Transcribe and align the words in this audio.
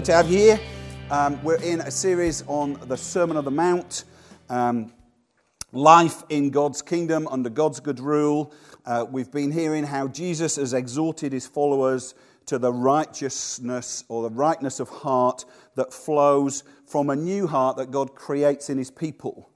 good 0.00 0.06
to 0.06 0.12
have 0.14 0.30
you 0.30 0.38
here. 0.38 0.60
Um, 1.10 1.44
we're 1.44 1.60
in 1.60 1.80
a 1.82 1.90
series 1.90 2.42
on 2.46 2.80
the 2.88 2.96
Sermon 2.96 3.36
on 3.36 3.44
the 3.44 3.50
Mount, 3.50 4.04
um, 4.48 4.94
life 5.72 6.22
in 6.30 6.48
God's 6.48 6.80
kingdom 6.80 7.28
under 7.28 7.50
God's 7.50 7.80
good 7.80 8.00
rule. 8.00 8.54
Uh, 8.86 9.04
we've 9.10 9.30
been 9.30 9.52
hearing 9.52 9.84
how 9.84 10.08
Jesus 10.08 10.56
has 10.56 10.72
exhorted 10.72 11.34
his 11.34 11.46
followers 11.46 12.14
to 12.46 12.56
the 12.56 12.72
righteousness 12.72 14.04
or 14.08 14.22
the 14.22 14.34
rightness 14.34 14.80
of 14.80 14.88
heart 14.88 15.44
that 15.74 15.92
flows 15.92 16.64
from 16.86 17.10
a 17.10 17.16
new 17.16 17.46
heart 17.46 17.76
that 17.76 17.90
God 17.90 18.14
creates 18.14 18.70
in 18.70 18.78
his 18.78 18.90
people. 18.90 19.50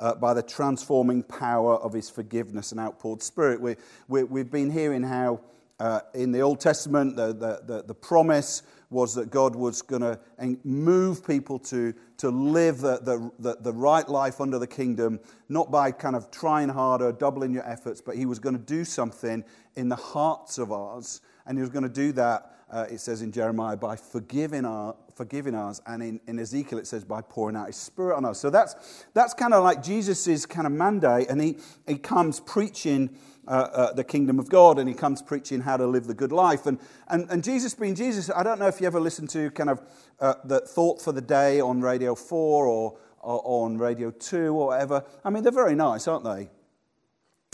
Uh, 0.00 0.14
by 0.14 0.32
the 0.32 0.42
transforming 0.42 1.22
power 1.22 1.76
of 1.76 1.92
his 1.92 2.08
forgiveness 2.08 2.72
and 2.72 2.80
outpoured 2.80 3.22
spirit. 3.22 3.60
We, 3.60 3.76
we, 4.08 4.24
we've 4.24 4.50
been 4.50 4.70
hearing 4.70 5.02
how 5.02 5.42
uh, 5.78 6.00
in 6.14 6.32
the 6.32 6.40
Old 6.40 6.60
Testament 6.60 7.14
the, 7.14 7.28
the, 7.28 7.60
the, 7.66 7.82
the 7.82 7.94
promise 7.94 8.62
was 8.92 9.14
that 9.14 9.30
God 9.30 9.56
was 9.56 9.82
going 9.82 10.02
to 10.02 10.18
move 10.64 11.26
people 11.26 11.58
to, 11.60 11.94
to 12.18 12.30
live 12.30 12.78
the, 12.78 12.98
the, 12.98 13.30
the, 13.38 13.56
the, 13.60 13.72
right 13.72 14.08
life 14.08 14.40
under 14.40 14.58
the 14.58 14.66
kingdom, 14.66 15.18
not 15.48 15.70
by 15.70 15.90
kind 15.90 16.14
of 16.14 16.30
trying 16.30 16.68
harder, 16.68 17.10
doubling 17.10 17.52
your 17.52 17.68
efforts, 17.68 18.00
but 18.00 18.16
He 18.16 18.26
was 18.26 18.38
going 18.38 18.56
to 18.56 18.62
do 18.62 18.84
something 18.84 19.44
in 19.74 19.88
the 19.88 19.96
hearts 19.96 20.58
of 20.58 20.70
ours. 20.70 21.20
And 21.46 21.58
He 21.58 21.62
was 21.62 21.70
going 21.70 21.84
to 21.84 21.88
do 21.88 22.12
that, 22.12 22.54
uh, 22.70 22.86
it 22.90 23.00
says 23.00 23.22
in 23.22 23.32
Jeremiah, 23.32 23.76
by 23.76 23.96
forgiving, 23.96 24.64
our, 24.64 24.94
forgiving 25.14 25.54
us. 25.54 25.80
And 25.86 26.02
in, 26.02 26.20
in 26.26 26.38
Ezekiel, 26.38 26.78
it 26.78 26.86
says 26.86 27.04
by 27.04 27.22
pouring 27.22 27.56
out 27.56 27.66
His 27.66 27.76
Spirit 27.76 28.16
on 28.16 28.24
us. 28.24 28.38
So 28.38 28.50
that's, 28.50 29.04
that's 29.14 29.34
kind 29.34 29.54
of 29.54 29.64
like 29.64 29.82
Jesus' 29.82 30.46
kind 30.46 30.66
of 30.66 30.72
mandate. 30.72 31.28
And 31.28 31.40
He, 31.40 31.56
he 31.86 31.96
comes 31.96 32.40
preaching 32.40 33.16
uh, 33.48 33.50
uh, 33.50 33.92
the 33.92 34.04
kingdom 34.04 34.38
of 34.38 34.48
God 34.48 34.78
and 34.78 34.88
he 34.88 34.94
comes 34.94 35.20
preaching 35.20 35.60
how 35.60 35.76
to 35.76 35.86
live 35.86 36.06
the 36.06 36.14
good 36.14 36.32
life. 36.32 36.66
And, 36.66 36.78
and, 37.08 37.28
and 37.30 37.42
Jesus 37.42 37.74
being 37.74 37.94
Jesus, 37.94 38.30
I 38.34 38.42
don't 38.42 38.58
know 38.58 38.68
if 38.68 38.80
you 38.80 38.86
ever 38.86 39.00
listened 39.00 39.30
to 39.30 39.50
kind 39.50 39.70
of 39.70 39.82
uh, 40.20 40.34
the 40.44 40.60
thought 40.60 41.02
for 41.02 41.12
the 41.12 41.20
day 41.20 41.60
on 41.60 41.80
Radio 41.80 42.14
4 42.14 42.66
or, 42.66 42.98
or 43.20 43.64
on 43.66 43.78
Radio 43.78 44.10
2 44.10 44.54
or 44.54 44.68
whatever. 44.68 45.04
I 45.24 45.30
mean, 45.30 45.42
they're 45.42 45.52
very 45.52 45.74
nice, 45.74 46.06
aren't 46.06 46.24
they? 46.24 46.50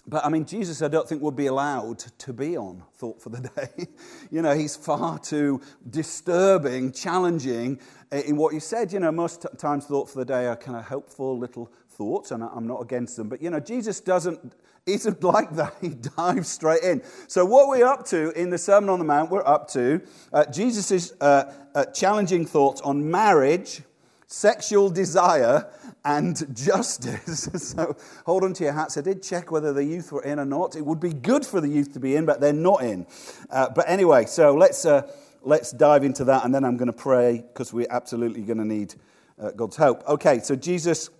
But 0.09 0.25
I 0.25 0.31
mean, 0.31 0.47
Jesus, 0.47 0.81
I 0.81 0.89
don't 0.89 1.07
think 1.07 1.21
would 1.21 1.37
be 1.37 1.47
allowed 1.47 1.99
to 1.99 2.33
be 2.33 2.57
on 2.57 2.83
Thought 2.95 3.21
for 3.21 3.29
the 3.29 3.41
Day. 3.57 3.87
you 4.31 4.41
know, 4.41 4.55
he's 4.57 4.75
far 4.75 5.19
too 5.19 5.61
disturbing, 5.89 6.93
challenging 6.93 7.79
in 8.11 8.37
what 8.39 8.55
he 8.55 8.61
said. 8.61 8.91
You 8.91 9.01
know, 9.01 9.13
most 9.13 9.45
times 9.59 9.85
Thought 9.85 10.09
for 10.09 10.19
the 10.19 10.25
Day 10.25 10.47
are 10.47 10.57
kind 10.57 10.79
of 10.79 10.87
helpful 10.87 11.39
little 11.39 11.71
thoughts, 11.91 12.31
and 12.31 12.43
I'm 12.43 12.67
not 12.67 12.81
against 12.81 13.17
them. 13.17 13.29
But, 13.29 13.43
you 13.43 13.51
know, 13.51 13.61
Jesus 13.61 14.01
doesn't, 14.01 14.55
isn't 14.89 15.23
like 15.23 15.55
that. 15.57 15.75
He 15.81 15.89
dives 16.17 16.49
straight 16.49 16.83
in. 16.83 17.03
So, 17.27 17.45
what 17.45 17.69
we're 17.69 17.87
up 17.87 18.05
to 18.07 18.31
in 18.33 18.51
the 18.51 18.59
Sermon 18.59 18.91
on 18.91 18.99
the 18.99 19.05
Mount, 19.05 19.31
we're 19.31 19.47
up 19.47 19.69
to 19.71 20.01
uh, 20.33 20.45
Jesus' 20.47 21.13
uh, 21.21 21.53
uh, 21.75 21.85
challenging 21.87 22.47
thoughts 22.47 22.81
on 22.81 23.11
marriage, 23.11 23.83
sexual 24.27 24.91
desire, 24.91 25.67
and 26.05 26.57
justice. 26.57 27.49
so, 27.75 27.97
hold 28.25 28.45
on 28.45 28.53
to 28.55 28.65
your 28.65 28.73
hats. 28.73 28.97
I 28.97 29.03
did 29.03 29.23
check 29.23 29.51
whether 29.51 29.73
the 29.73 29.85
youth 29.85 30.13
were 30.13 30.23
in 30.23 30.39
or 30.39 30.45
not. 30.45 30.77
It 30.77 30.85
would 30.85 31.01
be 31.01 31.13
good 31.13 31.45
for 31.45 31.61
the 31.61 31.69
youth 31.69 31.93
to 31.95 32.01
be 32.01 32.17
in, 32.17 32.25
but 32.25 32.41
they're 32.41 32.53
not 32.53 32.83
in. 32.83 33.07
Uh, 33.51 33.69
but 33.71 33.89
anyway, 33.89 34.25
so 34.27 34.55
let's, 34.55 34.85
uh, 34.85 35.11
let's 35.43 35.73
dive 35.73 36.05
into 36.05 36.25
that, 36.25 36.45
and 36.45 36.55
then 36.55 36.65
I'm 36.65 36.77
going 36.77 36.87
to 36.87 36.93
pray 36.93 37.45
because 37.53 37.73
we're 37.73 37.87
absolutely 37.91 38.43
going 38.43 38.59
to 38.59 38.65
need 38.65 38.95
uh, 39.41 39.51
God's 39.53 39.77
help. 39.77 40.07
Okay, 40.09 40.41
so 40.41 40.57
Jesus 40.57 41.11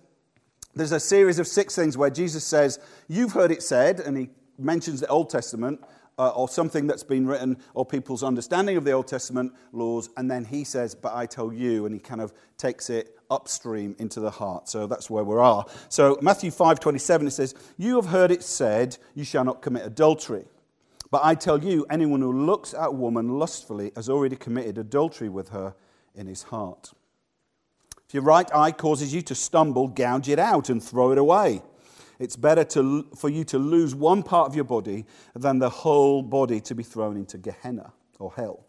there's 0.79 0.93
a 0.93 0.99
series 0.99 1.39
of 1.39 1.47
six 1.47 1.75
things 1.75 1.97
where 1.97 2.09
Jesus 2.09 2.45
says, 2.45 2.79
You've 3.09 3.33
heard 3.33 3.51
it 3.51 3.61
said, 3.61 3.99
and 3.99 4.17
he 4.17 4.29
mentions 4.57 5.01
the 5.01 5.07
Old 5.09 5.29
Testament 5.29 5.83
uh, 6.17 6.29
or 6.29 6.47
something 6.47 6.87
that's 6.87 7.03
been 7.03 7.27
written 7.27 7.57
or 7.73 7.85
people's 7.85 8.23
understanding 8.23 8.77
of 8.77 8.85
the 8.85 8.93
Old 8.93 9.07
Testament 9.07 9.53
laws, 9.73 10.09
and 10.15 10.31
then 10.31 10.45
he 10.45 10.63
says, 10.63 10.95
But 10.95 11.13
I 11.13 11.25
tell 11.25 11.51
you, 11.51 11.85
and 11.85 11.93
he 11.93 11.99
kind 11.99 12.21
of 12.21 12.31
takes 12.57 12.89
it 12.89 13.19
upstream 13.29 13.93
into 13.99 14.21
the 14.21 14.31
heart. 14.31 14.69
So 14.69 14.87
that's 14.87 15.09
where 15.09 15.25
we 15.25 15.35
are. 15.35 15.65
So 15.89 16.17
Matthew 16.21 16.49
5 16.49 16.79
27, 16.79 17.27
it 17.27 17.31
says, 17.31 17.55
You 17.77 17.97
have 17.97 18.05
heard 18.05 18.31
it 18.31 18.41
said, 18.41 18.97
You 19.15 19.25
shall 19.25 19.43
not 19.43 19.61
commit 19.61 19.85
adultery. 19.85 20.45
But 21.11 21.25
I 21.25 21.35
tell 21.35 21.61
you, 21.61 21.87
anyone 21.89 22.21
who 22.21 22.31
looks 22.31 22.73
at 22.73 22.87
a 22.87 22.91
woman 22.91 23.37
lustfully 23.37 23.91
has 23.97 24.07
already 24.07 24.37
committed 24.37 24.77
adultery 24.77 25.27
with 25.27 25.49
her 25.49 25.75
in 26.15 26.27
his 26.27 26.43
heart. 26.43 26.93
If 28.09 28.15
your 28.15 28.23
right 28.23 28.49
eye 28.55 28.71
causes 28.71 29.13
you 29.13 29.21
to 29.21 29.35
stumble, 29.35 29.87
gouge 29.87 30.29
it 30.29 30.39
out 30.39 30.69
and 30.69 30.83
throw 30.83 31.11
it 31.11 31.19
away. 31.19 31.61
It's 32.17 32.35
better 32.35 32.63
to, 32.63 33.07
for 33.15 33.29
you 33.29 33.43
to 33.43 33.59
lose 33.59 33.93
one 33.93 34.23
part 34.23 34.49
of 34.49 34.55
your 34.55 34.63
body 34.63 35.05
than 35.35 35.59
the 35.59 35.69
whole 35.69 36.23
body 36.23 36.59
to 36.61 36.73
be 36.73 36.81
thrown 36.81 37.17
into 37.17 37.37
Gehenna 37.37 37.93
or 38.17 38.33
hell. 38.35 38.65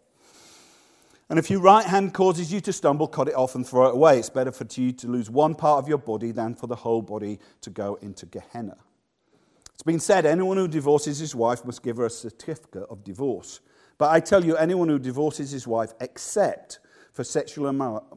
And 1.27 1.39
if 1.39 1.49
your 1.49 1.59
right 1.59 1.83
hand 1.83 2.13
causes 2.13 2.53
you 2.53 2.61
to 2.61 2.71
stumble, 2.71 3.07
cut 3.07 3.29
it 3.29 3.33
off 3.33 3.55
and 3.55 3.67
throw 3.67 3.87
it 3.87 3.95
away. 3.95 4.19
It's 4.19 4.29
better 4.29 4.51
for 4.51 4.67
you 4.79 4.91
to 4.91 5.07
lose 5.07 5.27
one 5.27 5.55
part 5.55 5.81
of 5.81 5.89
your 5.89 5.97
body 5.97 6.31
than 6.31 6.53
for 6.53 6.67
the 6.67 6.75
whole 6.75 7.01
body 7.01 7.39
to 7.61 7.71
go 7.71 7.95
into 7.95 8.27
Gehenna. 8.27 8.77
It's 9.73 9.81
been 9.81 9.99
said 9.99 10.27
anyone 10.27 10.57
who 10.57 10.67
divorces 10.67 11.17
his 11.17 11.33
wife 11.33 11.65
must 11.65 11.81
give 11.81 11.97
her 11.97 12.05
a 12.05 12.11
certificate 12.11 12.83
of 12.91 13.03
divorce. 13.03 13.59
But 13.97 14.11
I 14.11 14.19
tell 14.19 14.45
you, 14.45 14.55
anyone 14.55 14.87
who 14.87 14.99
divorces 14.99 15.49
his 15.49 15.65
wife, 15.65 15.93
except 15.99 16.77
for 17.11 17.23
sexual 17.23 17.67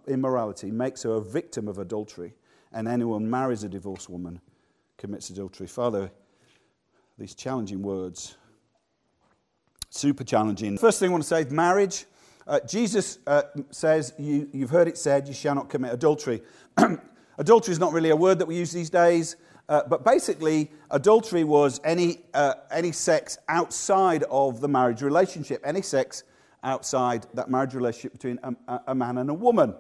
immorality 0.07 0.71
makes 0.71 1.03
her 1.03 1.15
a 1.15 1.21
victim 1.21 1.69
of 1.69 1.79
adultery, 1.79 2.35
and 2.73 2.87
anyone 2.87 3.29
marries 3.29 3.65
a 3.65 3.69
divorced 3.69 4.09
woman 4.09 4.41
commits 4.97 5.31
adultery. 5.31 5.67
Father, 5.67 6.11
these 7.19 7.35
challenging 7.35 7.83
words, 7.83 8.37
super 9.91 10.25
challenging. 10.25 10.79
First 10.79 10.99
thing 10.99 11.09
I 11.09 11.13
want 11.13 11.23
to 11.25 11.29
say 11.29 11.43
is 11.43 11.51
marriage. 11.51 12.07
Uh, 12.47 12.61
Jesus 12.69 13.19
uh, 13.27 13.43
says, 13.71 14.13
you, 14.19 14.49
You've 14.53 14.71
heard 14.71 14.89
it 14.89 14.99
said, 14.99 15.27
you 15.27 15.35
shall 15.35 15.55
not 15.55 15.69
commit 15.69 15.93
adultery. 15.93 16.43
adultery 17.39 17.73
is 17.73 17.79
not 17.79 17.93
really 17.93 18.11
a 18.11 18.17
word 18.17 18.39
that 18.39 18.47
we 18.47 18.57
use 18.57 18.73
these 18.73 18.91
days. 18.91 19.37
Uh, 19.69 19.83
but 19.89 20.05
basically, 20.05 20.71
adultery 20.91 21.43
was 21.43 21.81
any, 21.85 22.19
uh, 22.35 22.55
any 22.71 22.93
sex 22.93 23.39
outside 23.49 24.23
of 24.25 24.61
the 24.61 24.69
marriage 24.69 25.01
relationship, 25.01 25.63
any 25.65 25.81
sex 25.81 26.25
outside 26.65 27.27
that 27.35 27.51
marriage 27.51 27.75
relationship 27.75 28.13
between 28.13 28.39
a, 28.43 28.81
a 28.89 28.95
man 28.95 29.19
and 29.19 29.31
a 29.31 29.35
woman. 29.35 29.75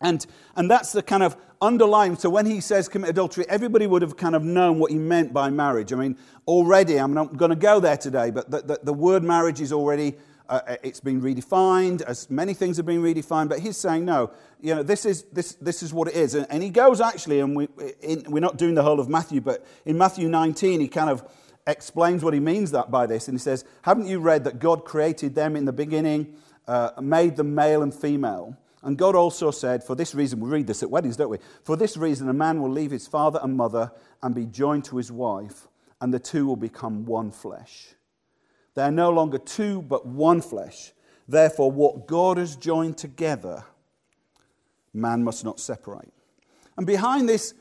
And, 0.00 0.24
and 0.56 0.70
that's 0.70 0.92
the 0.92 1.02
kind 1.02 1.22
of 1.22 1.36
underlying. 1.60 2.16
So 2.16 2.28
when 2.28 2.44
he 2.44 2.60
says 2.60 2.88
commit 2.88 3.10
adultery, 3.10 3.46
everybody 3.48 3.86
would 3.86 4.02
have 4.02 4.16
kind 4.16 4.36
of 4.36 4.44
known 4.44 4.78
what 4.78 4.90
he 4.90 4.98
meant 4.98 5.32
by 5.32 5.48
marriage. 5.48 5.92
I 5.92 5.96
mean, 5.96 6.18
already, 6.46 6.98
I'm 6.98 7.14
not 7.14 7.36
going 7.36 7.48
to 7.48 7.56
go 7.56 7.80
there 7.80 7.96
today, 7.96 8.30
but 8.30 8.50
the, 8.50 8.60
the, 8.60 8.80
the 8.84 8.92
word 8.92 9.22
marriage 9.22 9.60
is 9.62 9.72
already, 9.72 10.16
uh, 10.50 10.76
it's 10.82 11.00
been 11.00 11.22
redefined, 11.22 12.02
as 12.02 12.28
many 12.28 12.52
things 12.52 12.76
have 12.76 12.84
been 12.84 13.02
redefined, 13.02 13.48
but 13.48 13.60
he's 13.60 13.78
saying, 13.78 14.04
no, 14.04 14.30
you 14.60 14.74
know, 14.74 14.82
this 14.82 15.06
is, 15.06 15.24
this, 15.32 15.54
this 15.54 15.82
is 15.82 15.94
what 15.94 16.08
it 16.08 16.14
is. 16.14 16.34
And, 16.34 16.46
and 16.50 16.62
he 16.62 16.68
goes 16.68 17.00
actually, 17.00 17.40
and 17.40 17.56
we, 17.56 17.68
in, 18.02 18.24
we're 18.28 18.40
not 18.40 18.58
doing 18.58 18.74
the 18.74 18.82
whole 18.82 19.00
of 19.00 19.08
Matthew, 19.08 19.40
but 19.40 19.64
in 19.86 19.96
Matthew 19.96 20.28
19, 20.28 20.80
he 20.80 20.88
kind 20.88 21.08
of 21.08 21.24
explains 21.66 22.22
what 22.22 22.34
he 22.34 22.40
means 22.40 22.70
that 22.70 22.90
by 22.90 23.06
this. 23.06 23.28
And 23.28 23.36
he 23.36 23.42
says, 23.42 23.64
Haven't 23.82 24.06
you 24.06 24.20
read 24.20 24.44
that 24.44 24.58
God 24.58 24.84
created 24.84 25.34
them 25.34 25.56
in 25.56 25.64
the 25.64 25.72
beginning, 25.72 26.34
uh, 26.66 26.90
made 27.00 27.36
them 27.36 27.54
male 27.54 27.82
and 27.82 27.94
female? 27.94 28.56
And 28.82 28.96
God 28.96 29.16
also 29.16 29.50
said, 29.50 29.82
For 29.82 29.94
this 29.94 30.14
reason, 30.14 30.40
we 30.40 30.48
read 30.48 30.66
this 30.66 30.82
at 30.82 30.90
weddings, 30.90 31.16
don't 31.16 31.30
we? 31.30 31.38
For 31.64 31.76
this 31.76 31.96
reason, 31.96 32.28
a 32.28 32.32
man 32.32 32.62
will 32.62 32.70
leave 32.70 32.92
his 32.92 33.06
father 33.08 33.40
and 33.42 33.56
mother 33.56 33.90
and 34.22 34.34
be 34.34 34.46
joined 34.46 34.84
to 34.86 34.96
his 34.96 35.10
wife, 35.10 35.66
and 36.00 36.14
the 36.14 36.20
two 36.20 36.46
will 36.46 36.56
become 36.56 37.04
one 37.04 37.30
flesh. 37.32 37.94
They 38.74 38.82
are 38.82 38.92
no 38.92 39.10
longer 39.10 39.38
two, 39.38 39.82
but 39.82 40.06
one 40.06 40.40
flesh. 40.40 40.92
Therefore, 41.26 41.72
what 41.72 42.06
God 42.06 42.36
has 42.36 42.54
joined 42.54 42.98
together, 42.98 43.64
man 44.94 45.24
must 45.24 45.44
not 45.44 45.58
separate. 45.58 46.12
And 46.76 46.86
behind 46.86 47.28
this 47.28 47.54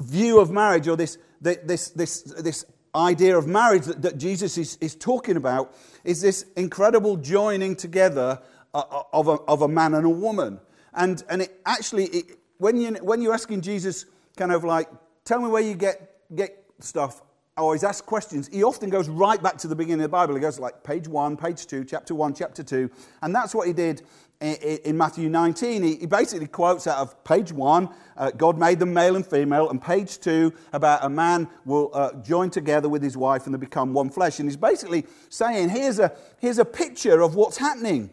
view 0.00 0.40
of 0.40 0.50
marriage, 0.50 0.88
or 0.88 0.96
this, 0.96 1.18
this, 1.40 1.90
this, 1.90 2.22
this 2.22 2.64
idea 2.94 3.36
of 3.36 3.46
marriage 3.46 3.84
that, 3.84 4.02
that 4.02 4.18
Jesus 4.18 4.58
is, 4.58 4.76
is 4.80 4.94
talking 4.94 5.36
about 5.36 5.74
is 6.04 6.20
this 6.20 6.46
incredible 6.56 7.16
joining 7.16 7.76
together 7.76 8.40
uh, 8.74 8.82
uh, 8.90 9.02
of, 9.12 9.28
a, 9.28 9.32
of 9.48 9.62
a 9.62 9.68
man 9.68 9.94
and 9.94 10.06
a 10.06 10.10
woman. 10.10 10.60
And, 10.94 11.22
and 11.28 11.42
it 11.42 11.60
actually, 11.66 12.06
it, 12.06 12.38
when, 12.58 12.80
you, 12.80 12.94
when 12.94 13.22
you're 13.22 13.34
asking 13.34 13.60
Jesus, 13.60 14.06
kind 14.36 14.52
of 14.52 14.64
like, 14.64 14.88
tell 15.24 15.40
me 15.40 15.48
where 15.48 15.62
you 15.62 15.74
get, 15.74 16.16
get 16.34 16.64
stuff, 16.80 17.22
or 17.60 17.74
he's 17.74 17.84
asked 17.84 18.06
questions, 18.06 18.48
he 18.52 18.62
often 18.62 18.90
goes 18.90 19.08
right 19.08 19.42
back 19.42 19.58
to 19.58 19.68
the 19.68 19.76
beginning 19.76 20.00
of 20.00 20.10
the 20.10 20.16
Bible. 20.16 20.34
He 20.34 20.40
goes 20.40 20.58
like 20.58 20.82
page 20.82 21.06
1, 21.06 21.36
page 21.36 21.66
2, 21.66 21.84
chapter 21.84 22.14
1, 22.14 22.34
chapter 22.34 22.62
2. 22.62 22.90
And 23.22 23.34
that's 23.34 23.54
what 23.54 23.66
he 23.66 23.72
did 23.72 24.02
in, 24.40 24.96
Matthew 24.96 25.28
19. 25.28 25.82
He, 25.82 26.06
basically 26.06 26.46
quotes 26.46 26.86
out 26.86 26.98
of 26.98 27.22
page 27.24 27.52
1, 27.52 27.88
uh, 28.16 28.30
God 28.32 28.58
made 28.58 28.78
them 28.78 28.94
male 28.94 29.16
and 29.16 29.26
female, 29.26 29.68
and 29.68 29.80
page 29.80 30.18
2, 30.20 30.52
about 30.72 31.04
a 31.04 31.08
man 31.08 31.48
will 31.64 31.90
uh, 31.92 32.12
join 32.22 32.50
together 32.50 32.88
with 32.88 33.02
his 33.02 33.16
wife 33.16 33.44
and 33.44 33.54
they 33.54 33.58
become 33.58 33.92
one 33.92 34.10
flesh. 34.10 34.38
And 34.38 34.48
he's 34.48 34.56
basically 34.56 35.06
saying, 35.28 35.68
here's 35.68 35.98
a, 35.98 36.12
here's 36.38 36.58
a 36.58 36.64
picture 36.64 37.20
of 37.20 37.34
what's 37.34 37.58
happening. 37.58 38.10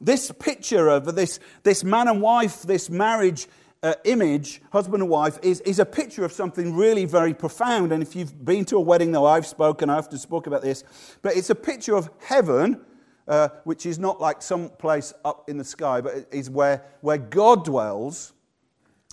This 0.00 0.30
picture 0.32 0.88
of 0.88 1.14
this, 1.14 1.38
this 1.62 1.84
man 1.84 2.08
and 2.08 2.20
wife, 2.20 2.62
this 2.62 2.90
marriage 2.90 3.46
uh, 3.84 3.94
image, 4.04 4.62
husband 4.72 5.02
and 5.02 5.10
wife, 5.10 5.38
is, 5.42 5.60
is 5.60 5.78
a 5.78 5.84
picture 5.84 6.24
of 6.24 6.32
something 6.32 6.74
really 6.74 7.04
very 7.04 7.34
profound. 7.34 7.92
And 7.92 8.02
if 8.02 8.16
you've 8.16 8.42
been 8.42 8.64
to 8.64 8.76
a 8.76 8.80
wedding, 8.80 9.12
though 9.12 9.26
I've 9.26 9.46
spoken, 9.46 9.90
I 9.90 9.98
often 9.98 10.18
spoke 10.18 10.46
about 10.46 10.62
this, 10.62 10.84
but 11.20 11.36
it's 11.36 11.50
a 11.50 11.54
picture 11.54 11.94
of 11.94 12.08
heaven, 12.18 12.80
uh, 13.28 13.48
which 13.64 13.84
is 13.84 13.98
not 13.98 14.22
like 14.22 14.40
some 14.40 14.70
place 14.70 15.12
up 15.22 15.50
in 15.50 15.58
the 15.58 15.64
sky, 15.64 16.00
but 16.00 16.14
is 16.32 16.48
where, 16.48 16.82
where 17.02 17.18
God 17.18 17.66
dwells, 17.66 18.32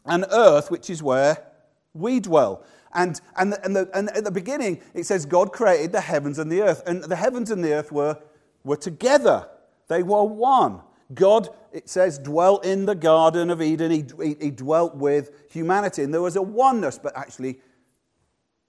and 0.06 0.25
earth, 0.31 0.71
which 0.71 0.89
is 0.89 1.03
where 1.03 1.45
we 1.94 2.21
dwell. 2.21 2.63
And, 2.94 3.19
and, 3.35 3.56
and, 3.63 3.75
the, 3.75 3.89
and 3.94 4.09
at 4.15 4.24
the 4.24 4.31
beginning, 4.31 4.81
it 4.94 5.06
says 5.06 5.25
God 5.25 5.51
created 5.51 5.91
the 5.91 6.01
heavens 6.01 6.39
and 6.39 6.50
the 6.50 6.62
earth, 6.62 6.81
and 6.88 7.03
the 7.03 7.17
heavens 7.17 7.51
and 7.51 7.62
the 7.62 7.74
earth 7.74 7.91
were, 7.91 8.17
were 8.63 8.77
together, 8.77 9.50
they 9.89 10.01
were 10.01 10.24
one. 10.24 10.81
God, 11.13 11.49
it 11.71 11.89
says, 11.89 12.19
dwelt 12.19 12.65
in 12.65 12.85
the 12.85 12.95
Garden 12.95 13.49
of 13.49 13.61
Eden. 13.61 13.91
He, 13.91 14.05
he, 14.21 14.35
he, 14.39 14.51
dwelt 14.51 14.95
with 14.95 15.31
humanity. 15.51 16.03
And 16.03 16.13
there 16.13 16.21
was 16.21 16.35
a 16.35 16.41
oneness, 16.41 16.99
but 17.01 17.15
actually, 17.17 17.59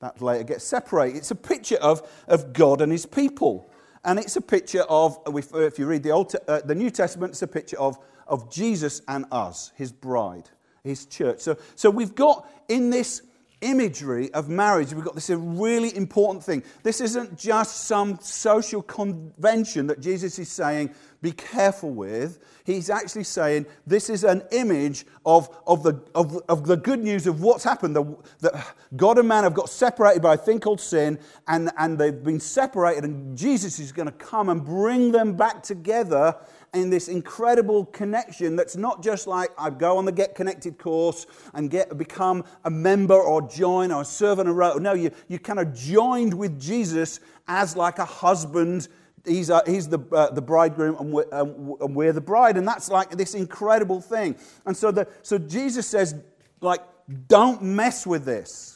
that 0.01 0.21
later 0.21 0.45
gets 0.45 0.65
separated. 0.65 1.19
It's 1.19 1.31
a 1.31 1.37
picture 1.37 1.77
of, 1.77 2.09
of 2.29 2.53
God 2.53 2.81
and 2.81 2.91
his 2.91 3.07
people. 3.07 3.71
And 4.05 4.19
it's 4.19 4.37
a 4.37 4.41
picture 4.41 4.83
of, 4.83 5.19
if 5.27 5.79
you 5.79 5.87
read 5.87 6.03
the, 6.03 6.11
Old, 6.11 6.35
uh, 6.49 6.61
the 6.65 6.75
New 6.75 6.91
Testament, 6.91 7.33
it's 7.33 7.43
a 7.43 7.47
picture 7.47 7.79
of, 7.79 7.99
of 8.27 8.51
Jesus 8.51 9.01
and 9.07 9.27
us, 9.31 9.73
his 9.77 9.93
bride, 9.93 10.49
his 10.83 11.07
church. 11.07 11.41
So, 11.41 11.57
so 11.77 11.89
we've 11.89 12.15
got 12.15 12.49
in 12.69 12.91
this 12.91 13.23
imagery 13.63 14.33
of 14.35 14.49
marriage, 14.49 14.93
we've 14.93 15.05
got 15.05 15.15
this 15.15 15.31
really 15.31 15.97
important 15.97 16.45
thing. 16.45 16.63
This 16.83 17.01
isn't 17.01 17.39
just 17.39 17.85
some 17.85 18.19
social 18.21 18.83
convention 18.83 19.87
that 19.87 20.01
Jesus 20.01 20.39
is 20.39 20.51
saying, 20.51 20.95
be 21.23 21.33
careful 21.33 21.91
with. 21.91 22.41
He's 22.65 22.91
actually 22.91 23.25
saying 23.25 23.67
this 23.87 24.11
is 24.11 24.25
an 24.25 24.43
image 24.51 25.07
of, 25.25 25.49
of, 25.67 25.85
the, 25.85 26.03
of, 26.15 26.37
of 26.49 26.67
the 26.67 26.77
good 26.77 26.99
news 26.99 27.29
of 27.29 27.41
what's 27.41 27.63
happened. 27.63 27.97
That 28.41 28.75
God 28.97 29.19
and 29.19 29.29
man 29.29 29.45
have 29.45 29.55
got 29.55 29.71
separated 29.71 30.21
by 30.21 30.35
a 30.35 30.37
thing 30.37 30.59
called 30.59 30.81
sin, 30.81 31.21
and, 31.47 31.71
and 31.79 31.97
they've 31.97 32.23
been 32.23 32.41
separated, 32.41 33.05
and 33.05 33.39
Jesus 33.39 33.79
is 33.79 33.93
going 33.93 34.07
to 34.07 34.13
come 34.13 34.49
and 34.49 34.65
bring 34.65 35.13
them 35.13 35.35
back 35.35 35.63
together 35.63 36.37
in 36.75 36.89
this 36.89 37.09
incredible 37.09 37.85
connection 37.87 38.57
that's 38.57 38.77
not 38.77 39.03
just 39.03 39.27
like 39.27 39.51
I 39.59 39.69
go 39.71 39.99
on 39.99 40.07
the 40.07 40.13
Get 40.13 40.35
Connected 40.35 40.79
course 40.79 41.27
and 41.53 41.71
get 41.71 41.97
become 41.99 42.45
a 42.65 42.71
member 42.71 43.15
or 43.15 43.43
join 43.43 43.93
or 43.93 44.05
serve 44.05 44.39
in 44.39 44.47
a 44.47 44.53
row. 44.53 44.75
No, 44.79 44.95
you, 44.95 45.11
you 45.29 45.39
kind 45.39 45.59
of 45.59 45.75
joined 45.75 46.33
with 46.33 46.59
Jesus 46.59 47.21
as 47.47 47.77
like 47.77 47.99
a 47.99 48.05
husband. 48.07 48.89
He's, 49.27 49.51
a, 49.51 49.63
he's 49.67 49.89
the, 49.89 50.01
uh, 50.13 50.31
the 50.31 50.41
bridegroom 50.43 50.97
and 50.99 51.13
we're, 51.13 51.27
um, 51.33 51.77
and 51.81 51.95
we're 51.95 52.13
the 52.13 52.23
bride. 52.23 52.57
And 52.57 52.67
that's 52.67 52.89
like 52.89 53.11
this 53.11 53.35
incredible 53.35 54.01
thing. 54.01 54.37
And 54.65 54.77
so, 54.77 54.91
the, 54.91 55.07
so 55.21 55.39
Jesus 55.39 55.87
says, 55.87 56.15
like, 56.63 56.81
don't 57.29 57.63
mess 57.63 58.07
with 58.07 58.25
this. 58.25 58.72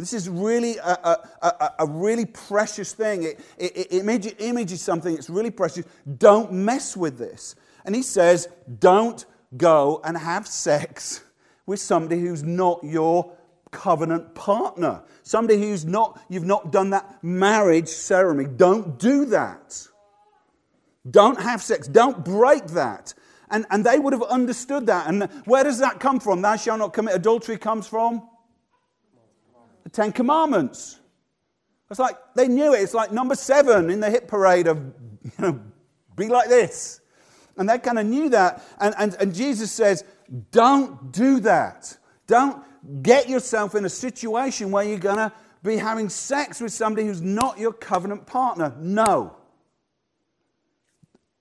This 0.00 0.14
is 0.14 0.28
really 0.28 0.78
a, 0.78 0.98
a, 1.04 1.18
a, 1.42 1.74
a 1.80 1.86
really 1.86 2.24
precious 2.24 2.94
thing. 2.94 3.24
It, 3.24 3.40
it, 3.58 3.76
it 3.76 3.92
image, 3.92 4.34
images 4.38 4.80
something 4.80 5.14
that's 5.14 5.28
really 5.28 5.50
precious. 5.50 5.84
Don't 6.18 6.52
mess 6.52 6.96
with 6.96 7.18
this. 7.18 7.54
And 7.84 7.94
he 7.94 8.02
says, 8.02 8.48
don't 8.78 9.24
go 9.56 10.00
and 10.02 10.16
have 10.16 10.46
sex 10.46 11.22
with 11.66 11.80
somebody 11.80 12.20
who's 12.20 12.42
not 12.42 12.82
your 12.82 13.32
covenant 13.70 14.34
partner. 14.34 15.02
Somebody 15.22 15.58
who's 15.58 15.84
not, 15.84 16.18
you've 16.28 16.44
not 16.44 16.72
done 16.72 16.90
that 16.90 17.22
marriage 17.22 17.88
ceremony. 17.88 18.48
Don't 18.48 18.98
do 18.98 19.26
that. 19.26 19.86
Don't 21.10 21.40
have 21.40 21.62
sex. 21.62 21.86
Don't 21.88 22.24
break 22.24 22.66
that. 22.68 23.12
And, 23.50 23.66
and 23.70 23.84
they 23.84 23.98
would 23.98 24.12
have 24.14 24.22
understood 24.22 24.86
that. 24.86 25.08
And 25.08 25.24
where 25.44 25.64
does 25.64 25.78
that 25.80 26.00
come 26.00 26.20
from? 26.20 26.40
Thou 26.40 26.56
shalt 26.56 26.78
not 26.78 26.92
commit 26.92 27.14
adultery 27.14 27.58
comes 27.58 27.86
from 27.86 28.26
the 29.90 30.02
Ten 30.02 30.12
Commandments. 30.12 30.98
It's 31.90 31.98
like 31.98 32.16
they 32.36 32.46
knew 32.46 32.74
it. 32.74 32.78
It's 32.78 32.94
like 32.94 33.10
number 33.12 33.34
seven 33.34 33.90
in 33.90 34.00
the 34.00 34.10
hit 34.10 34.28
parade 34.28 34.68
of, 34.68 34.78
you 35.24 35.32
know, 35.38 35.60
be 36.16 36.28
like 36.28 36.48
this. 36.48 37.00
And 37.56 37.68
they 37.68 37.78
kind 37.78 37.98
of 37.98 38.06
knew 38.06 38.28
that. 38.30 38.62
And, 38.80 38.94
and, 38.98 39.16
and 39.20 39.34
Jesus 39.34 39.72
says, 39.72 40.04
don't 40.52 41.12
do 41.12 41.40
that. 41.40 41.96
Don't 42.26 42.62
get 43.02 43.28
yourself 43.28 43.74
in 43.74 43.84
a 43.84 43.88
situation 43.88 44.70
where 44.70 44.84
you're 44.84 44.98
going 44.98 45.16
to 45.16 45.32
be 45.62 45.76
having 45.76 46.08
sex 46.08 46.60
with 46.60 46.72
somebody 46.72 47.06
who's 47.06 47.20
not 47.20 47.58
your 47.58 47.72
covenant 47.72 48.26
partner. 48.26 48.74
No. 48.78 49.36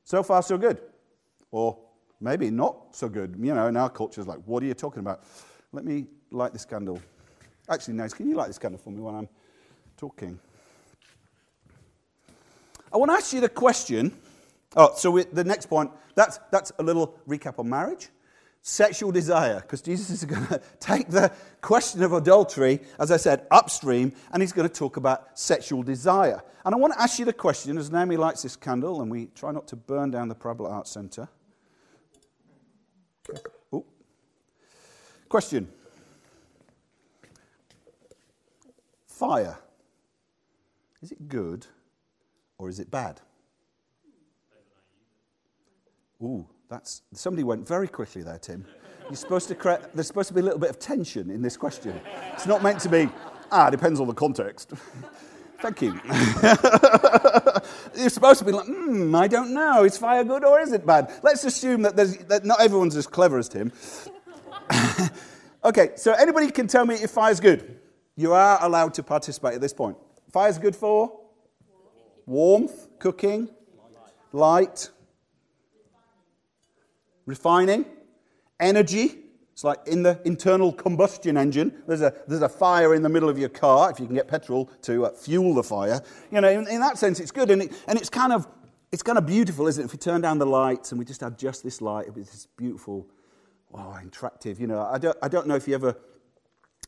So 0.03 0.23
far, 0.23 0.41
so 0.41 0.57
good. 0.57 0.81
Or 1.51 1.77
maybe 2.19 2.49
not 2.49 2.95
so 2.95 3.07
good. 3.07 3.35
You 3.39 3.53
know, 3.53 3.67
in 3.67 3.77
our 3.77 3.89
culture, 3.89 4.19
it's 4.19 4.27
like, 4.27 4.41
what 4.45 4.63
are 4.63 4.65
you 4.65 4.73
talking 4.73 4.99
about? 4.99 5.23
Let 5.71 5.85
me 5.85 6.07
light 6.31 6.51
this 6.51 6.65
candle. 6.65 6.99
Actually, 7.69 7.93
Nose, 7.93 8.13
can 8.13 8.27
you 8.27 8.35
light 8.35 8.47
this 8.47 8.57
candle 8.57 8.79
for 8.79 8.89
me 8.89 8.99
while 8.99 9.15
I'm 9.15 9.29
talking? 9.95 10.39
I 12.91 12.97
want 12.97 13.11
to 13.11 13.15
ask 13.15 13.31
you 13.31 13.41
the 13.41 13.49
question. 13.49 14.17
Oh, 14.75 14.93
so 14.95 15.11
we, 15.11 15.23
the 15.25 15.43
next 15.43 15.67
point, 15.67 15.91
that's, 16.15 16.39
that's 16.51 16.71
a 16.79 16.83
little 16.83 17.19
recap 17.27 17.59
on 17.59 17.69
marriage. 17.69 18.09
Sexual 18.61 19.11
desire, 19.11 19.61
because 19.61 19.81
Jesus 19.81 20.09
is 20.09 20.25
going 20.25 20.45
to 20.47 20.61
take 20.79 21.09
the 21.09 21.31
question 21.61 22.01
of 22.01 22.11
adultery, 22.13 22.79
as 22.99 23.11
I 23.11 23.17
said, 23.17 23.45
upstream, 23.51 24.13
and 24.33 24.41
he's 24.41 24.51
going 24.51 24.67
to 24.67 24.73
talk 24.73 24.97
about 24.97 25.37
sexual 25.39 25.83
desire. 25.83 26.41
And 26.65 26.73
I 26.73 26.77
want 26.77 26.93
to 26.93 27.01
ask 27.01 27.19
you 27.19 27.25
the 27.25 27.33
question 27.33 27.77
as 27.77 27.91
Naomi 27.91 28.17
lights 28.17 28.41
this 28.41 28.55
candle, 28.55 29.01
and 29.01 29.11
we 29.11 29.27
try 29.27 29.51
not 29.51 29.67
to 29.69 29.75
burn 29.75 30.11
down 30.11 30.27
the 30.27 30.35
Arts 30.67 30.91
Centre. 30.91 31.29
Ooh. 33.73 33.85
Question 35.29 35.71
Fire. 39.19 39.57
Is 41.01 41.11
it 41.11 41.27
good 41.27 41.67
or 42.57 42.69
is 42.69 42.79
it 42.79 42.89
bad? 42.89 43.19
Ooh, 46.23 46.47
that's 46.69 47.01
somebody 47.13 47.43
went 47.43 47.67
very 47.67 47.89
quickly 47.89 48.23
there, 48.23 48.37
Tim. 48.37 48.65
You're 49.09 49.17
supposed 49.17 49.49
to 49.49 49.55
create, 49.55 49.81
there's 49.93 50.07
supposed 50.07 50.29
to 50.29 50.33
be 50.33 50.39
a 50.39 50.43
little 50.43 50.57
bit 50.57 50.69
of 50.69 50.79
tension 50.79 51.29
in 51.31 51.41
this 51.41 51.57
question. 51.57 51.99
It's 52.31 52.45
not 52.45 52.63
meant 52.63 52.79
to 52.79 52.87
be, 52.87 53.09
ah, 53.51 53.69
depends 53.69 53.99
on 53.99 54.07
the 54.07 54.13
context. 54.13 54.71
Thank 55.61 55.81
you. 55.81 55.99
You're 58.01 58.09
supposed 58.09 58.39
to 58.39 58.45
be 58.45 58.53
like, 58.53 58.67
hmm, 58.67 59.13
I 59.13 59.27
don't 59.27 59.53
know. 59.53 59.83
Is 59.83 59.97
fire 59.97 60.23
good 60.23 60.45
or 60.45 60.61
is 60.61 60.71
it 60.71 60.85
bad? 60.85 61.11
Let's 61.23 61.43
assume 61.43 61.81
that, 61.81 61.97
that 61.97 62.45
not 62.45 62.61
everyone's 62.61 62.95
as 62.95 63.05
clever 63.05 63.37
as 63.37 63.49
Tim. 63.49 63.73
okay, 65.65 65.89
so 65.97 66.13
anybody 66.13 66.49
can 66.51 66.67
tell 66.67 66.85
me 66.85 66.95
if 66.95 67.11
fire's 67.11 67.41
good? 67.41 67.78
You 68.19 68.33
are 68.33 68.61
allowed 68.61 68.95
to 68.95 69.03
participate 69.03 69.53
at 69.53 69.61
this 69.61 69.71
point. 69.71 69.95
Fire's 70.33 70.57
good 70.57 70.75
for 70.75 71.21
warmth, 72.25 72.89
cooking, 72.99 73.47
light, 74.33 74.89
refining, 77.25 77.85
energy. 78.59 79.19
It's 79.53 79.63
like 79.63 79.77
in 79.87 80.03
the 80.03 80.19
internal 80.25 80.73
combustion 80.73 81.37
engine. 81.37 81.81
There's 81.87 82.01
a, 82.01 82.13
there's 82.27 82.41
a 82.41 82.49
fire 82.49 82.93
in 82.93 83.03
the 83.03 83.09
middle 83.09 83.29
of 83.29 83.39
your 83.39 83.47
car 83.47 83.89
if 83.89 84.01
you 84.01 84.05
can 84.05 84.15
get 84.15 84.27
petrol 84.27 84.69
to 84.81 85.05
uh, 85.05 85.11
fuel 85.11 85.53
the 85.53 85.63
fire. 85.63 86.03
You 86.29 86.41
know, 86.41 86.49
in, 86.49 86.67
in, 86.67 86.81
that 86.81 86.97
sense, 86.97 87.21
it's 87.21 87.31
good. 87.31 87.49
And, 87.49 87.61
it, 87.61 87.73
and 87.87 87.97
it's 87.97 88.09
kind 88.09 88.33
of 88.33 88.49
it's 88.91 89.01
kind 89.01 89.17
of 89.17 89.25
beautiful, 89.27 89.65
isn't 89.67 89.81
it? 89.81 89.85
If 89.85 89.93
we 89.93 89.97
turn 89.97 90.19
down 90.19 90.39
the 90.39 90.45
lights 90.45 90.91
and 90.91 90.99
we 90.99 91.05
just 91.05 91.21
have 91.21 91.37
just 91.37 91.63
this 91.63 91.79
light, 91.79 92.07
it's 92.07 92.31
this 92.31 92.47
beautiful, 92.57 93.07
wow, 93.69 93.97
interactive. 94.03 94.59
You 94.59 94.67
know, 94.67 94.81
I 94.81 94.97
don't, 94.97 95.17
I 95.21 95.29
don't 95.29 95.47
know 95.47 95.55
if 95.55 95.69
you 95.69 95.73
ever 95.73 95.95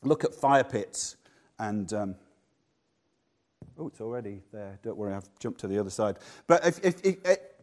look 0.04 0.26
at 0.26 0.34
fire 0.34 0.66
pits 0.66 1.16
and 1.62 1.94
um, 1.94 2.16
oh, 3.78 3.88
it's 3.88 4.02
already 4.02 4.42
there. 4.52 4.80
Don't 4.84 4.98
worry, 4.98 5.14
I've 5.14 5.30
jumped 5.40 5.62
to 5.62 5.68
the 5.68 5.80
other 5.80 5.92
side. 5.92 6.18
But 6.48 6.66
if, 6.66 6.84
if, 6.84 7.06
if, 7.06 7.18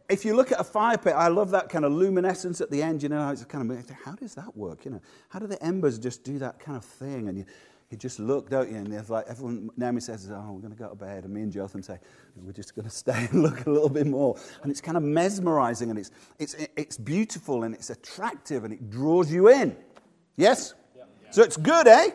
if 0.09 0.25
you 0.25 0.35
look 0.35 0.51
at 0.51 0.59
a 0.59 0.63
fire 0.63 0.97
pit, 0.97 1.13
I 1.15 1.27
love 1.27 1.51
that 1.51 1.69
kind 1.69 1.83
of 1.83 1.91
luminescence 1.91 2.61
at 2.61 2.71
the 2.71 2.81
end. 2.81 3.03
You 3.03 3.09
know, 3.09 3.29
it's 3.29 3.43
kind 3.45 3.69
of 3.69 3.91
how 4.05 4.13
does 4.13 4.33
that 4.35 4.55
work? 4.55 4.85
You 4.85 4.91
know, 4.91 5.01
how 5.27 5.39
do 5.39 5.47
the 5.47 5.61
embers 5.63 5.99
just 5.99 6.23
do 6.23 6.39
that 6.39 6.59
kind 6.59 6.77
of 6.77 6.85
thing? 6.85 7.27
And 7.27 7.37
you, 7.37 7.45
you 7.89 7.97
just 7.97 8.19
look, 8.19 8.49
don't 8.49 8.71
you? 8.71 8.77
And 8.77 8.93
it's 8.93 9.09
like 9.09 9.25
everyone, 9.27 9.69
Naomi 9.75 9.99
says, 9.99 10.31
Oh, 10.31 10.53
we're 10.53 10.61
going 10.61 10.73
to 10.73 10.79
go 10.79 10.87
to 10.87 10.95
bed. 10.95 11.25
And 11.25 11.33
me 11.33 11.41
and 11.41 11.51
Jotham 11.51 11.83
say, 11.83 11.99
We're 12.37 12.53
just 12.53 12.75
going 12.75 12.87
to 12.87 12.95
stay 12.95 13.27
and 13.31 13.43
look 13.43 13.65
a 13.65 13.69
little 13.69 13.89
bit 13.89 14.07
more. 14.07 14.39
And 14.63 14.71
it's 14.71 14.81
kind 14.81 14.95
of 14.95 15.03
mesmerizing 15.03 15.89
and 15.89 15.99
it's, 15.99 16.11
it's, 16.39 16.55
it's 16.77 16.97
beautiful 16.97 17.63
and 17.63 17.75
it's 17.75 17.89
attractive 17.89 18.63
and 18.63 18.73
it 18.73 18.89
draws 18.89 19.29
you 19.29 19.49
in. 19.49 19.75
Yes? 20.37 20.73
So 21.31 21.43
it's 21.43 21.57
good, 21.57 21.87
eh? 21.87 22.11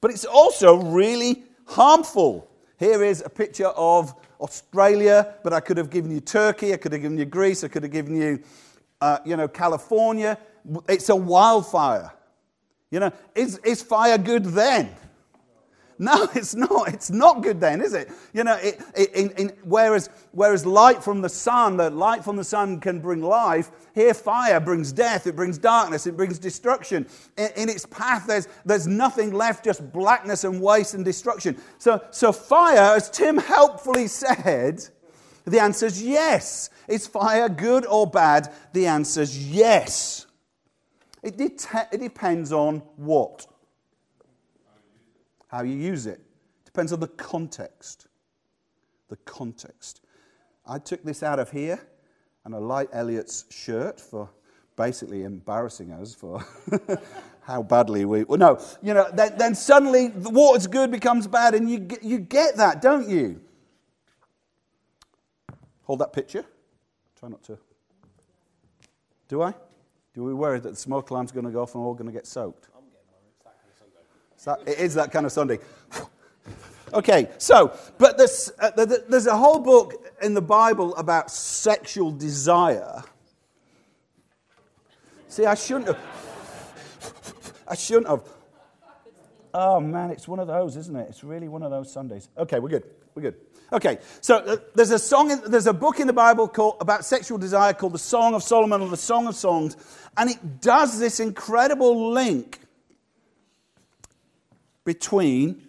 But 0.00 0.10
it's 0.10 0.24
also 0.24 0.76
really 0.76 1.44
harmful. 1.66 2.48
Here 2.78 3.02
is 3.02 3.22
a 3.24 3.28
picture 3.28 3.68
of 3.68 4.14
Australia, 4.40 5.34
but 5.42 5.52
I 5.52 5.60
could 5.60 5.76
have 5.76 5.90
given 5.90 6.10
you 6.10 6.20
Turkey, 6.20 6.72
I 6.72 6.76
could 6.76 6.92
have 6.92 7.02
given 7.02 7.18
you 7.18 7.24
Greece, 7.24 7.64
I 7.64 7.68
could 7.68 7.82
have 7.82 7.92
given 7.92 8.16
you, 8.16 8.40
uh, 9.00 9.18
you 9.24 9.36
know, 9.36 9.48
California. 9.48 10.38
It's 10.88 11.08
a 11.08 11.16
wildfire. 11.16 12.12
You 12.90 13.00
know, 13.00 13.12
is, 13.34 13.58
is 13.58 13.82
fire 13.82 14.16
good 14.16 14.44
then? 14.44 14.94
No, 15.98 16.28
it's 16.34 16.54
not. 16.54 16.88
It's 16.88 17.10
not 17.10 17.42
good 17.42 17.60
then, 17.60 17.80
is 17.80 17.94
it? 17.94 18.10
You 18.32 18.44
know, 18.44 18.56
it, 18.56 18.80
it, 18.96 19.12
in, 19.14 19.30
in, 19.32 19.48
whereas, 19.64 20.10
whereas 20.32 20.64
light 20.64 21.02
from 21.02 21.20
the 21.20 21.28
sun, 21.28 21.76
the 21.76 21.90
light 21.90 22.24
from 22.24 22.36
the 22.36 22.44
sun 22.44 22.80
can 22.80 23.00
bring 23.00 23.22
life, 23.22 23.70
here 23.94 24.14
fire 24.14 24.60
brings 24.60 24.92
death, 24.92 25.26
it 25.26 25.34
brings 25.36 25.58
darkness, 25.58 26.06
it 26.06 26.16
brings 26.16 26.38
destruction. 26.38 27.06
In, 27.36 27.50
in 27.56 27.68
its 27.68 27.86
path, 27.86 28.26
there's, 28.26 28.48
there's 28.64 28.86
nothing 28.86 29.32
left, 29.32 29.64
just 29.64 29.92
blackness 29.92 30.44
and 30.44 30.60
waste 30.60 30.94
and 30.94 31.04
destruction. 31.04 31.56
So, 31.78 32.02
so 32.10 32.32
fire, 32.32 32.96
as 32.96 33.10
Tim 33.10 33.38
helpfully 33.38 34.06
said, 34.06 34.86
the 35.46 35.60
answer 35.60 35.86
is 35.86 36.02
yes. 36.02 36.70
Is 36.88 37.06
fire 37.06 37.48
good 37.48 37.86
or 37.86 38.06
bad? 38.06 38.52
The 38.72 38.86
answer 38.86 39.22
is 39.22 39.50
yes. 39.50 40.26
It, 41.22 41.36
det- 41.36 41.66
it 41.92 42.00
depends 42.00 42.52
on 42.52 42.78
what? 42.96 43.46
How 45.48 45.62
you 45.62 45.74
use 45.74 46.06
it. 46.06 46.20
Depends 46.64 46.92
on 46.92 47.00
the 47.00 47.08
context. 47.08 48.06
The 49.08 49.16
context. 49.16 50.00
I 50.66 50.78
took 50.78 51.02
this 51.02 51.22
out 51.22 51.38
of 51.38 51.50
here 51.50 51.80
and 52.44 52.54
I 52.54 52.58
like 52.58 52.88
Elliot's 52.92 53.44
shirt 53.50 54.00
for 54.00 54.30
basically 54.76 55.24
embarrassing 55.24 55.92
us 55.92 56.14
for 56.14 56.42
how 57.42 57.62
badly 57.62 58.04
we. 58.04 58.24
Well, 58.24 58.38
no, 58.38 58.60
you 58.80 58.94
know, 58.94 59.10
then, 59.12 59.36
then 59.36 59.54
suddenly 59.54 60.08
the 60.08 60.30
water's 60.30 60.66
good 60.66 60.90
becomes 60.90 61.26
bad, 61.26 61.54
and 61.54 61.68
you, 61.68 61.88
you 62.00 62.18
get 62.18 62.56
that, 62.56 62.80
don't 62.80 63.08
you? 63.08 63.40
Hold 65.82 65.98
that 65.98 66.12
picture. 66.12 66.44
Try 67.18 67.28
not 67.28 67.42
to. 67.44 67.58
Do 69.28 69.42
I? 69.42 69.52
Do 70.14 70.24
we 70.24 70.32
worry 70.32 70.60
that 70.60 70.70
the 70.70 70.76
smoke 70.76 71.10
alarm's 71.10 71.32
going 71.32 71.46
to 71.46 71.50
go 71.50 71.62
off 71.62 71.74
and 71.74 71.82
we're 71.82 71.88
all 71.88 71.94
going 71.94 72.06
to 72.06 72.12
get 72.12 72.26
soaked? 72.26 72.68
It 74.66 74.78
is 74.78 74.94
that 74.94 75.10
kind 75.12 75.26
of 75.26 75.32
Sunday. 75.32 75.58
Okay, 76.94 77.28
so, 77.36 77.76
but 77.98 78.16
there's, 78.16 78.50
uh, 78.58 78.70
there's 78.70 79.26
a 79.26 79.36
whole 79.36 79.58
book 79.58 80.06
in 80.22 80.32
the 80.32 80.40
Bible 80.40 80.96
about 80.96 81.30
sexual 81.30 82.10
desire. 82.10 83.02
See, 85.28 85.44
I 85.44 85.54
shouldn't 85.54 85.88
have. 85.88 85.98
I 87.68 87.74
shouldn't 87.74 88.08
have. 88.08 88.22
Oh 89.52 89.80
man, 89.80 90.10
it's 90.10 90.26
one 90.26 90.38
of 90.38 90.46
those, 90.46 90.76
isn't 90.76 90.96
it? 90.96 91.08
It's 91.10 91.22
really 91.22 91.48
one 91.48 91.62
of 91.62 91.70
those 91.70 91.92
Sundays. 91.92 92.28
Okay, 92.38 92.58
we're 92.58 92.70
good. 92.70 92.84
We're 93.14 93.22
good. 93.22 93.34
Okay, 93.70 93.98
so 94.22 94.36
uh, 94.38 94.56
there's 94.74 94.92
a 94.92 94.98
song, 94.98 95.30
in, 95.30 95.42
there's 95.50 95.66
a 95.66 95.74
book 95.74 96.00
in 96.00 96.06
the 96.06 96.12
Bible 96.14 96.48
called, 96.48 96.76
about 96.80 97.04
sexual 97.04 97.36
desire 97.36 97.74
called 97.74 97.92
the 97.92 97.98
Song 97.98 98.34
of 98.34 98.42
Solomon 98.42 98.80
or 98.80 98.88
the 98.88 98.96
Song 98.96 99.26
of 99.26 99.34
Songs, 99.36 99.76
and 100.16 100.30
it 100.30 100.62
does 100.62 100.98
this 100.98 101.20
incredible 101.20 102.12
link 102.12 102.60
between 104.88 105.62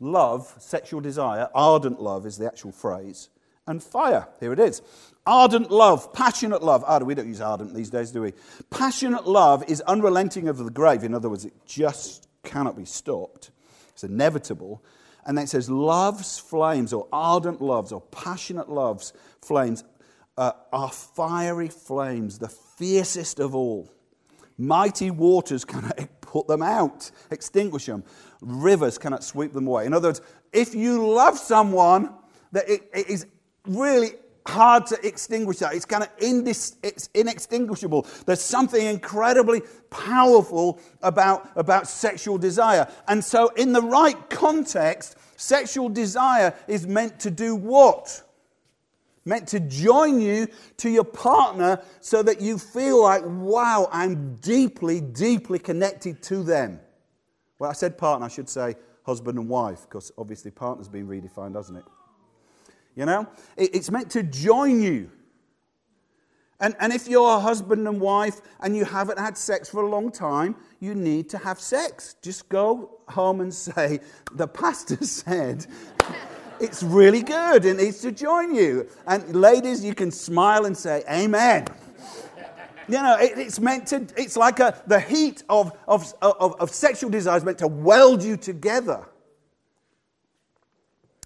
love, 0.00 0.54
sexual 0.58 1.02
desire, 1.02 1.50
ardent 1.54 2.00
love 2.00 2.24
is 2.24 2.38
the 2.38 2.46
actual 2.46 2.72
phrase, 2.72 3.28
and 3.66 3.82
fire. 3.82 4.26
Here 4.40 4.50
it 4.54 4.58
is. 4.58 4.80
Ardent 5.26 5.70
love, 5.70 6.10
passionate 6.14 6.62
love. 6.62 6.82
Oh, 6.88 7.04
we 7.04 7.14
don't 7.14 7.28
use 7.28 7.42
ardent 7.42 7.74
these 7.74 7.90
days, 7.90 8.12
do 8.12 8.22
we? 8.22 8.32
Passionate 8.70 9.28
love 9.28 9.62
is 9.68 9.82
unrelenting 9.82 10.48
over 10.48 10.64
the 10.64 10.70
grave. 10.70 11.04
In 11.04 11.12
other 11.12 11.28
words, 11.28 11.44
it 11.44 11.52
just 11.66 12.28
cannot 12.42 12.78
be 12.78 12.86
stopped. 12.86 13.50
It's 13.90 14.04
inevitable. 14.04 14.82
And 15.26 15.36
then 15.36 15.44
it 15.44 15.48
says, 15.48 15.68
love's 15.68 16.38
flames, 16.38 16.94
or 16.94 17.08
ardent 17.12 17.60
loves, 17.60 17.92
or 17.92 18.00
passionate 18.00 18.70
love's 18.70 19.12
flames, 19.42 19.84
uh, 20.38 20.52
are 20.72 20.90
fiery 20.90 21.68
flames, 21.68 22.38
the 22.38 22.48
fiercest 22.48 23.38
of 23.38 23.54
all. 23.54 23.90
Mighty 24.56 25.10
waters 25.10 25.66
cannot 25.66 25.98
put 26.30 26.46
them 26.46 26.62
out, 26.62 27.10
extinguish 27.32 27.86
them. 27.86 28.04
Rivers 28.40 28.98
cannot 28.98 29.24
sweep 29.24 29.52
them 29.52 29.66
away. 29.66 29.84
In 29.84 29.92
other 29.92 30.08
words, 30.08 30.20
if 30.52 30.76
you 30.76 31.04
love 31.04 31.36
someone, 31.36 32.10
that 32.52 32.68
it, 32.70 32.88
it 32.94 33.08
is 33.08 33.26
really 33.66 34.10
hard 34.46 34.86
to 34.86 35.06
extinguish 35.06 35.58
that. 35.58 35.74
It's 35.74 35.84
kind 35.84 36.04
of 36.04 36.16
indis, 36.18 36.76
it's 36.84 37.10
inextinguishable. 37.14 38.06
There's 38.26 38.40
something 38.40 38.86
incredibly 38.86 39.62
powerful 39.90 40.78
about, 41.02 41.50
about 41.56 41.88
sexual 41.88 42.38
desire. 42.38 42.88
And 43.08 43.24
so, 43.24 43.48
in 43.56 43.72
the 43.72 43.82
right 43.82 44.30
context, 44.30 45.16
sexual 45.36 45.88
desire 45.88 46.54
is 46.68 46.86
meant 46.86 47.18
to 47.20 47.30
do 47.30 47.56
what? 47.56 48.22
Meant 49.30 49.46
to 49.46 49.60
join 49.60 50.20
you 50.20 50.48
to 50.76 50.90
your 50.90 51.04
partner 51.04 51.80
so 52.00 52.20
that 52.20 52.40
you 52.40 52.58
feel 52.58 53.00
like, 53.00 53.22
wow, 53.24 53.88
I'm 53.92 54.34
deeply, 54.34 55.00
deeply 55.00 55.60
connected 55.60 56.20
to 56.24 56.42
them. 56.42 56.80
Well, 57.60 57.70
I 57.70 57.72
said 57.74 57.96
partner, 57.96 58.26
I 58.26 58.28
should 58.28 58.48
say 58.48 58.74
husband 59.04 59.38
and 59.38 59.48
wife, 59.48 59.82
because 59.82 60.10
obviously 60.18 60.50
partner's 60.50 60.88
been 60.88 61.06
redefined, 61.06 61.54
hasn't 61.54 61.78
it? 61.78 61.84
You 62.96 63.06
know? 63.06 63.28
It's 63.56 63.88
meant 63.88 64.10
to 64.10 64.24
join 64.24 64.82
you. 64.82 65.12
And, 66.58 66.74
and 66.80 66.92
if 66.92 67.06
you're 67.06 67.36
a 67.36 67.40
husband 67.40 67.86
and 67.86 68.00
wife 68.00 68.40
and 68.60 68.76
you 68.76 68.84
haven't 68.84 69.18
had 69.18 69.38
sex 69.38 69.70
for 69.70 69.84
a 69.84 69.88
long 69.88 70.10
time, 70.10 70.56
you 70.80 70.94
need 70.96 71.30
to 71.30 71.38
have 71.38 71.60
sex. 71.60 72.16
Just 72.20 72.48
go 72.48 72.98
home 73.08 73.40
and 73.40 73.54
say, 73.54 74.00
The 74.34 74.48
pastor 74.48 74.96
said 75.04 75.66
it's 76.60 76.82
really 76.82 77.22
good. 77.22 77.64
It 77.64 77.76
needs 77.76 78.00
to 78.00 78.12
join 78.12 78.54
you. 78.54 78.88
And 79.06 79.34
ladies, 79.34 79.84
you 79.84 79.94
can 79.94 80.10
smile 80.10 80.66
and 80.66 80.76
say, 80.76 81.02
Amen. 81.10 81.66
You 82.88 82.96
know, 82.96 83.16
it, 83.18 83.38
it's 83.38 83.60
meant 83.60 83.86
to, 83.88 84.06
it's 84.16 84.36
like 84.36 84.58
a, 84.58 84.82
the 84.86 84.98
heat 84.98 85.44
of, 85.48 85.76
of, 85.86 86.12
of, 86.20 86.60
of 86.60 86.70
sexual 86.70 87.08
desire 87.08 87.36
is 87.36 87.44
meant 87.44 87.58
to 87.58 87.68
weld 87.68 88.22
you 88.22 88.36
together. 88.36 89.06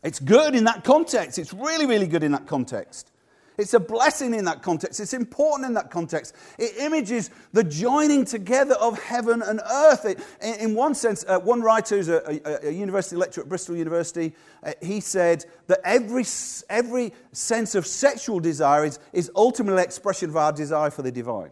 It's 0.02 0.20
good 0.20 0.54
in 0.54 0.64
that 0.64 0.84
context. 0.84 1.38
It's 1.38 1.54
really, 1.54 1.86
really 1.86 2.06
good 2.06 2.22
in 2.22 2.32
that 2.32 2.46
context. 2.46 3.10
It's 3.56 3.74
a 3.74 3.80
blessing 3.80 4.34
in 4.34 4.44
that 4.46 4.62
context. 4.62 4.98
It's 4.98 5.14
important 5.14 5.66
in 5.66 5.74
that 5.74 5.90
context. 5.90 6.34
It 6.58 6.76
images 6.78 7.30
the 7.52 7.62
joining 7.62 8.24
together 8.24 8.74
of 8.74 9.00
heaven 9.00 9.42
and 9.42 9.60
earth. 9.70 10.04
It, 10.04 10.20
in, 10.42 10.74
one 10.74 10.94
sense, 10.94 11.24
uh, 11.28 11.38
one 11.38 11.62
writer 11.62 11.96
who's 11.96 12.08
a, 12.08 12.40
a, 12.44 12.68
a, 12.68 12.70
university 12.72 13.16
lecturer 13.16 13.44
at 13.44 13.48
Bristol 13.48 13.76
University, 13.76 14.34
uh, 14.64 14.72
he 14.82 14.98
said 14.98 15.44
that 15.68 15.80
every, 15.84 16.24
every 16.68 17.12
sense 17.30 17.76
of 17.76 17.86
sexual 17.86 18.40
desire 18.40 18.84
is, 18.84 18.98
is 19.12 19.30
ultimately 19.36 19.82
expression 19.82 20.30
of 20.30 20.36
our 20.36 20.52
desire 20.52 20.90
for 20.90 21.02
the 21.02 21.12
divine. 21.12 21.50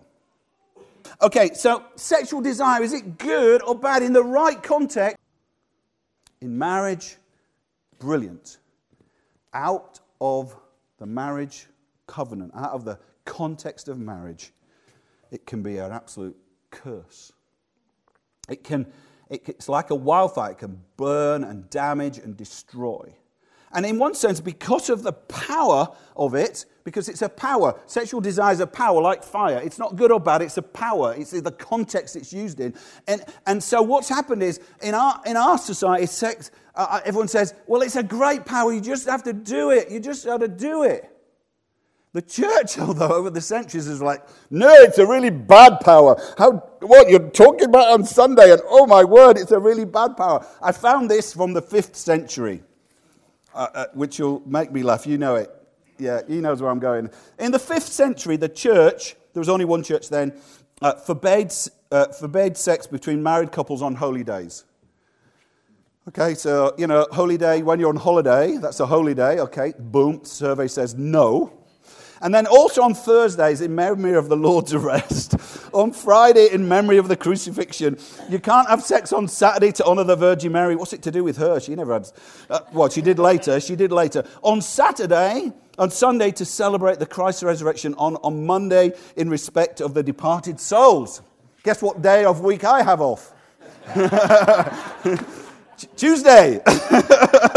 Okay, 1.20 1.50
so 1.54 1.84
sexual 1.94 2.40
desire, 2.40 2.82
is 2.82 2.92
it 2.92 3.18
good 3.18 3.62
or 3.62 3.76
bad 3.76 4.02
in 4.02 4.12
the 4.12 4.24
right 4.24 4.60
context? 4.60 5.16
In 6.40 6.58
marriage, 6.58 7.16
brilliant. 8.00 8.58
Out 9.54 10.00
of 10.20 10.56
the 10.98 11.06
marriage 11.06 11.66
covenant, 12.06 12.52
out 12.54 12.72
of 12.72 12.84
the 12.84 12.98
context 13.24 13.88
of 13.88 13.98
marriage, 13.98 14.52
it 15.30 15.46
can 15.46 15.62
be 15.62 15.78
an 15.78 15.92
absolute 15.92 16.36
curse. 16.70 17.32
It 18.48 18.64
can, 18.64 18.86
it, 19.30 19.48
it's 19.48 19.68
like 19.68 19.90
a 19.90 19.94
wildfire, 19.94 20.52
it 20.52 20.58
can 20.58 20.82
burn 20.96 21.44
and 21.44 21.68
damage 21.70 22.18
and 22.18 22.36
destroy. 22.36 23.14
And 23.74 23.86
in 23.86 23.98
one 23.98 24.14
sense, 24.14 24.40
because 24.40 24.90
of 24.90 25.02
the 25.02 25.12
power 25.12 25.88
of 26.14 26.34
it, 26.34 26.66
because 26.84 27.08
it's 27.08 27.22
a 27.22 27.28
power, 27.28 27.80
sexual 27.86 28.20
desire 28.20 28.52
is 28.52 28.60
a 28.60 28.66
power 28.66 29.00
like 29.00 29.22
fire. 29.22 29.60
It's 29.64 29.78
not 29.78 29.96
good 29.96 30.12
or 30.12 30.20
bad, 30.20 30.42
it's 30.42 30.58
a 30.58 30.62
power. 30.62 31.14
It's 31.16 31.30
the 31.30 31.52
context 31.52 32.16
it's 32.16 32.32
used 32.32 32.60
in. 32.60 32.74
And, 33.06 33.24
and 33.46 33.62
so 33.62 33.80
what's 33.80 34.08
happened 34.08 34.42
is 34.42 34.60
in 34.82 34.94
our, 34.94 35.20
in 35.24 35.36
our 35.36 35.56
society, 35.56 36.06
sex, 36.06 36.50
uh, 36.74 36.86
uh 36.90 37.00
everyone 37.04 37.28
says, 37.28 37.54
well, 37.66 37.82
it's 37.82 37.96
a 37.96 38.02
great 38.02 38.44
power. 38.44 38.72
You 38.72 38.80
just 38.80 39.08
have 39.08 39.22
to 39.22 39.32
do 39.32 39.70
it. 39.70 39.90
You 39.90 40.00
just 40.00 40.24
have 40.26 40.40
to 40.40 40.48
do 40.48 40.82
it. 40.82 41.11
The 42.14 42.22
church, 42.22 42.78
although 42.78 43.08
over 43.08 43.30
the 43.30 43.40
centuries, 43.40 43.86
is 43.86 44.02
like, 44.02 44.22
no, 44.50 44.68
it's 44.70 44.98
a 44.98 45.06
really 45.06 45.30
bad 45.30 45.80
power. 45.80 46.20
How, 46.36 46.52
what 46.80 47.08
you're 47.08 47.30
talking 47.30 47.64
about 47.64 47.88
on 47.88 48.04
Sunday, 48.04 48.52
and 48.52 48.60
oh 48.66 48.86
my 48.86 49.02
word, 49.02 49.38
it's 49.38 49.50
a 49.50 49.58
really 49.58 49.86
bad 49.86 50.16
power. 50.16 50.46
I 50.60 50.72
found 50.72 51.10
this 51.10 51.32
from 51.32 51.54
the 51.54 51.62
fifth 51.62 51.96
century, 51.96 52.62
uh, 53.54 53.68
uh, 53.74 53.86
which 53.94 54.18
will 54.18 54.42
make 54.44 54.70
me 54.72 54.82
laugh. 54.82 55.06
You 55.06 55.16
know 55.16 55.36
it. 55.36 55.50
Yeah, 55.98 56.20
he 56.28 56.40
knows 56.40 56.60
where 56.60 56.70
I'm 56.70 56.80
going. 56.80 57.08
In 57.38 57.50
the 57.50 57.58
fifth 57.58 57.88
century, 57.88 58.36
the 58.36 58.48
church, 58.48 59.16
there 59.32 59.40
was 59.40 59.48
only 59.48 59.64
one 59.64 59.82
church 59.82 60.10
then, 60.10 60.34
uh, 60.82 60.94
forbade, 60.94 61.52
uh, 61.90 62.08
forbade 62.08 62.58
sex 62.58 62.86
between 62.86 63.22
married 63.22 63.52
couples 63.52 63.80
on 63.80 63.94
holy 63.94 64.24
days. 64.24 64.64
Okay, 66.08 66.34
so, 66.34 66.74
you 66.76 66.88
know, 66.88 67.06
holy 67.12 67.38
day, 67.38 67.62
when 67.62 67.80
you're 67.80 67.88
on 67.88 67.96
holiday, 67.96 68.58
that's 68.58 68.80
a 68.80 68.86
holy 68.86 69.14
day, 69.14 69.38
okay, 69.38 69.72
boom, 69.78 70.24
survey 70.24 70.66
says 70.66 70.94
no. 70.94 71.61
And 72.22 72.32
then 72.32 72.46
also 72.46 72.82
on 72.82 72.94
Thursdays, 72.94 73.60
in 73.60 73.74
memory 73.74 74.14
of 74.14 74.28
the 74.28 74.36
Lord's 74.36 74.72
arrest, 74.74 75.34
on 75.72 75.92
Friday 75.92 76.48
in 76.52 76.68
memory 76.68 76.98
of 76.98 77.08
the 77.08 77.16
crucifixion. 77.16 77.98
You 78.30 78.38
can't 78.38 78.68
have 78.68 78.82
sex 78.82 79.12
on 79.12 79.28
Saturday 79.28 79.72
to 79.72 79.84
honor 79.84 80.04
the 80.04 80.16
Virgin 80.16 80.52
Mary. 80.52 80.76
What's 80.76 80.92
it 80.92 81.02
to 81.02 81.10
do 81.10 81.24
with 81.24 81.36
her? 81.38 81.58
She 81.58 81.74
never 81.74 81.94
had. 81.94 82.08
Uh, 82.48 82.60
well, 82.72 82.88
she 82.88 83.02
did 83.02 83.18
later. 83.18 83.58
She 83.60 83.74
did 83.74 83.90
later. 83.90 84.24
On 84.42 84.62
Saturday, 84.62 85.52
on 85.78 85.90
Sunday 85.90 86.30
to 86.32 86.44
celebrate 86.44 87.00
the 87.00 87.06
Christ's 87.06 87.42
resurrection. 87.42 87.94
On, 87.98 88.16
on 88.16 88.46
Monday 88.46 88.92
in 89.16 89.28
respect 89.28 89.80
of 89.80 89.94
the 89.94 90.02
departed 90.02 90.60
souls. 90.60 91.22
Guess 91.64 91.82
what 91.82 92.02
day 92.02 92.24
of 92.24 92.40
week 92.40 92.64
I 92.64 92.82
have 92.82 93.00
off? 93.00 93.32
Tuesday. 95.96 96.60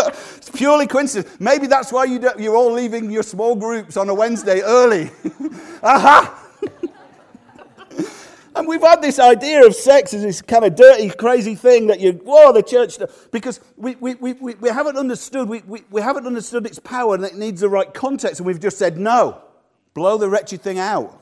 purely 0.56 0.88
coincidence. 0.88 1.36
Maybe 1.40 1.68
that's 1.68 1.92
why 1.92 2.06
you 2.06 2.20
you're 2.38 2.56
all 2.56 2.72
leaving 2.72 3.12
your 3.12 3.24
small 3.24 3.56
groups 3.56 3.98
on 3.98 4.10
a 4.10 4.14
Wednesday 4.14 4.62
early. 4.62 5.12
Aha! 5.84 6.42
and 8.56 8.68
we've 8.68 8.82
had 8.82 9.02
this 9.02 9.20
idea 9.20 9.66
of 9.66 9.76
sex 9.76 10.14
as 10.14 10.24
this 10.24 10.42
kind 10.42 10.66
of 10.66 10.76
dirty, 10.76 11.10
crazy 11.10 11.56
thing 11.56 11.88
that 11.88 12.00
you, 12.00 12.14
whoa, 12.14 12.54
the 12.54 12.64
church, 12.64 12.98
because 13.32 13.60
we, 13.76 13.96
we, 13.96 14.16
we, 14.16 14.34
we, 14.34 14.70
haven't 14.70 14.98
understood, 14.98 15.48
we, 15.50 15.62
we, 15.62 15.84
we 15.92 16.02
haven't 16.02 16.26
understood 16.26 16.66
its 16.66 16.80
power 16.80 17.16
and 17.16 17.26
it 17.26 17.36
needs 17.36 17.62
the 17.62 17.70
right 17.70 17.94
context, 17.94 18.40
and 18.40 18.48
we've 18.48 18.60
just 18.60 18.78
said, 18.78 18.98
no, 18.98 19.42
blow 19.94 20.18
the 20.18 20.30
wretched 20.30 20.62
thing 20.62 20.80
out. 20.80 21.22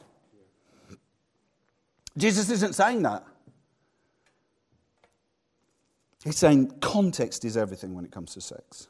Jesus 2.18 2.50
isn't 2.50 2.75
saying 2.75 3.02
that. 3.04 3.25
He's 6.24 6.38
saying 6.38 6.80
context 6.80 7.44
is 7.44 7.58
everything 7.58 7.94
when 7.94 8.06
it 8.06 8.12
comes 8.12 8.34
to 8.36 8.42
sex. 8.42 8.88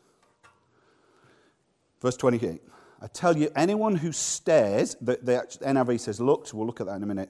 Verse 2.04 2.18
28. 2.18 2.62
I 3.02 3.08
tell 3.08 3.36
you, 3.36 3.50
anyone 3.56 3.96
who 3.96 4.12
stares, 4.12 4.96
the, 5.02 5.18
the 5.22 5.48
NIV 5.62 6.00
says 6.02 6.22
looks, 6.22 6.54
we'll 6.54 6.68
look 6.68 6.80
at 6.80 6.88
that 6.88 6.98
in 6.98 7.04
a 7.04 7.08
minute, 7.08 7.30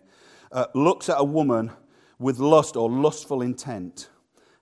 uh, 0.51 0.65
looks 0.73 1.09
at 1.09 1.15
a 1.19 1.23
woman 1.23 1.71
with 2.19 2.39
lust 2.39 2.75
or 2.75 2.89
lustful 2.89 3.41
intent 3.41 4.09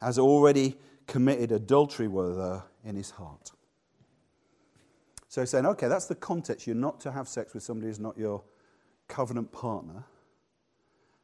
has 0.01 0.19
already 0.19 0.77
committed 1.07 1.51
adultery 1.51 2.07
with 2.07 2.35
her 2.35 2.63
in 2.83 2.95
his 2.95 3.11
heart. 3.11 3.51
So 5.27 5.41
he's 5.41 5.49
saying, 5.49 5.65
okay, 5.65 5.87
that's 5.87 6.07
the 6.07 6.15
context. 6.15 6.67
You're 6.67 6.75
not 6.75 6.99
to 7.01 7.11
have 7.11 7.27
sex 7.27 7.53
with 7.53 7.63
somebody 7.63 7.87
who's 7.87 7.99
not 7.99 8.17
your 8.17 8.43
covenant 9.07 9.51
partner. 9.51 10.03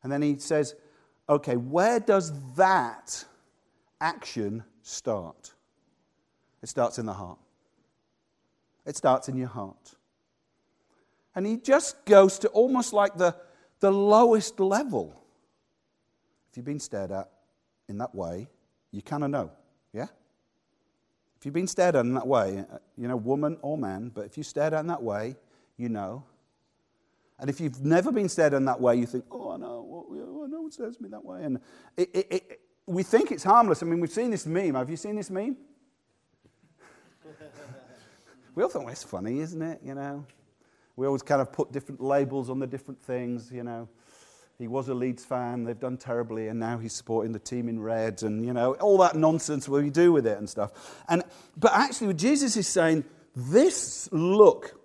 And 0.04 0.12
then 0.12 0.22
he 0.22 0.38
says, 0.38 0.76
okay, 1.28 1.58
where 1.58 2.00
does 2.00 2.32
that 2.56 3.26
action 4.00 4.64
start? 4.82 5.54
It 6.62 6.70
starts 6.70 7.00
in 7.00 7.06
the 7.06 7.14
heart. 7.14 7.40
It 8.88 8.96
starts 8.96 9.28
in 9.28 9.36
your 9.36 9.50
heart. 9.50 9.96
And 11.36 11.46
he 11.46 11.58
just 11.58 12.06
goes 12.06 12.40
to 12.40 12.48
almost 12.48 12.94
like 12.94 13.18
the, 13.18 13.36
the 13.82 13.92
lowest 13.92 14.60
level. 14.60 15.22
If 16.50 16.58
you've 16.58 16.66
been 16.66 16.80
stared 16.80 17.12
at 17.12 17.30
in 17.90 17.98
that 18.00 18.16
way, 18.16 18.48
you 18.92 19.02
kind 19.02 19.26
of 19.26 19.30
know, 19.30 19.52
yeah? 19.94 20.08
If 21.38 21.46
you've 21.46 21.54
been 21.54 21.68
stared 21.68 21.96
at 21.96 22.06
in 22.06 22.14
that 22.16 22.26
way, 22.26 22.66
uh, 22.72 22.78
you 22.98 23.08
know, 23.08 23.18
woman 23.18 23.58
or 23.62 23.78
man, 23.78 24.10
but 24.16 24.26
if 24.26 24.38
you 24.38 24.44
stared 24.44 24.74
at 24.74 24.80
in 24.80 24.88
that 24.88 25.04
way, 25.04 25.36
you 25.76 25.90
know. 25.90 26.24
And 27.40 27.50
if 27.50 27.60
you've 27.60 27.84
never 27.84 28.12
been 28.12 28.30
stared 28.30 28.54
at 28.54 28.58
in 28.58 28.66
that 28.66 28.80
way, 28.80 28.96
you 28.96 29.06
think, 29.06 29.26
oh, 29.30 29.52
I 29.52 29.58
know, 29.58 30.06
well, 30.10 30.48
no 30.48 30.62
one 30.62 30.72
stares 30.72 31.00
me 31.00 31.10
that 31.10 31.24
way. 31.24 31.44
And 31.44 31.60
it, 31.98 32.10
it, 32.14 32.28
it, 32.32 32.62
we 32.88 33.04
think 33.04 33.32
it's 33.32 33.44
harmless. 33.44 33.84
I 33.84 33.86
mean, 33.86 34.00
we've 34.00 34.10
seen 34.10 34.32
this 34.32 34.46
meme. 34.46 34.76
Have 34.76 34.90
you 34.90 34.98
seen 34.98 35.18
this 35.18 35.30
meme? 35.30 35.58
We 38.58 38.64
all 38.64 38.70
think, 38.70 38.86
well, 38.86 38.92
it's 38.92 39.04
funny, 39.04 39.40
isn't 39.40 39.62
it? 39.62 39.82
You 39.86 39.94
know, 39.94 40.26
we 40.96 41.06
always 41.06 41.22
kind 41.22 41.42
of 41.42 41.54
put 41.54 41.72
different 41.72 42.02
labels 42.02 42.50
on 42.50 42.58
the 42.58 42.66
different 42.66 43.00
things, 43.00 43.52
you 43.54 43.62
know. 43.62 43.88
He 44.58 44.68
was 44.68 44.90
a 44.90 44.96
Leeds 44.96 45.24
fan, 45.24 45.64
they've 45.64 45.80
done 45.80 45.96
terribly, 45.96 46.48
and 46.48 46.60
now 46.60 46.80
he's 46.80 46.94
supporting 46.94 47.34
the 47.34 47.40
team 47.40 47.70
in 47.70 47.80
red, 47.80 48.24
and, 48.24 48.44
you 48.44 48.54
know, 48.54 48.74
all 48.76 48.98
that 48.98 49.16
nonsense 49.16 49.70
we 49.70 49.92
do 49.92 50.12
with 50.12 50.26
it 50.26 50.40
and 50.40 50.50
stuff. 50.50 51.04
And, 51.08 51.22
but 51.56 51.72
actually, 51.72 52.08
what 52.08 52.18
Jesus 52.18 52.58
is 52.58 52.68
saying, 52.68 53.06
this 53.36 54.10
look, 54.12 54.82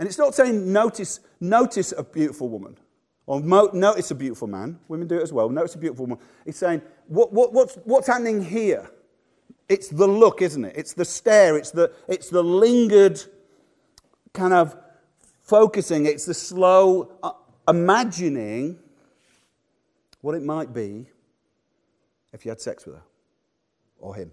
and 0.00 0.08
it's 0.08 0.18
not 0.18 0.34
saying 0.34 0.72
notice, 0.72 1.20
notice 1.38 1.94
a 1.96 2.02
beautiful 2.02 2.48
woman. 2.48 2.76
Or 3.26 3.38
mo- 3.38 3.70
notice 3.72 4.10
a 4.10 4.16
beautiful 4.16 4.48
man. 4.48 4.80
Women 4.88 5.06
do 5.06 5.18
it 5.18 5.22
as 5.22 5.32
well. 5.32 5.48
Notice 5.48 5.76
a 5.76 5.78
beautiful 5.78 6.06
woman. 6.06 6.24
He's 6.44 6.56
saying, 6.56 6.82
what, 7.06 7.32
what, 7.32 7.52
what's, 7.52 7.76
what's 7.84 8.08
happening 8.08 8.42
here? 8.42 8.90
It's 9.68 9.88
the 9.88 10.06
look, 10.06 10.42
isn't 10.42 10.64
it? 10.64 10.74
It's 10.76 10.92
the 10.92 11.04
stare. 11.04 11.56
It's 11.56 11.70
the, 11.70 11.92
it's 12.08 12.30
the 12.30 12.42
lingered 12.42 13.20
kind 14.32 14.52
of 14.52 14.76
focusing. 15.42 16.06
It's 16.06 16.24
the 16.24 16.34
slow 16.34 17.12
uh, 17.22 17.32
imagining 17.68 18.78
what 20.20 20.34
it 20.34 20.42
might 20.42 20.72
be 20.72 21.06
if 22.32 22.44
you 22.44 22.50
had 22.50 22.60
sex 22.60 22.86
with 22.86 22.96
her 22.96 23.02
or 23.98 24.14
him. 24.14 24.32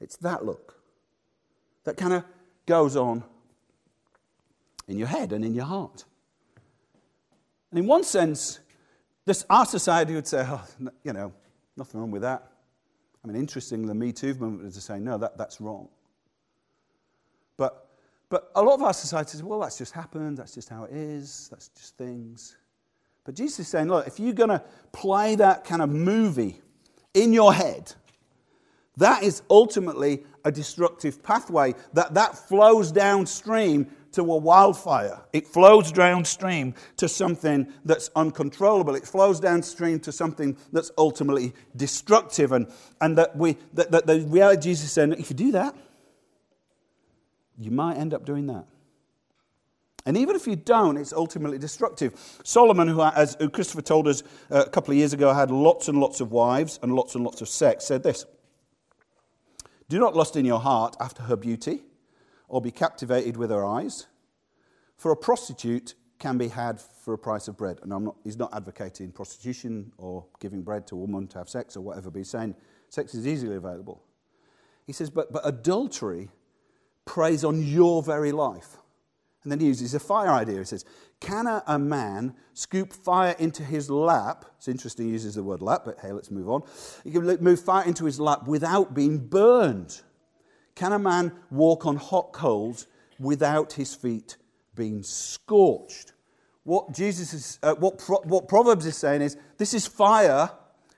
It's 0.00 0.16
that 0.18 0.44
look 0.44 0.76
that 1.86 1.96
kind 1.96 2.12
of 2.12 2.24
goes 2.66 2.96
on 2.96 3.22
in 4.88 4.98
your 4.98 5.06
head 5.06 5.32
and 5.32 5.44
in 5.44 5.54
your 5.54 5.64
heart. 5.64 6.04
And 7.70 7.78
in 7.78 7.86
one 7.86 8.04
sense, 8.04 8.60
this, 9.24 9.44
our 9.48 9.64
society 9.64 10.14
would 10.14 10.26
say, 10.26 10.44
oh, 10.46 10.62
you 11.02 11.12
know, 11.12 11.32
nothing 11.76 12.00
wrong 12.00 12.10
with 12.10 12.22
that. 12.22 12.50
I 13.26 13.32
mean, 13.32 13.40
interestingly, 13.40 13.88
the 13.88 13.94
Me 13.94 14.12
Too 14.12 14.34
movement 14.34 14.68
is 14.68 14.74
to 14.74 14.80
say, 14.80 15.00
no, 15.00 15.18
that, 15.18 15.36
that's 15.36 15.60
wrong. 15.60 15.88
But, 17.56 17.88
but 18.28 18.52
a 18.54 18.62
lot 18.62 18.74
of 18.74 18.82
our 18.82 18.92
society 18.92 19.32
says, 19.32 19.42
well, 19.42 19.60
that's 19.60 19.78
just 19.78 19.92
happened, 19.92 20.38
that's 20.38 20.54
just 20.54 20.68
how 20.68 20.84
it 20.84 20.92
is, 20.92 21.48
that's 21.50 21.68
just 21.70 21.96
things. 21.96 22.56
But 23.24 23.34
Jesus 23.34 23.60
is 23.60 23.68
saying, 23.68 23.88
look, 23.88 24.06
if 24.06 24.20
you're 24.20 24.32
going 24.32 24.50
to 24.50 24.62
play 24.92 25.34
that 25.34 25.64
kind 25.64 25.82
of 25.82 25.90
movie 25.90 26.60
in 27.14 27.32
your 27.32 27.52
head, 27.52 27.92
that 28.96 29.22
is 29.22 29.42
ultimately 29.50 30.24
a 30.44 30.52
destructive 30.52 31.22
pathway 31.22 31.74
that, 31.92 32.14
that 32.14 32.36
flows 32.36 32.92
downstream 32.92 33.88
to 34.12 34.22
a 34.22 34.36
wildfire. 34.36 35.20
It 35.32 35.46
flows 35.46 35.92
downstream 35.92 36.74
to 36.96 37.08
something 37.08 37.70
that's 37.84 38.10
uncontrollable. 38.16 38.94
It 38.94 39.06
flows 39.06 39.40
downstream 39.40 40.00
to 40.00 40.12
something 40.12 40.56
that's 40.72 40.90
ultimately 40.96 41.52
destructive. 41.76 42.52
And, 42.52 42.68
and 43.00 43.18
that, 43.18 43.36
we, 43.36 43.58
that, 43.74 43.90
that 43.90 44.06
the 44.06 44.20
reality 44.20 44.62
Jesus 44.62 44.86
is 44.86 44.92
saying, 44.92 45.12
if 45.12 45.28
you 45.28 45.36
do 45.36 45.52
that, 45.52 45.76
you 47.58 47.70
might 47.70 47.96
end 47.98 48.14
up 48.14 48.24
doing 48.24 48.46
that. 48.46 48.64
And 50.06 50.16
even 50.16 50.36
if 50.36 50.46
you 50.46 50.54
don't, 50.54 50.96
it's 50.96 51.12
ultimately 51.12 51.58
destructive. 51.58 52.40
Solomon, 52.44 52.86
who, 52.86 53.02
as 53.02 53.36
Christopher 53.52 53.82
told 53.82 54.06
us 54.06 54.22
uh, 54.50 54.62
a 54.64 54.70
couple 54.70 54.92
of 54.92 54.98
years 54.98 55.12
ago, 55.12 55.34
had 55.34 55.50
lots 55.50 55.88
and 55.88 55.98
lots 55.98 56.20
of 56.20 56.30
wives 56.30 56.78
and 56.82 56.94
lots 56.94 57.16
and 57.16 57.24
lots 57.24 57.42
of 57.42 57.48
sex, 57.48 57.84
said 57.84 58.04
this 58.04 58.24
Do 59.88 59.98
not 59.98 60.16
lust 60.16 60.36
in 60.36 60.44
your 60.44 60.60
heart 60.60 60.96
after 61.00 61.22
her 61.24 61.36
beauty 61.36 61.82
or 62.48 62.60
be 62.60 62.70
captivated 62.70 63.36
with 63.36 63.50
her 63.50 63.64
eyes. 63.64 64.06
For 64.96 65.10
a 65.12 65.16
prostitute 65.16 65.94
can 66.18 66.38
be 66.38 66.48
had 66.48 66.80
for 66.80 67.14
a 67.14 67.18
price 67.18 67.46
of 67.48 67.56
bread. 67.56 67.78
And 67.82 67.92
I'm 67.92 68.04
not, 68.04 68.16
he's 68.24 68.38
not 68.38 68.54
advocating 68.54 69.12
prostitution 69.12 69.92
or 69.98 70.24
giving 70.40 70.62
bread 70.62 70.86
to 70.88 70.94
a 70.94 70.98
woman 70.98 71.26
to 71.28 71.38
have 71.38 71.48
sex 71.48 71.76
or 71.76 71.82
whatever, 71.82 72.10
but 72.10 72.18
he's 72.18 72.30
saying 72.30 72.54
sex 72.88 73.14
is 73.14 73.26
easily 73.26 73.56
available. 73.56 74.02
He 74.86 74.92
says, 74.92 75.10
but, 75.10 75.32
but 75.32 75.42
adultery 75.44 76.30
preys 77.04 77.44
on 77.44 77.62
your 77.62 78.02
very 78.02 78.32
life. 78.32 78.76
And 79.42 79.52
then 79.52 79.60
he 79.60 79.66
uses 79.66 79.94
a 79.94 80.00
fire 80.00 80.30
idea. 80.30 80.58
He 80.58 80.64
says, 80.64 80.84
Can 81.20 81.46
a, 81.46 81.78
man 81.78 82.34
scoop 82.52 82.92
fire 82.92 83.34
into 83.38 83.62
his 83.62 83.90
lap? 83.90 84.44
It's 84.58 84.68
interesting 84.68 85.06
he 85.06 85.12
uses 85.12 85.34
the 85.34 85.42
word 85.42 85.62
lap, 85.62 85.82
but 85.84 85.98
hey, 86.00 86.12
let's 86.12 86.30
move 86.30 86.48
on. 86.48 86.62
He 87.04 87.10
can 87.10 87.24
move 87.42 87.60
fire 87.60 87.84
into 87.84 88.04
his 88.04 88.20
lap 88.20 88.46
without 88.46 88.94
being 88.94 89.18
burned. 89.18 90.02
Can 90.74 90.92
a 90.92 90.98
man 90.98 91.32
walk 91.50 91.86
on 91.86 91.96
hot 91.96 92.32
coals 92.32 92.86
without 93.18 93.72
his 93.72 93.94
feet 93.94 94.36
being 94.74 95.02
scorched? 95.02 96.12
What 96.64 96.92
Jesus 96.92 97.32
is, 97.32 97.58
uh, 97.62 97.74
what, 97.76 97.98
Pro- 97.98 98.22
what 98.22 98.46
Proverbs 98.46 98.84
is 98.84 98.96
saying 98.96 99.22
is, 99.22 99.36
this 99.56 99.72
is 99.72 99.86
fire, 99.86 100.50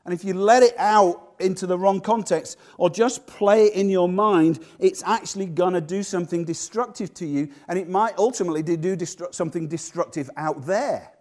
and 0.04 0.12
if 0.12 0.24
you 0.24 0.34
let 0.34 0.62
it 0.62 0.74
out 0.78 1.27
into 1.40 1.66
the 1.66 1.78
wrong 1.78 2.00
context 2.00 2.58
or 2.76 2.90
just 2.90 3.26
play 3.26 3.66
it 3.66 3.74
in 3.74 3.90
your 3.90 4.08
mind, 4.08 4.60
it's 4.78 5.02
actually 5.04 5.46
going 5.46 5.74
to 5.74 5.80
do 5.80 6.02
something 6.02 6.44
destructive 6.44 7.12
to 7.14 7.26
you, 7.26 7.48
and 7.68 7.78
it 7.78 7.88
might 7.88 8.16
ultimately 8.18 8.62
do 8.62 8.96
something 9.30 9.68
destructive 9.68 10.30
out 10.36 10.66
there. 10.66 11.12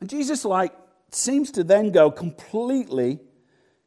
And 0.00 0.10
Jesus, 0.10 0.44
like, 0.44 0.72
seems 1.10 1.50
to 1.52 1.64
then 1.64 1.90
go 1.90 2.10
completely 2.10 3.18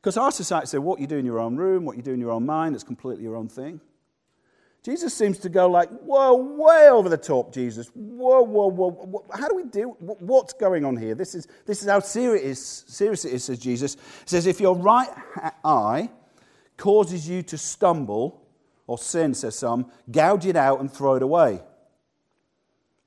because 0.01 0.17
our 0.17 0.31
society 0.31 0.67
says 0.67 0.79
what 0.79 0.99
you 0.99 1.07
do 1.07 1.17
in 1.17 1.25
your 1.25 1.39
own 1.39 1.57
room, 1.57 1.83
what 1.83 1.97
you 1.97 2.01
do 2.01 2.13
in 2.13 2.19
your 2.19 2.31
own 2.31 2.45
mind, 2.45 2.73
it's 2.73 2.83
completely 2.83 3.23
your 3.23 3.35
own 3.35 3.49
thing. 3.49 3.81
Jesus 4.83 5.13
seems 5.13 5.37
to 5.39 5.49
go 5.49 5.69
like, 5.69 5.89
whoa, 5.89 6.35
way 6.35 6.89
over 6.89 7.09
the 7.09 7.17
top, 7.17 7.53
Jesus. 7.53 7.87
Whoa, 7.93 8.41
whoa, 8.41 8.67
whoa. 8.67 9.25
How 9.33 9.49
do 9.49 9.55
we 9.55 9.65
do? 9.65 9.89
What's 9.99 10.53
going 10.53 10.85
on 10.85 10.95
here? 10.95 11.15
This 11.15 11.35
is, 11.35 11.47
this 11.65 11.83
is 11.83 11.89
how 11.89 11.99
serious 11.99 12.43
it 12.43 12.47
is, 12.47 12.65
serious 12.87 13.25
it 13.25 13.33
is, 13.33 13.43
says 13.43 13.59
Jesus. 13.59 13.97
Says, 14.25 14.47
if 14.47 14.61
your 14.61 14.75
right 14.75 15.09
eye 15.65 16.09
causes 16.77 17.27
you 17.27 17.43
to 17.43 17.57
stumble, 17.57 18.41
or 18.87 18.97
sin, 18.97 19.35
says 19.35 19.55
some, 19.55 19.91
gouge 20.09 20.47
it 20.47 20.55
out 20.55 20.79
and 20.79 20.91
throw 20.91 21.13
it 21.13 21.21
away. 21.21 21.61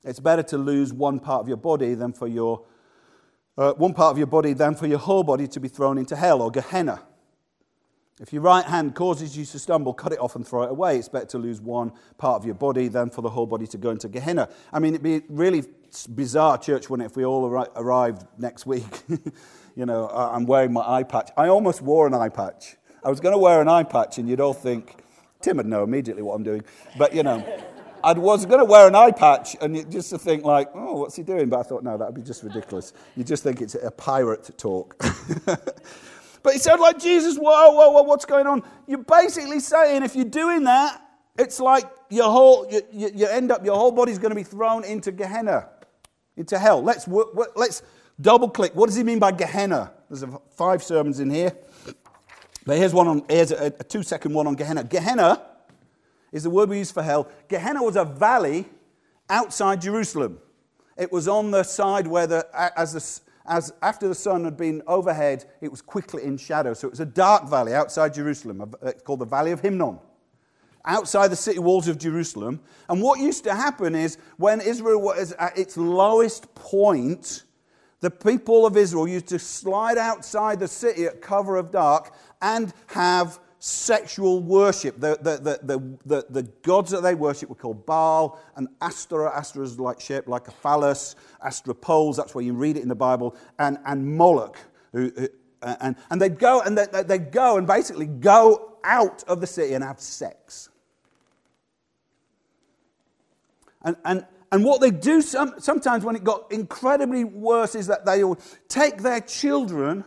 It's 0.04 0.20
better 0.20 0.42
to 0.44 0.58
lose 0.58 0.92
one 0.92 1.18
part 1.18 1.40
of 1.40 1.48
your 1.48 1.56
body 1.56 1.94
than 1.94 2.12
for 2.12 2.28
your 2.28 2.64
uh, 3.58 3.72
one 3.74 3.92
part 3.92 4.12
of 4.12 4.18
your 4.18 4.26
body 4.26 4.52
than 4.52 4.74
for 4.74 4.86
your 4.86 4.98
whole 4.98 5.22
body 5.22 5.46
to 5.46 5.60
be 5.60 5.68
thrown 5.68 5.98
into 5.98 6.16
hell 6.16 6.40
or 6.40 6.50
Gehenna. 6.50 7.02
If 8.20 8.32
your 8.32 8.42
right 8.42 8.64
hand 8.64 8.94
causes 8.94 9.36
you 9.38 9.46
to 9.46 9.58
stumble, 9.58 9.94
cut 9.94 10.12
it 10.12 10.20
off 10.20 10.36
and 10.36 10.46
throw 10.46 10.64
it 10.64 10.70
away. 10.70 10.98
It's 10.98 11.08
better 11.08 11.26
to 11.26 11.38
lose 11.38 11.62
one 11.62 11.92
part 12.18 12.40
of 12.40 12.44
your 12.44 12.54
body 12.54 12.88
than 12.88 13.08
for 13.08 13.22
the 13.22 13.30
whole 13.30 13.46
body 13.46 13.66
to 13.68 13.78
go 13.78 13.90
into 13.90 14.08
Gehenna. 14.08 14.50
I 14.70 14.80
mean, 14.80 14.94
it'd 14.94 15.02
be 15.02 15.22
really 15.30 15.64
bizarre, 16.14 16.58
church, 16.58 16.90
wouldn't 16.90 17.06
it, 17.06 17.10
if 17.10 17.16
we 17.16 17.24
all 17.24 17.46
arrived 17.46 18.26
next 18.38 18.66
week? 18.66 19.02
you 19.76 19.86
know, 19.86 20.08
uh, 20.08 20.30
I'm 20.30 20.44
wearing 20.44 20.74
my 20.74 20.82
eye 20.86 21.04
patch. 21.04 21.30
I 21.38 21.48
almost 21.48 21.80
wore 21.80 22.06
an 22.06 22.12
eye 22.12 22.28
patch. 22.28 22.76
I 23.02 23.08
was 23.08 23.18
going 23.18 23.32
to 23.32 23.38
wear 23.38 23.62
an 23.62 23.68
eye 23.68 23.82
patch, 23.82 24.18
and 24.18 24.28
you'd 24.28 24.40
all 24.40 24.54
think, 24.54 25.02
Tim 25.40 25.56
would 25.56 25.66
know 25.66 25.82
immediately 25.82 26.22
what 26.22 26.34
I'm 26.34 26.42
doing. 26.42 26.64
But, 26.98 27.14
you 27.14 27.22
know, 27.22 27.42
I 28.04 28.12
was 28.12 28.44
going 28.44 28.58
to 28.58 28.66
wear 28.66 28.86
an 28.86 28.94
eye 28.94 29.12
patch, 29.12 29.56
and 29.62 29.90
just 29.90 30.10
to 30.10 30.18
think, 30.18 30.44
like, 30.44 30.68
oh, 30.74 30.98
what's 30.98 31.16
he 31.16 31.22
doing? 31.22 31.48
But 31.48 31.60
I 31.60 31.62
thought, 31.62 31.82
no, 31.82 31.96
that 31.96 32.04
would 32.06 32.14
be 32.14 32.22
just 32.22 32.42
ridiculous. 32.42 32.92
You 33.16 33.24
just 33.24 33.42
think 33.42 33.62
it's 33.62 33.74
a 33.74 33.90
pirate 33.90 34.50
talk. 34.58 35.02
but 36.42 36.54
it 36.54 36.62
sounded 36.62 36.82
like, 36.82 36.98
Jesus, 36.98 37.36
whoa, 37.36 37.70
whoa, 37.70 37.90
whoa, 37.90 38.02
what's 38.02 38.24
going 38.24 38.46
on? 38.46 38.62
You're 38.86 38.98
basically 38.98 39.60
saying 39.60 40.02
if 40.02 40.16
you're 40.16 40.24
doing 40.24 40.64
that, 40.64 41.00
it's 41.38 41.60
like 41.60 41.84
your 42.10 42.30
whole, 42.30 42.70
you, 42.70 42.82
you, 42.92 43.10
you 43.14 43.26
end 43.26 43.50
up, 43.50 43.64
your 43.64 43.76
whole 43.76 43.92
body's 43.92 44.18
going 44.18 44.30
to 44.30 44.36
be 44.36 44.42
thrown 44.42 44.84
into 44.84 45.12
Gehenna, 45.12 45.68
into 46.36 46.58
hell. 46.58 46.82
Let's, 46.82 47.08
let's 47.56 47.82
double 48.20 48.48
click. 48.48 48.74
What 48.74 48.86
does 48.86 48.96
he 48.96 49.02
mean 49.02 49.18
by 49.18 49.32
Gehenna? 49.32 49.92
There's 50.10 50.24
five 50.56 50.82
sermons 50.82 51.20
in 51.20 51.30
here. 51.30 51.56
But 52.64 52.76
here's 52.76 52.92
one 52.92 53.08
on, 53.08 53.24
here's 53.28 53.50
a, 53.50 53.72
a 53.78 53.84
two 53.84 54.02
second 54.02 54.34
one 54.34 54.46
on 54.46 54.54
Gehenna. 54.54 54.84
Gehenna 54.84 55.42
is 56.30 56.44
the 56.44 56.50
word 56.50 56.68
we 56.68 56.78
use 56.78 56.90
for 56.90 57.02
hell. 57.02 57.28
Gehenna 57.48 57.82
was 57.82 57.96
a 57.96 58.04
valley 58.04 58.66
outside 59.28 59.80
Jerusalem. 59.80 60.38
It 60.96 61.10
was 61.10 61.26
on 61.26 61.50
the 61.50 61.62
side 61.62 62.06
where 62.06 62.26
the, 62.26 62.46
as 62.76 62.92
the, 62.92 63.31
as 63.46 63.72
after 63.82 64.08
the 64.08 64.14
sun 64.14 64.44
had 64.44 64.56
been 64.56 64.82
overhead, 64.86 65.44
it 65.60 65.70
was 65.70 65.82
quickly 65.82 66.22
in 66.24 66.36
shadow. 66.36 66.74
So 66.74 66.86
it 66.88 66.90
was 66.90 67.00
a 67.00 67.06
dark 67.06 67.48
valley 67.48 67.74
outside 67.74 68.14
Jerusalem. 68.14 68.60
Uh, 68.60 68.88
it's 68.88 69.02
called 69.02 69.20
the 69.20 69.26
Valley 69.26 69.52
of 69.52 69.60
Hinnom. 69.60 69.98
Outside 70.84 71.28
the 71.28 71.36
city 71.36 71.58
walls 71.58 71.88
of 71.88 71.98
Jerusalem. 71.98 72.60
And 72.88 73.00
what 73.00 73.20
used 73.20 73.44
to 73.44 73.54
happen 73.54 73.94
is 73.94 74.18
when 74.36 74.60
Israel 74.60 75.00
was 75.00 75.32
at 75.32 75.56
its 75.56 75.76
lowest 75.76 76.52
point, 76.54 77.44
the 78.00 78.10
people 78.10 78.66
of 78.66 78.76
Israel 78.76 79.06
used 79.06 79.28
to 79.28 79.38
slide 79.38 79.96
outside 79.96 80.58
the 80.58 80.66
city 80.66 81.04
at 81.04 81.22
cover 81.22 81.56
of 81.56 81.70
dark 81.70 82.14
and 82.40 82.72
have 82.88 83.38
sexual 83.64 84.42
worship. 84.42 84.98
The, 84.98 85.16
the, 85.22 85.60
the, 85.62 85.98
the, 86.04 86.26
the, 86.28 86.42
gods 86.62 86.90
that 86.90 87.04
they 87.04 87.14
worship 87.14 87.48
were 87.48 87.54
called 87.54 87.86
Baal 87.86 88.40
and 88.56 88.66
Astra. 88.80 89.32
Astra 89.32 89.62
is 89.62 89.78
like 89.78 90.00
shaped 90.00 90.26
like 90.26 90.48
a 90.48 90.50
phallus. 90.50 91.14
Astropoles, 91.46 92.16
that's 92.16 92.34
where 92.34 92.42
you 92.42 92.54
read 92.54 92.76
it 92.76 92.82
in 92.82 92.88
the 92.88 92.96
Bible. 92.96 93.36
And, 93.60 93.78
and 93.86 94.16
Moloch. 94.16 94.58
Who, 94.92 95.12
who, 95.16 95.28
uh, 95.62 95.76
and, 95.80 95.94
and 96.10 96.20
they'd 96.20 96.40
go 96.40 96.60
and 96.60 96.76
they, 96.76 97.02
they'd 97.04 97.30
go 97.30 97.56
and 97.56 97.64
basically 97.64 98.06
go 98.06 98.78
out 98.82 99.22
of 99.28 99.40
the 99.40 99.46
city 99.46 99.74
and 99.74 99.84
have 99.84 100.00
sex. 100.00 100.68
And, 103.82 103.94
and, 104.04 104.26
and 104.50 104.64
what 104.64 104.80
they 104.80 104.90
do 104.90 105.22
some, 105.22 105.54
sometimes 105.58 106.04
when 106.04 106.16
it 106.16 106.24
got 106.24 106.50
incredibly 106.50 107.22
worse 107.22 107.76
is 107.76 107.86
that 107.86 108.04
they 108.04 108.24
would 108.24 108.40
take 108.68 109.02
their 109.02 109.20
children 109.20 110.04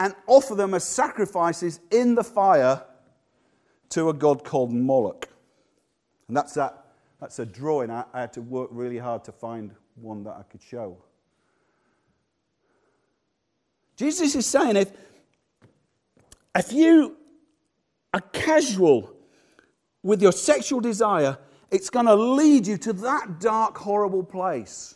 and 0.00 0.14
offer 0.26 0.54
them 0.54 0.72
as 0.72 0.82
sacrifices 0.82 1.78
in 1.90 2.14
the 2.14 2.24
fire 2.24 2.82
to 3.90 4.08
a 4.08 4.14
god 4.14 4.42
called 4.44 4.72
Moloch. 4.72 5.28
And 6.26 6.36
that's, 6.36 6.54
that, 6.54 6.86
that's 7.20 7.38
a 7.38 7.44
drawing. 7.44 7.90
I, 7.90 8.04
I 8.14 8.22
had 8.22 8.32
to 8.32 8.40
work 8.40 8.70
really 8.72 8.96
hard 8.96 9.24
to 9.24 9.32
find 9.32 9.72
one 9.96 10.24
that 10.24 10.36
I 10.38 10.42
could 10.44 10.62
show. 10.62 10.96
Jesus 13.96 14.34
is 14.34 14.46
saying 14.46 14.76
if, 14.76 14.90
if 16.56 16.72
you 16.72 17.18
are 18.14 18.22
casual 18.32 19.14
with 20.02 20.22
your 20.22 20.32
sexual 20.32 20.80
desire, 20.80 21.36
it's 21.70 21.90
going 21.90 22.06
to 22.06 22.14
lead 22.14 22.66
you 22.66 22.78
to 22.78 22.94
that 22.94 23.38
dark, 23.38 23.76
horrible 23.76 24.22
place. 24.22 24.94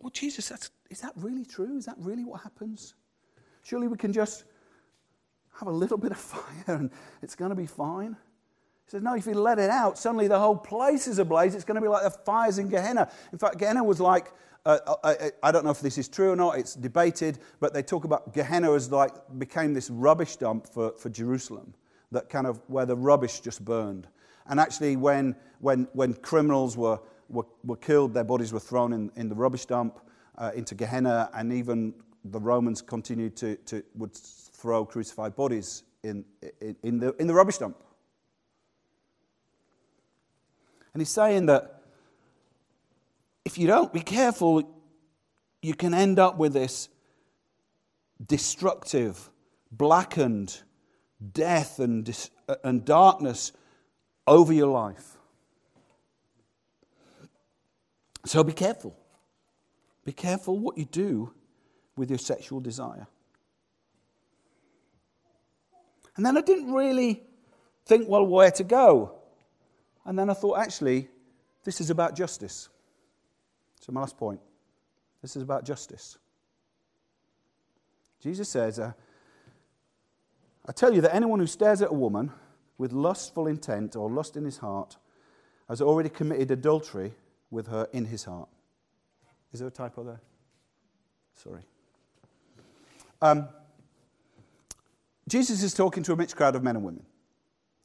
Well, 0.00 0.10
Jesus, 0.10 0.48
that's, 0.48 0.70
is 0.90 1.00
that 1.00 1.12
really 1.16 1.44
true? 1.44 1.76
Is 1.76 1.86
that 1.86 1.96
really 1.98 2.24
what 2.24 2.40
happens? 2.40 2.94
Surely 3.62 3.86
we 3.86 3.96
can 3.96 4.12
just 4.12 4.44
have 5.58 5.68
a 5.68 5.72
little 5.72 5.98
bit 5.98 6.10
of 6.10 6.16
fire 6.18 6.76
and 6.76 6.90
it's 7.22 7.34
going 7.34 7.50
to 7.50 7.56
be 7.56 7.66
fine. 7.66 8.16
He 8.86 8.90
says, 8.90 9.02
No, 9.02 9.14
if 9.14 9.26
you 9.26 9.34
let 9.34 9.58
it 9.58 9.70
out, 9.70 9.98
suddenly 9.98 10.26
the 10.26 10.38
whole 10.38 10.56
place 10.56 11.06
is 11.06 11.18
ablaze. 11.18 11.54
It's 11.54 11.64
going 11.64 11.76
to 11.76 11.80
be 11.82 11.88
like 11.88 12.02
the 12.02 12.10
fires 12.10 12.58
in 12.58 12.68
Gehenna. 12.68 13.10
In 13.32 13.38
fact, 13.38 13.58
Gehenna 13.58 13.84
was 13.84 14.00
like, 14.00 14.32
uh, 14.66 14.78
I, 15.04 15.08
uh, 15.08 15.14
uh, 15.20 15.30
I 15.42 15.52
don't 15.52 15.64
know 15.64 15.70
if 15.70 15.80
this 15.80 15.96
is 15.96 16.08
true 16.08 16.32
or 16.32 16.36
not, 16.36 16.58
it's 16.58 16.74
debated, 16.74 17.38
but 17.60 17.72
they 17.72 17.82
talk 17.82 18.04
about 18.04 18.34
Gehenna 18.34 18.72
as 18.74 18.90
like 18.90 19.12
became 19.38 19.74
this 19.74 19.90
rubbish 19.90 20.36
dump 20.36 20.66
for, 20.66 20.92
for 20.98 21.08
Jerusalem, 21.08 21.74
that 22.10 22.28
kind 22.28 22.46
of 22.46 22.60
where 22.68 22.86
the 22.86 22.96
rubbish 22.96 23.40
just 23.40 23.64
burned. 23.64 24.06
And 24.46 24.58
actually, 24.58 24.96
when, 24.96 25.36
when, 25.60 25.86
when 25.92 26.14
criminals 26.14 26.76
were, 26.76 27.00
were, 27.30 27.46
were 27.64 27.76
killed, 27.76 28.14
their 28.14 28.24
bodies 28.24 28.52
were 28.52 28.60
thrown 28.60 28.92
in, 28.92 29.10
in 29.16 29.28
the 29.28 29.34
rubbish 29.34 29.66
dump 29.66 30.00
uh, 30.36 30.50
into 30.54 30.74
Gehenna, 30.74 31.30
and 31.34 31.52
even 31.52 31.94
the 32.24 32.40
Romans 32.40 32.82
continued 32.82 33.36
to, 33.36 33.56
to 33.56 33.82
would 33.94 34.14
throw 34.14 34.84
crucified 34.84 35.36
bodies 35.36 35.84
in, 36.02 36.24
in, 36.60 36.76
in, 36.82 36.98
the, 36.98 37.14
in 37.18 37.26
the 37.26 37.34
rubbish 37.34 37.58
dump. 37.58 37.76
And 40.92 41.00
he's 41.00 41.10
saying 41.10 41.46
that 41.46 41.82
if 43.44 43.58
you 43.58 43.66
don't 43.66 43.92
be 43.92 44.00
careful, 44.00 44.62
you 45.62 45.74
can 45.74 45.94
end 45.94 46.18
up 46.18 46.36
with 46.36 46.52
this 46.52 46.88
destructive, 48.26 49.30
blackened 49.70 50.60
death 51.32 51.78
and, 51.78 52.04
dis- 52.04 52.30
and 52.64 52.84
darkness 52.84 53.52
over 54.26 54.52
your 54.52 54.68
life. 54.68 55.16
So 58.30 58.44
be 58.44 58.52
careful. 58.52 58.96
Be 60.04 60.12
careful 60.12 60.56
what 60.56 60.78
you 60.78 60.84
do 60.84 61.32
with 61.96 62.10
your 62.10 62.18
sexual 62.20 62.60
desire. 62.60 63.08
And 66.14 66.24
then 66.24 66.38
I 66.38 66.40
didn't 66.40 66.72
really 66.72 67.24
think, 67.86 68.08
well, 68.08 68.24
where 68.24 68.52
to 68.52 68.62
go? 68.62 69.18
And 70.04 70.16
then 70.16 70.30
I 70.30 70.34
thought, 70.34 70.58
actually, 70.58 71.08
this 71.64 71.80
is 71.80 71.90
about 71.90 72.14
justice. 72.14 72.68
So, 73.80 73.90
my 73.90 74.02
last 74.02 74.16
point 74.16 74.38
this 75.22 75.34
is 75.34 75.42
about 75.42 75.64
justice. 75.64 76.16
Jesus 78.22 78.48
says, 78.48 78.78
uh, 78.78 78.92
I 80.68 80.70
tell 80.70 80.94
you 80.94 81.00
that 81.00 81.16
anyone 81.16 81.40
who 81.40 81.48
stares 81.48 81.82
at 81.82 81.90
a 81.90 81.94
woman 81.94 82.30
with 82.78 82.92
lustful 82.92 83.48
intent 83.48 83.96
or 83.96 84.08
lust 84.08 84.36
in 84.36 84.44
his 84.44 84.58
heart 84.58 84.98
has 85.68 85.80
already 85.80 86.10
committed 86.10 86.52
adultery 86.52 87.14
with 87.50 87.68
her 87.68 87.88
in 87.92 88.04
his 88.04 88.24
heart. 88.24 88.48
Is 89.52 89.60
there 89.60 89.68
a 89.68 89.72
typo 89.72 90.04
there? 90.04 90.20
Sorry. 91.34 91.62
Um, 93.22 93.48
Jesus 95.28 95.62
is 95.62 95.74
talking 95.74 96.02
to 96.04 96.12
a 96.12 96.16
mixed 96.16 96.36
crowd 96.36 96.56
of 96.56 96.62
men 96.62 96.76
and 96.76 96.84
women. 96.84 97.04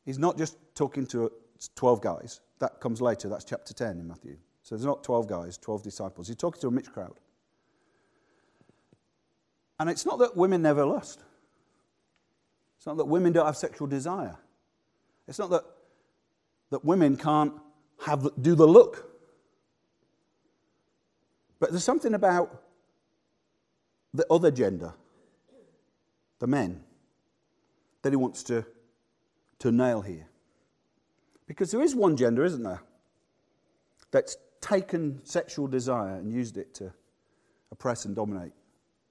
He's 0.05 0.19
not 0.19 0.37
just 0.37 0.57
talking 0.75 1.05
to 1.07 1.31
12 1.75 2.01
guys. 2.01 2.41
That 2.59 2.79
comes 2.79 3.01
later. 3.01 3.27
That's 3.29 3.43
chapter 3.43 3.73
10 3.73 3.99
in 3.99 4.07
Matthew. 4.07 4.37
So 4.61 4.75
there's 4.75 4.85
not 4.85 5.03
12 5.03 5.27
guys, 5.27 5.57
12 5.57 5.83
disciples. 5.83 6.27
He's 6.27 6.37
talking 6.37 6.61
to 6.61 6.67
a 6.67 6.71
mixed 6.71 6.93
crowd. 6.93 7.19
And 9.79 9.89
it's 9.89 10.05
not 10.05 10.19
that 10.19 10.35
women 10.35 10.61
never 10.61 10.85
lust. 10.85 11.21
It's 12.77 12.85
not 12.85 12.97
that 12.97 13.05
women 13.05 13.33
don't 13.33 13.45
have 13.45 13.57
sexual 13.57 13.87
desire. 13.87 14.37
It's 15.27 15.39
not 15.39 15.49
that, 15.49 15.63
that 16.69 16.85
women 16.85 17.17
can't 17.17 17.53
have, 18.05 18.27
do 18.41 18.55
the 18.55 18.67
look. 18.67 19.14
But 21.59 21.71
there's 21.71 21.83
something 21.83 22.13
about 22.13 22.63
the 24.13 24.25
other 24.31 24.51
gender, 24.51 24.93
the 26.39 26.47
men, 26.47 26.83
that 28.01 28.11
he 28.11 28.17
wants 28.17 28.43
to, 28.43 28.65
to 29.59 29.71
nail 29.71 30.01
here. 30.01 30.27
Because 31.47 31.71
there 31.71 31.81
is 31.81 31.95
one 31.95 32.15
gender, 32.17 32.43
isn't 32.43 32.63
there, 32.63 32.81
that's 34.11 34.37
taken 34.61 35.21
sexual 35.23 35.67
desire 35.67 36.15
and 36.15 36.31
used 36.31 36.57
it 36.57 36.73
to 36.75 36.93
oppress 37.71 38.05
and 38.05 38.15
dominate 38.15 38.53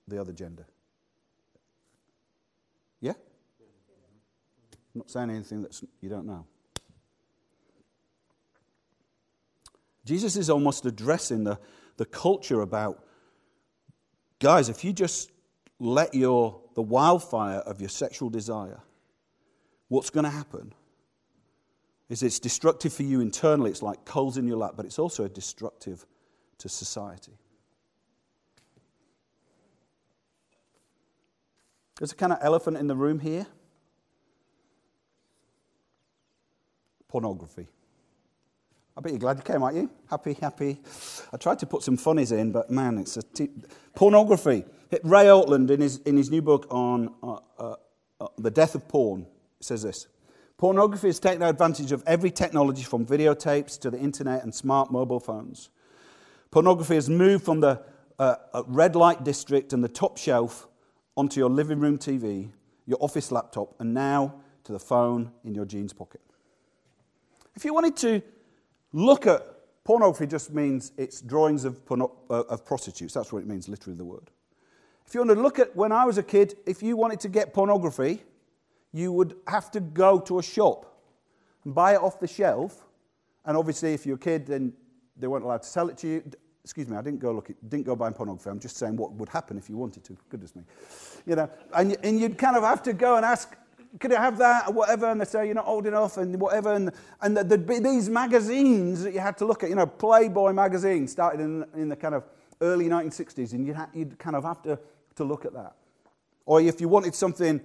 the 0.09 0.21
other 0.21 0.33
gender. 0.33 0.67
Yeah? 3.01 3.13
I'm 4.73 5.01
not 5.01 5.11
saying 5.11 5.31
anything 5.31 5.63
that 5.63 5.81
you 6.01 6.09
don't 6.09 6.27
know. 6.27 6.47
Jesus 10.05 10.37
is 10.37 10.51
almost 10.51 10.85
addressing 10.85 11.45
the, 11.45 11.59
the 11.97 12.07
culture 12.07 12.61
about 12.61 13.05
guys, 14.39 14.69
if 14.69 14.85
you 14.85 14.93
just 14.93 15.31
let 15.79 16.15
your 16.15 16.61
the 16.75 16.83
wildfire 16.83 17.59
of 17.59 17.81
your 17.81 17.89
sexual 17.89 18.31
desire 18.31 18.81
what's 19.89 20.11
going 20.11 20.25
to 20.25 20.31
happen 20.31 20.73
is 22.09 22.23
it's 22.23 22.39
destructive 22.39 22.93
for 22.93 23.03
you 23.03 23.21
internally. 23.21 23.71
It's 23.71 23.83
like 23.83 24.05
coals 24.05 24.37
in 24.37 24.47
your 24.47 24.57
lap, 24.57 24.73
but 24.77 24.87
it's 24.87 24.99
also 24.99 25.29
destructive 25.29 26.05
to 26.59 26.69
society. 26.69 27.39
There's 31.99 32.13
a 32.13 32.17
kind 32.17 32.33
of 32.33 32.39
elephant 32.43 32.77
in 32.77 32.89
the 32.89 32.97
room 32.97 33.21
here 33.21 33.47
pornography. 37.09 37.69
I 38.97 39.01
bet 39.01 39.13
you're 39.13 39.19
glad 39.19 39.39
you 39.39 39.43
came, 39.43 39.63
aren't 39.63 39.77
you? 39.77 39.91
Happy, 40.09 40.35
happy. 40.35 40.81
I 41.33 41.37
tried 41.37 41.59
to 41.61 41.67
put 41.67 41.83
some 41.83 41.97
funnies 41.97 42.31
in, 42.31 42.53
but 42.53 42.71
man, 42.71 42.99
it's 42.99 43.17
a 43.17 43.23
t- 43.23 43.51
pornography. 43.95 44.65
Ray 45.03 45.25
Ortlund, 45.25 45.71
in 45.71 45.81
his, 45.81 45.99
in 45.99 46.17
his 46.17 46.31
new 46.31 46.41
book 46.41 46.67
on 46.71 47.13
uh, 47.21 47.39
uh, 47.59 47.75
uh, 48.21 48.29
the 48.39 48.53
death 48.53 48.77
of 48.77 48.87
porn, 48.87 49.27
says 49.61 49.83
this 49.83 50.07
Pornography 50.59 51.09
has 51.09 51.19
taken 51.19 51.43
advantage 51.43 51.91
of 51.91 52.05
every 52.07 52.31
technology 52.31 52.85
from 52.85 53.05
videotapes 53.05 53.79
to 53.81 53.91
the 53.91 53.99
internet 53.99 54.45
and 54.45 54.55
smart 54.55 54.93
mobile 54.93 55.19
phones. 55.19 55.71
Pornography 56.53 56.95
has 56.95 57.11
moved 57.11 57.45
from 57.45 57.59
the 57.61 57.83
uh, 58.21 58.37
uh 58.53 58.63
red 58.69 58.95
light 58.95 59.25
district 59.25 59.73
and 59.73 59.83
the 59.83 59.89
top 59.89 60.17
shelf 60.17 60.69
onto 61.17 61.41
your 61.41 61.51
living 61.51 61.81
room 61.81 61.99
TV, 61.99 62.49
your 62.87 62.99
office 63.01 63.33
laptop, 63.33 63.75
and 63.81 63.93
now 63.93 64.37
to 64.63 64.71
the 64.71 64.79
phone 64.79 65.33
in 65.45 65.53
your 65.53 65.65
jeans 65.65 65.93
pocket. 65.93 66.21
If 67.57 67.65
you 67.65 67.75
wanted 67.75 67.97
to 67.99 68.23
Look 68.95 69.27
at 69.27 69.43
pornography 69.83 70.29
just 70.29 70.55
means 70.55 70.93
it's 70.97 71.21
drawings 71.21 71.65
of, 71.65 71.85
porno, 71.85 72.13
uh, 72.31 72.45
of 72.45 72.65
prostitutes. 72.65 73.13
That's 73.13 73.33
what 73.33 73.41
it 73.41 73.49
means, 73.49 73.69
literally, 73.69 73.97
the 73.97 74.05
word. 74.05 74.31
If 75.05 75.15
you 75.15 75.21
want 75.21 75.37
to 75.37 75.43
look 75.43 75.59
at 75.59 75.75
when 75.75 75.91
I 75.91 76.05
was 76.05 76.17
a 76.17 76.23
kid, 76.23 76.55
if 76.65 76.81
you 76.81 76.97
wanted 76.97 77.19
to 77.21 77.29
get 77.29 77.53
pornography, 77.53 78.23
you 78.93 79.11
would 79.11 79.35
have 79.49 79.69
to 79.73 79.81
go 79.81 80.21
to 80.21 80.39
a 80.39 80.43
shop 80.45 80.97
and 81.65 81.75
buy 81.75 81.95
it 81.95 82.01
off 82.01 82.21
the 82.21 82.29
shelf. 82.29 82.87
And 83.45 83.57
obviously, 83.57 83.95
if 83.95 84.07
you're 84.07 84.15
a 84.15 84.19
kid, 84.19 84.47
then 84.47 84.73
they 85.17 85.27
weren't 85.27 85.45
allowed 85.45 85.63
to 85.63 85.69
sell 85.69 85.89
it 85.89 85.99
to 85.99 86.07
you. 86.07 86.23
Excuse 86.63 86.89
me, 86.89 86.97
I 86.97 87.03
didn't 87.03 87.19
go 87.19 87.33
look 87.33 87.51
at, 87.51 87.57
didn't 87.69 87.87
go 87.87 87.97
buying 87.97 88.15
pornography. 88.15 88.49
I'm 88.49 88.61
just 88.61 88.77
saying 88.77 88.97
what 88.97 89.13
would 89.15 89.29
happen 89.29 89.59
if 89.59 89.69
you 89.69 89.77
wanted 89.77 90.05
to. 90.05 90.17
Goodness 90.29 90.55
me, 90.55 90.63
you 91.27 91.35
know. 91.35 91.51
And, 91.75 91.97
and 92.05 92.21
you'd 92.21 92.39
kind 92.39 92.57
of 92.57 92.63
have 92.63 92.83
to 92.85 92.93
go 92.93 93.17
and 93.17 93.25
ask 93.25 93.57
could 94.01 94.13
I 94.13 94.21
have 94.21 94.39
that 94.39 94.69
or 94.69 94.73
whatever? 94.73 95.11
And 95.11 95.21
they 95.21 95.25
say 95.25 95.47
you're 95.47 95.55
not 95.55 95.67
old 95.67 95.87
enough 95.87 96.17
and 96.17 96.41
whatever. 96.41 96.73
And, 96.73 96.91
and 97.21 97.37
there'd 97.37 97.67
be 97.67 97.79
these 97.79 98.09
magazines 98.09 99.03
that 99.03 99.15
you 99.15 99.21
had 99.21 99.37
to 99.39 99.47
look 99.47 99.63
at. 99.63 99.71
You 99.71 99.77
know, 99.77 99.87
Playboy 99.87 100.53
magazine 100.53 101.07
started 101.07 101.41
in, 101.41 101.65
in 101.75 101.89
the 101.89 101.97
kind 101.97 102.15
of 102.15 102.25
early 102.61 102.87
1960s, 102.87 103.53
and 103.53 103.67
you'd, 103.67 103.77
ha- 103.77 103.91
you'd 103.95 104.19
kind 104.19 104.37
of 104.37 104.45
have 104.45 104.63
to, 104.63 104.79
to 105.17 105.25
look 105.25 105.45
at 105.45 105.53
that. 105.55 105.75
Or 106.47 106.61
if 106.61 106.81
you 106.81 106.89
wanted 106.89 107.15
something 107.15 107.61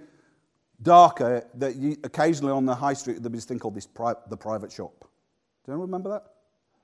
darker, 0.82 1.46
that 1.54 1.76
you, 1.76 1.96
occasionally 2.04 2.52
on 2.52 2.64
the 2.64 2.74
high 2.74 2.94
street 2.94 3.20
there'd 3.20 3.32
be 3.32 3.38
this 3.38 3.44
thing 3.44 3.58
called 3.58 3.74
this 3.74 3.86
pri- 3.86 4.14
the 4.28 4.36
private 4.36 4.72
shop. 4.72 5.04
Do 5.66 5.72
you 5.72 5.78
remember 5.78 6.10
that? 6.10 6.24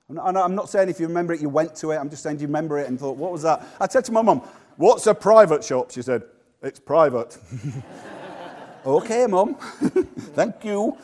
I'm 0.09 0.15
not, 0.15 0.37
I'm 0.37 0.55
not 0.55 0.69
saying 0.69 0.89
if 0.89 0.99
you 0.99 1.07
remember 1.07 1.33
it, 1.33 1.41
you 1.41 1.49
went 1.49 1.75
to 1.77 1.91
it. 1.91 1.97
I'm 1.97 2.09
just 2.09 2.23
saying, 2.23 2.39
you 2.39 2.47
remember 2.47 2.77
it 2.79 2.87
and 2.87 2.97
thought, 2.97 3.17
what 3.17 3.31
was 3.31 3.41
that? 3.41 3.65
I 3.79 3.87
said 3.87 4.05
to 4.05 4.11
my 4.11 4.21
mum, 4.21 4.41
what's 4.77 5.05
a 5.07 5.13
private 5.13 5.63
shop? 5.63 5.91
She 5.91 6.01
said, 6.01 6.23
it's 6.61 6.79
private. 6.79 7.37
Okay, 8.87 9.27
Mum. 9.27 9.55
Thank 10.33 10.63
you. 10.63 10.97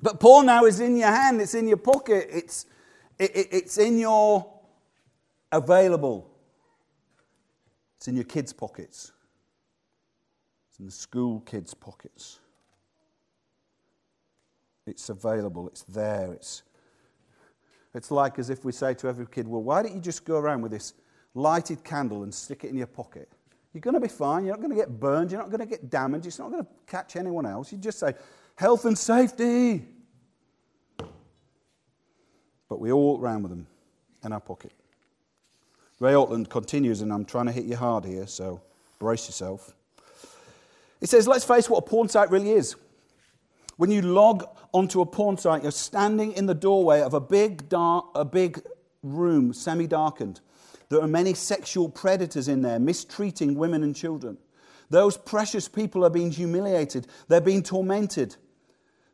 But 0.00 0.18
porn 0.18 0.46
now 0.46 0.64
is 0.64 0.80
in 0.80 0.96
your 0.96 1.10
hand, 1.10 1.42
it's 1.42 1.52
in 1.52 1.68
your 1.68 1.76
pocket, 1.76 2.26
it's, 2.32 2.64
it, 3.18 3.30
it, 3.36 3.48
it's 3.50 3.76
in 3.76 3.98
your 3.98 4.50
available. 5.52 6.30
It's 7.98 8.08
in 8.08 8.14
your 8.14 8.24
kids' 8.24 8.54
pockets. 8.54 9.12
It's 10.70 10.78
in 10.78 10.86
the 10.86 10.90
school 10.90 11.40
kids' 11.40 11.74
pockets. 11.74 12.38
It's 14.86 15.10
available, 15.10 15.68
it's 15.68 15.82
there. 15.82 16.32
It's, 16.32 16.62
it's 17.94 18.10
like 18.10 18.38
as 18.38 18.48
if 18.48 18.64
we 18.64 18.72
say 18.72 18.94
to 18.94 19.08
every 19.08 19.26
kid, 19.26 19.46
Well, 19.46 19.62
why 19.62 19.82
don't 19.82 19.94
you 19.94 20.00
just 20.00 20.24
go 20.24 20.38
around 20.38 20.62
with 20.62 20.72
this 20.72 20.94
lighted 21.34 21.84
candle 21.84 22.22
and 22.22 22.32
stick 22.32 22.64
it 22.64 22.68
in 22.68 22.78
your 22.78 22.86
pocket? 22.86 23.30
You're 23.72 23.80
going 23.80 23.94
to 23.94 24.00
be 24.00 24.08
fine. 24.08 24.44
You're 24.44 24.54
not 24.54 24.60
going 24.60 24.70
to 24.70 24.76
get 24.76 24.98
burned. 24.98 25.30
You're 25.30 25.40
not 25.40 25.50
going 25.50 25.60
to 25.60 25.66
get 25.66 25.90
damaged. 25.90 26.26
It's 26.26 26.38
not 26.38 26.50
going 26.50 26.64
to 26.64 26.70
catch 26.86 27.16
anyone 27.16 27.46
else. 27.46 27.70
You 27.70 27.78
just 27.78 27.98
say, 27.98 28.14
health 28.56 28.84
and 28.84 28.98
safety. 28.98 29.84
But 32.68 32.80
we 32.80 32.92
all 32.92 33.02
walk 33.02 33.22
around 33.22 33.42
with 33.42 33.50
them 33.50 33.66
in 34.24 34.32
our 34.32 34.40
pocket. 34.40 34.72
Ray 36.00 36.12
Ortlund 36.12 36.48
continues, 36.48 37.02
and 37.02 37.12
I'm 37.12 37.24
trying 37.24 37.46
to 37.46 37.52
hit 37.52 37.64
you 37.64 37.76
hard 37.76 38.04
here, 38.04 38.26
so 38.26 38.60
brace 38.98 39.28
yourself. 39.28 39.74
He 40.98 41.06
says, 41.06 41.28
let's 41.28 41.44
face 41.44 41.68
what 41.68 41.78
a 41.78 41.82
porn 41.82 42.08
site 42.08 42.30
really 42.30 42.50
is. 42.50 42.76
When 43.76 43.90
you 43.90 44.02
log 44.02 44.44
onto 44.72 45.00
a 45.00 45.06
porn 45.06 45.36
site, 45.36 45.62
you're 45.62 45.72
standing 45.72 46.32
in 46.32 46.46
the 46.46 46.54
doorway 46.54 47.00
of 47.00 47.14
a 47.14 47.20
big, 47.20 47.68
dark, 47.68 48.06
a 48.14 48.24
big 48.24 48.62
room, 49.02 49.52
semi 49.52 49.86
darkened. 49.86 50.40
There 50.90 51.00
are 51.00 51.08
many 51.08 51.34
sexual 51.34 51.88
predators 51.88 52.48
in 52.48 52.62
there 52.62 52.78
mistreating 52.78 53.54
women 53.54 53.82
and 53.82 53.96
children. 53.96 54.36
Those 54.90 55.16
precious 55.16 55.68
people 55.68 56.04
are 56.04 56.10
being 56.10 56.32
humiliated, 56.32 57.06
they're 57.28 57.40
being 57.40 57.62
tormented. 57.62 58.36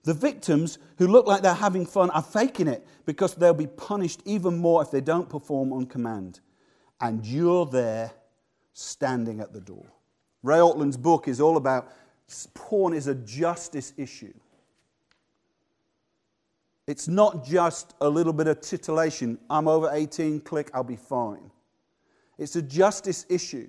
The 0.04 0.14
victims 0.14 0.78
who 0.98 1.08
look 1.08 1.26
like 1.26 1.42
they're 1.42 1.52
having 1.52 1.84
fun 1.84 2.10
are 2.10 2.22
faking 2.22 2.68
it 2.68 2.86
because 3.04 3.34
they'll 3.34 3.52
be 3.52 3.66
punished 3.66 4.22
even 4.24 4.56
more 4.56 4.80
if 4.80 4.90
they 4.90 5.00
don't 5.00 5.28
perform 5.28 5.72
on 5.72 5.86
command. 5.86 6.40
And 7.00 7.26
you're 7.26 7.66
there 7.66 8.12
standing 8.72 9.40
at 9.40 9.52
the 9.52 9.60
door. 9.60 9.84
Ray 10.42 10.58
Ortlund's 10.58 10.96
book 10.96 11.28
is 11.28 11.40
all 11.40 11.56
about 11.56 11.92
porn 12.54 12.94
is 12.94 13.08
a 13.08 13.14
justice 13.14 13.92
issue. 13.96 14.32
It's 16.86 17.08
not 17.08 17.44
just 17.44 17.94
a 18.00 18.08
little 18.08 18.32
bit 18.32 18.46
of 18.46 18.60
titillation. 18.60 19.38
I'm 19.50 19.66
over 19.66 19.90
18, 19.92 20.40
click, 20.40 20.70
I'll 20.72 20.84
be 20.84 20.96
fine. 20.96 21.50
It's 22.38 22.56
a 22.56 22.62
justice 22.62 23.24
issue. 23.28 23.68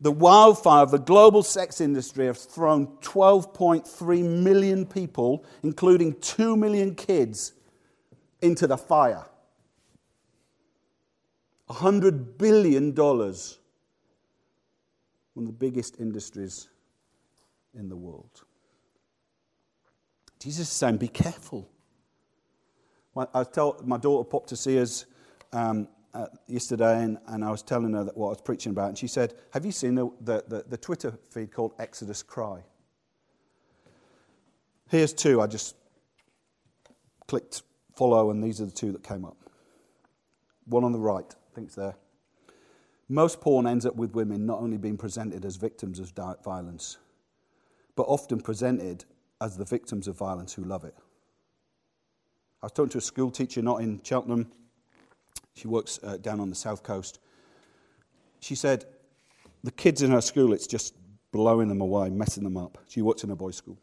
The 0.00 0.10
wildfire 0.10 0.82
of 0.82 0.90
the 0.90 0.98
global 0.98 1.44
sex 1.44 1.80
industry 1.80 2.26
has 2.26 2.44
thrown 2.44 2.88
12.3 3.02 4.42
million 4.42 4.84
people, 4.84 5.44
including 5.62 6.14
2 6.20 6.56
million 6.56 6.96
kids, 6.96 7.52
into 8.40 8.66
the 8.66 8.76
fire. 8.76 9.26
$100 11.70 12.36
billion, 12.36 12.92
one 12.94 13.36
of 15.36 15.46
the 15.46 15.52
biggest 15.52 16.00
industries 16.00 16.68
in 17.72 17.88
the 17.88 17.96
world. 17.96 18.42
Jesus 20.40 20.68
is 20.68 20.74
saying, 20.74 20.96
Be 20.96 21.08
careful. 21.08 21.71
I 23.16 23.44
tell, 23.44 23.78
my 23.84 23.98
daughter 23.98 24.28
popped 24.28 24.48
to 24.50 24.56
see 24.56 24.80
us 24.80 25.04
um, 25.52 25.88
uh, 26.14 26.26
yesterday, 26.46 27.02
and, 27.02 27.18
and, 27.26 27.44
I 27.44 27.50
was 27.50 27.62
telling 27.62 27.92
her 27.92 28.04
what 28.14 28.26
I 28.26 28.30
was 28.30 28.40
preaching 28.40 28.70
about, 28.70 28.88
and 28.88 28.98
she 28.98 29.06
said, 29.06 29.34
Have 29.52 29.66
you 29.66 29.72
seen 29.72 29.94
the, 29.94 30.10
the, 30.20 30.44
the, 30.48 30.64
the 30.68 30.76
Twitter 30.76 31.18
feed 31.30 31.52
called 31.52 31.74
Exodus 31.78 32.22
Cry? 32.22 32.62
Here's 34.88 35.12
two. 35.12 35.40
I 35.40 35.46
just 35.46 35.76
clicked 37.26 37.62
follow, 37.94 38.30
and 38.30 38.42
these 38.42 38.60
are 38.60 38.66
the 38.66 38.72
two 38.72 38.92
that 38.92 39.02
came 39.02 39.24
up. 39.24 39.36
One 40.66 40.84
on 40.84 40.92
the 40.92 40.98
right, 40.98 41.24
I 41.24 41.54
think 41.54 41.66
it's 41.66 41.76
there. 41.76 41.96
Most 43.08 43.40
porn 43.40 43.66
ends 43.66 43.84
up 43.84 43.96
with 43.96 44.14
women 44.14 44.46
not 44.46 44.60
only 44.60 44.78
being 44.78 44.96
presented 44.96 45.44
as 45.44 45.56
victims 45.56 45.98
of 45.98 46.12
violence, 46.44 46.98
but 47.94 48.04
often 48.04 48.40
presented 48.40 49.04
as 49.40 49.56
the 49.56 49.64
victims 49.64 50.08
of 50.08 50.16
violence 50.16 50.54
who 50.54 50.64
love 50.64 50.84
it. 50.84 50.94
I 52.62 52.66
was 52.66 52.72
talking 52.72 52.90
to 52.90 52.98
a 52.98 53.02
school 53.02 53.30
teacher, 53.32 53.60
not 53.60 53.80
in 53.80 54.00
Cheltenham. 54.04 54.52
She 55.54 55.66
works 55.66 55.98
uh, 56.04 56.16
down 56.18 56.38
on 56.38 56.48
the 56.48 56.54
south 56.54 56.84
coast. 56.84 57.18
She 58.38 58.54
said, 58.54 58.84
the 59.64 59.72
kids 59.72 60.00
in 60.02 60.12
her 60.12 60.20
school, 60.20 60.52
it's 60.52 60.68
just 60.68 60.94
blowing 61.32 61.68
them 61.68 61.80
away, 61.80 62.10
messing 62.10 62.44
them 62.44 62.56
up. 62.56 62.78
She 62.86 63.02
works 63.02 63.24
in 63.24 63.30
a 63.30 63.36
boys' 63.36 63.56
school. 63.56 63.78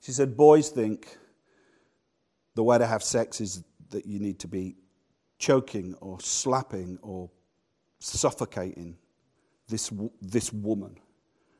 She 0.00 0.12
said, 0.12 0.36
boys 0.36 0.68
think 0.68 1.16
the 2.54 2.62
way 2.62 2.76
to 2.76 2.86
have 2.86 3.02
sex 3.02 3.40
is 3.40 3.64
that 3.90 4.04
you 4.04 4.18
need 4.18 4.38
to 4.40 4.48
be 4.48 4.76
choking 5.38 5.94
or 6.00 6.20
slapping 6.20 6.98
or 7.00 7.30
suffocating 8.00 8.98
this, 9.68 9.90
this 10.20 10.52
woman. 10.52 10.98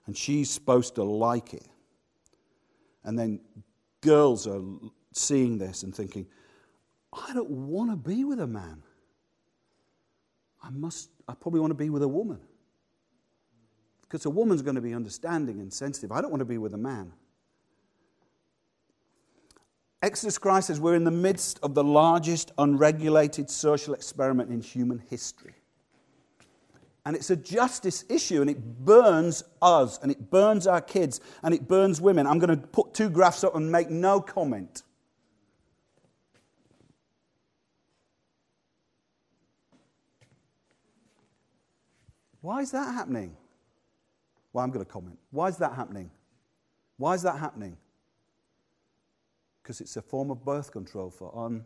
And 0.06 0.16
she's 0.16 0.50
supposed 0.50 0.96
to 0.96 1.04
like 1.04 1.54
it. 1.54 1.66
And 3.04 3.18
then 3.18 3.40
girls 4.02 4.46
are 4.46 4.60
seeing 5.12 5.58
this 5.58 5.82
and 5.82 5.94
thinking, 5.94 6.26
I 7.12 7.34
don't 7.34 7.50
want 7.50 7.90
to 7.90 7.96
be 7.96 8.24
with 8.24 8.40
a 8.40 8.46
man. 8.46 8.82
I 10.62 10.70
must, 10.70 11.10
I 11.28 11.34
probably 11.34 11.60
want 11.60 11.72
to 11.72 11.76
be 11.76 11.90
with 11.90 12.02
a 12.02 12.08
woman. 12.08 12.40
Because 14.02 14.24
a 14.26 14.30
woman's 14.30 14.62
going 14.62 14.76
to 14.76 14.80
be 14.80 14.94
understanding 14.94 15.60
and 15.60 15.72
sensitive. 15.72 16.12
I 16.12 16.20
don't 16.20 16.30
want 16.30 16.40
to 16.40 16.46
be 16.46 16.58
with 16.58 16.74
a 16.74 16.78
man. 16.78 17.12
Exodus 20.02 20.36
Cry 20.36 20.60
says 20.60 20.80
we're 20.80 20.96
in 20.96 21.04
the 21.04 21.10
midst 21.10 21.60
of 21.62 21.74
the 21.74 21.84
largest 21.84 22.52
unregulated 22.58 23.48
social 23.48 23.94
experiment 23.94 24.50
in 24.50 24.60
human 24.60 24.98
history. 24.98 25.54
And 27.04 27.16
it's 27.16 27.30
a 27.30 27.36
justice 27.36 28.04
issue, 28.08 28.40
and 28.40 28.50
it 28.50 28.84
burns 28.84 29.42
us, 29.60 29.98
and 30.02 30.10
it 30.10 30.30
burns 30.30 30.66
our 30.66 30.80
kids, 30.80 31.20
and 31.42 31.52
it 31.54 31.66
burns 31.66 32.00
women. 32.00 32.26
I'm 32.26 32.38
going 32.38 32.60
to 32.60 32.66
put 32.66 32.94
two 32.94 33.10
graphs 33.10 33.42
up 33.42 33.56
and 33.56 33.70
make 33.70 33.90
no 33.90 34.20
comment. 34.20 34.82
Why 42.42 42.60
is 42.60 42.72
that 42.72 42.92
happening? 42.92 43.36
Well, 44.52 44.64
I'm 44.64 44.70
going 44.70 44.84
to 44.84 44.90
comment. 44.90 45.18
Why 45.30 45.48
is 45.48 45.56
that 45.58 45.74
happening? 45.74 46.10
Why 46.98 47.14
is 47.14 47.22
that 47.22 47.38
happening? 47.38 47.76
Because 49.62 49.80
it's 49.80 49.96
a 49.96 50.02
form 50.02 50.30
of 50.30 50.44
birth 50.44 50.72
control 50.72 51.08
for 51.08 51.36
un, 51.46 51.64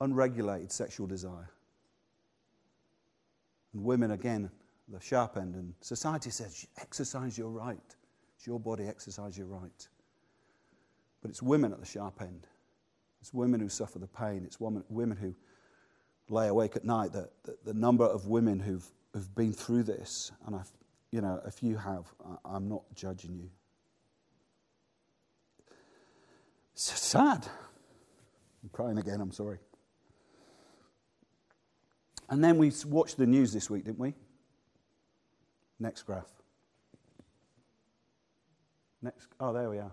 unregulated 0.00 0.72
sexual 0.72 1.06
desire. 1.06 1.50
And 3.74 3.84
women, 3.84 4.12
again, 4.12 4.50
the 4.88 5.00
sharp 5.00 5.36
end. 5.36 5.56
And 5.56 5.74
society 5.80 6.30
says, 6.30 6.66
exercise 6.80 7.36
your 7.36 7.50
right. 7.50 7.78
It's 8.36 8.46
your 8.46 8.60
body, 8.60 8.86
exercise 8.86 9.36
your 9.36 9.48
right. 9.48 9.88
But 11.22 11.30
it's 11.30 11.42
women 11.42 11.72
at 11.72 11.80
the 11.80 11.86
sharp 11.86 12.22
end. 12.22 12.46
It's 13.20 13.34
women 13.34 13.60
who 13.60 13.68
suffer 13.68 13.98
the 13.98 14.06
pain. 14.06 14.42
It's 14.44 14.58
women, 14.58 14.84
women 14.88 15.16
who 15.16 15.34
lay 16.30 16.48
awake 16.48 16.76
at 16.76 16.84
night. 16.84 17.12
that, 17.12 17.30
the, 17.64 17.74
number 17.74 18.04
of 18.04 18.26
women 18.26 18.60
who've, 18.60 18.88
who've 19.12 19.34
been 19.34 19.52
through 19.52 19.82
this, 19.82 20.32
and 20.46 20.54
I've, 20.54 20.70
you 21.10 21.20
know, 21.20 21.40
if 21.46 21.62
you 21.62 21.76
have, 21.76 22.06
I, 22.24 22.56
I'm 22.56 22.68
not 22.68 22.82
judging 22.94 23.36
you. 23.36 23.50
It's 26.72 26.98
sad. 26.98 27.46
I'm 28.62 28.68
crying 28.70 28.98
again, 28.98 29.20
I'm 29.20 29.32
sorry. 29.32 29.58
And 32.28 32.42
then 32.42 32.58
we 32.58 32.72
watched 32.86 33.16
the 33.16 33.26
news 33.26 33.52
this 33.52 33.68
week, 33.68 33.84
didn't 33.84 33.98
we? 33.98 34.14
Next 35.80 36.02
graph. 36.04 36.30
Next. 39.02 39.28
Oh, 39.40 39.52
there 39.52 39.68
we 39.68 39.78
are. 39.78 39.92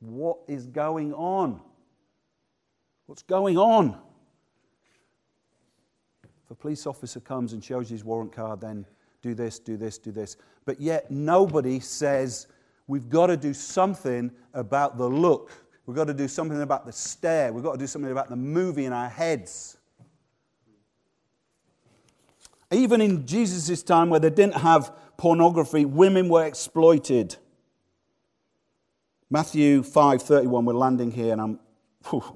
What 0.00 0.38
is 0.48 0.66
going 0.66 1.14
on? 1.14 1.60
What's 3.06 3.22
going 3.22 3.56
on? 3.56 4.00
If 6.50 6.58
a 6.58 6.60
police 6.62 6.84
officer 6.84 7.20
comes 7.20 7.52
and 7.52 7.62
shows 7.62 7.90
you 7.90 7.94
his 7.94 8.04
warrant 8.04 8.32
card, 8.32 8.60
then 8.60 8.84
do 9.22 9.34
this, 9.34 9.60
do 9.60 9.76
this, 9.76 9.98
do 9.98 10.10
this. 10.10 10.36
But 10.64 10.80
yet 10.80 11.08
nobody 11.08 11.78
says 11.78 12.48
we've 12.88 13.08
got 13.08 13.28
to 13.28 13.36
do 13.36 13.54
something 13.54 14.32
about 14.52 14.98
the 14.98 15.08
look. 15.08 15.52
We've 15.86 15.96
got 15.96 16.08
to 16.08 16.14
do 16.14 16.26
something 16.26 16.60
about 16.60 16.86
the 16.86 16.92
stare. 16.92 17.52
We've 17.52 17.62
got 17.62 17.74
to 17.74 17.78
do 17.78 17.86
something 17.86 18.10
about 18.10 18.30
the 18.30 18.36
movie 18.36 18.84
in 18.84 18.92
our 18.92 19.08
heads. 19.08 19.76
Even 22.72 23.00
in 23.00 23.28
Jesus' 23.28 23.84
time, 23.84 24.10
where 24.10 24.18
they 24.18 24.30
didn't 24.30 24.56
have 24.56 24.92
pornography, 25.18 25.84
women 25.84 26.28
were 26.28 26.44
exploited. 26.44 27.36
Matthew 29.30 29.82
5:31. 29.82 30.64
We're 30.64 30.72
landing 30.72 31.12
here, 31.12 31.30
and 31.30 31.40
I'm 31.40 31.60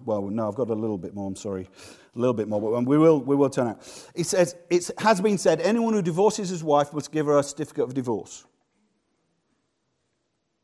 well. 0.04 0.22
No, 0.22 0.48
I've 0.48 0.54
got 0.54 0.70
a 0.70 0.74
little 0.74 0.98
bit 0.98 1.14
more. 1.14 1.28
I'm 1.28 1.36
sorry, 1.36 1.68
a 2.14 2.18
little 2.18 2.34
bit 2.34 2.48
more, 2.48 2.60
but 2.60 2.74
um, 2.74 2.84
we 2.84 2.98
will 2.98 3.20
we 3.20 3.36
will 3.36 3.50
turn 3.50 3.68
out. 3.68 4.10
It 4.14 4.26
says 4.26 4.56
it 4.70 4.90
has 4.98 5.20
been 5.20 5.38
said, 5.38 5.60
anyone 5.60 5.94
who 5.94 6.02
divorces 6.02 6.48
his 6.48 6.64
wife 6.64 6.92
must 6.92 7.12
give 7.12 7.26
her 7.26 7.38
a 7.38 7.42
certificate 7.42 7.84
of 7.84 7.94
divorce. 7.94 8.44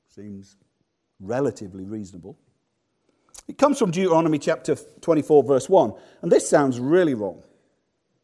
Seems 0.09 0.57
relatively 1.21 1.85
reasonable. 1.85 2.37
It 3.49 3.59
comes 3.59 3.79
from 3.79 3.91
Deuteronomy 3.91 4.39
chapter 4.39 4.77
24, 5.01 5.43
verse 5.45 5.69
1, 5.69 5.93
and 6.23 6.31
this 6.31 6.49
sounds 6.49 6.79
really 6.79 7.15
wrong 7.15 7.43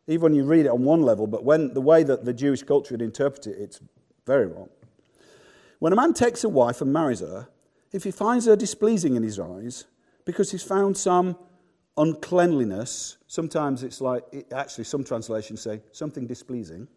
even 0.07 0.23
when 0.23 0.35
you 0.35 0.45
read 0.45 0.67
it 0.67 0.71
on 0.71 0.85
one 0.85 1.03
level, 1.03 1.27
but 1.27 1.45
when 1.45 1.75
the 1.75 1.81
way 1.81 2.03
that 2.03 2.25
the 2.25 2.33
Jewish 2.33 2.63
culture 2.63 2.95
had 2.95 3.03
interpreted 3.03 3.57
it, 3.57 3.63
it's 3.63 3.81
very 4.25 4.47
wrong. 4.47 4.69
When 5.79 5.93
a 5.93 5.97
man 5.97 6.15
takes 6.15 6.45
a 6.45 6.49
wife 6.49 6.81
and 6.81 6.93
marries 6.93 7.21
her, 7.21 7.49
if 7.93 8.05
he 8.05 8.11
finds 8.11 8.47
her 8.47 8.57
displeasing 8.57 9.17
in 9.17 9.23
his 9.23 9.39
eyes 9.39 9.85
because 10.27 10.51
he's 10.51 10.63
found 10.63 10.99
some 10.99 11.39
uncleanliness, 11.97 13.17
sometimes 13.27 13.83
it's 13.83 14.03
like, 14.03 14.25
it, 14.33 14.53
actually, 14.53 14.85
some 14.85 15.03
translations 15.03 15.63
say 15.63 15.81
something 15.93 16.27
displeasing 16.27 16.89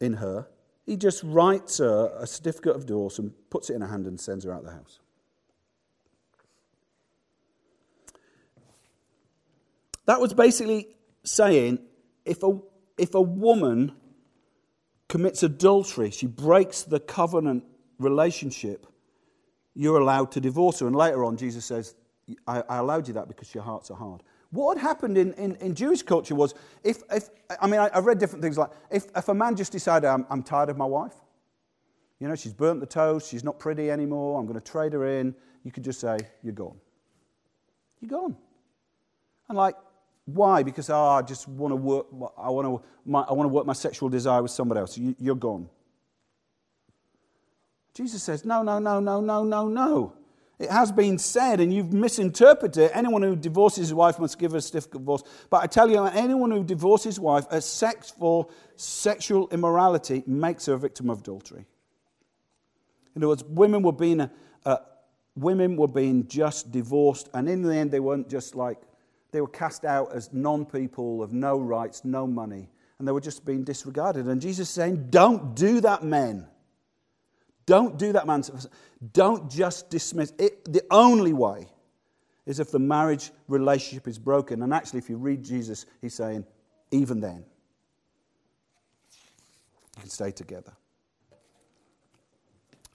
in 0.00 0.12
her, 0.14 0.46
he 0.84 0.96
just 0.96 1.22
writes 1.24 1.78
her 1.78 2.12
a 2.18 2.26
certificate 2.26 2.76
of 2.76 2.86
divorce 2.86 3.18
and 3.18 3.32
puts 3.50 3.70
it 3.70 3.74
in 3.74 3.80
her 3.80 3.88
hand 3.88 4.06
and 4.06 4.20
sends 4.20 4.44
her 4.44 4.52
out 4.52 4.60
of 4.60 4.66
the 4.66 4.72
house. 4.72 5.00
That 10.04 10.20
was 10.20 10.34
basically 10.34 10.88
saying 11.24 11.78
if 12.24 12.42
a, 12.42 12.58
if 12.98 13.14
a 13.14 13.20
woman 13.20 13.92
commits 15.08 15.42
adultery, 15.42 16.10
she 16.10 16.26
breaks 16.26 16.82
the 16.82 17.00
covenant 17.00 17.64
relationship, 17.98 18.86
you're 19.74 19.98
allowed 19.98 20.32
to 20.32 20.40
divorce 20.40 20.80
her. 20.80 20.86
And 20.86 20.96
later 20.96 21.24
on, 21.24 21.36
Jesus 21.36 21.64
says, 21.64 21.94
I, 22.46 22.62
I 22.68 22.78
allowed 22.78 23.08
you 23.08 23.14
that 23.14 23.28
because 23.28 23.54
your 23.54 23.64
hearts 23.64 23.90
are 23.90 23.96
hard. 23.96 24.22
What 24.50 24.76
had 24.76 24.86
happened 24.86 25.16
in, 25.16 25.32
in, 25.34 25.56
in 25.56 25.74
Jewish 25.74 26.02
culture 26.02 26.34
was, 26.34 26.54
if, 26.84 27.02
if 27.10 27.30
I 27.60 27.66
mean, 27.66 27.80
I, 27.80 27.90
have 27.94 28.04
read 28.04 28.18
different 28.18 28.42
things 28.42 28.58
like, 28.58 28.70
if, 28.90 29.06
if 29.16 29.28
a 29.28 29.34
man 29.34 29.56
just 29.56 29.72
decided, 29.72 30.06
I'm, 30.06 30.26
I'm 30.28 30.42
tired 30.42 30.68
of 30.68 30.76
my 30.76 30.84
wife, 30.84 31.14
you 32.20 32.28
know, 32.28 32.34
she's 32.34 32.52
burnt 32.52 32.80
the 32.80 32.86
toast, 32.86 33.30
she's 33.30 33.44
not 33.44 33.58
pretty 33.58 33.90
anymore, 33.90 34.38
I'm 34.38 34.46
going 34.46 34.60
to 34.60 34.64
trade 34.64 34.92
her 34.92 35.06
in, 35.06 35.34
you 35.64 35.72
could 35.72 35.84
just 35.84 36.00
say, 36.00 36.18
You're 36.42 36.52
gone. 36.52 36.76
You're 38.00 38.10
gone. 38.10 38.36
And 39.48 39.56
like, 39.56 39.76
why? 40.24 40.62
Because 40.62 40.90
oh, 40.90 40.96
I 40.96 41.22
just 41.22 41.48
want 41.48 41.72
to 41.72 41.76
work. 41.76 42.06
I 42.38 42.48
want 42.50 42.66
to. 42.66 42.82
My, 43.04 43.22
I 43.22 43.32
want 43.32 43.44
to 43.44 43.52
work 43.52 43.66
my 43.66 43.72
sexual 43.72 44.08
desire 44.08 44.40
with 44.42 44.52
somebody 44.52 44.80
else. 44.80 44.96
You, 44.96 45.16
you're 45.18 45.34
gone. 45.34 45.68
Jesus 47.94 48.22
says, 48.22 48.44
no, 48.44 48.62
no, 48.62 48.78
no, 48.78 49.00
no, 49.00 49.20
no, 49.20 49.44
no, 49.44 49.68
no. 49.68 50.14
It 50.58 50.70
has 50.70 50.92
been 50.92 51.18
said, 51.18 51.60
and 51.60 51.74
you've 51.74 51.92
misinterpreted 51.92 52.84
it. 52.84 52.92
Anyone 52.94 53.22
who 53.22 53.34
divorces 53.34 53.78
his 53.88 53.94
wife 53.94 54.18
must 54.18 54.38
give 54.38 54.52
her 54.52 54.58
a 54.58 54.76
of 54.76 54.90
divorce. 54.90 55.22
But 55.50 55.62
I 55.62 55.66
tell 55.66 55.90
you, 55.90 56.04
anyone 56.04 56.52
who 56.52 56.62
divorces 56.62 57.16
his 57.16 57.20
wife 57.20 57.46
as 57.50 57.64
sex 57.64 58.10
for 58.10 58.48
sexual 58.76 59.48
immorality 59.50 60.22
makes 60.26 60.66
her 60.66 60.74
a 60.74 60.78
victim 60.78 61.10
of 61.10 61.20
adultery. 61.20 61.66
In 63.16 63.22
other 63.22 63.28
words, 63.28 63.44
women 63.44 63.82
were 63.82 63.92
being, 63.92 64.30
uh, 64.64 64.76
women 65.34 65.76
were 65.76 65.88
being 65.88 66.28
just 66.28 66.70
divorced, 66.70 67.28
and 67.34 67.48
in 67.48 67.62
the 67.62 67.74
end, 67.74 67.90
they 67.90 68.00
weren't 68.00 68.30
just 68.30 68.54
like 68.54 68.78
they 69.32 69.40
were 69.40 69.48
cast 69.48 69.84
out 69.84 70.12
as 70.14 70.32
non 70.32 70.64
people 70.64 71.22
of 71.22 71.32
no 71.32 71.58
rights, 71.58 72.04
no 72.04 72.26
money, 72.26 72.68
and 72.98 73.08
they 73.08 73.12
were 73.12 73.20
just 73.20 73.44
being 73.44 73.64
disregarded. 73.64 74.26
And 74.26 74.40
Jesus 74.40 74.68
is 74.68 74.74
saying, 74.74 75.08
Don't 75.10 75.56
do 75.56 75.80
that, 75.80 76.04
men. 76.04 76.46
Don't 77.66 77.98
do 77.98 78.12
that, 78.12 78.26
man. 78.26 78.42
Don't 79.12 79.50
just 79.50 79.90
dismiss 79.90 80.32
it. 80.38 80.72
The 80.72 80.82
only 80.90 81.32
way 81.32 81.68
is 82.46 82.58
if 82.60 82.70
the 82.70 82.78
marriage 82.78 83.30
relationship 83.48 84.08
is 84.08 84.18
broken. 84.18 84.62
And 84.62 84.74
actually, 84.74 84.98
if 84.98 85.08
you 85.08 85.16
read 85.16 85.44
Jesus, 85.44 85.86
he's 86.00 86.14
saying, 86.14 86.44
even 86.90 87.20
then, 87.20 87.44
you 89.96 90.00
can 90.00 90.10
stay 90.10 90.32
together. 90.32 90.72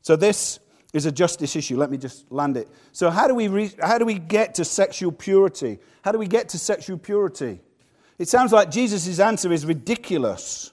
So, 0.01 0.15
this 0.15 0.59
is 0.93 1.05
a 1.05 1.11
justice 1.11 1.55
issue. 1.55 1.77
Let 1.77 1.91
me 1.91 1.97
just 1.97 2.31
land 2.31 2.57
it. 2.57 2.69
So, 2.91 3.09
how 3.09 3.27
do 3.27 3.35
we, 3.35 3.47
re- 3.47 3.75
how 3.81 3.97
do 3.97 4.05
we 4.05 4.15
get 4.15 4.55
to 4.55 4.65
sexual 4.65 5.11
purity? 5.11 5.79
How 6.01 6.11
do 6.11 6.17
we 6.17 6.27
get 6.27 6.49
to 6.49 6.59
sexual 6.59 6.97
purity? 6.97 7.61
It 8.17 8.27
sounds 8.27 8.51
like 8.51 8.71
Jesus' 8.71 9.19
answer 9.19 9.51
is 9.51 9.65
ridiculous. 9.65 10.71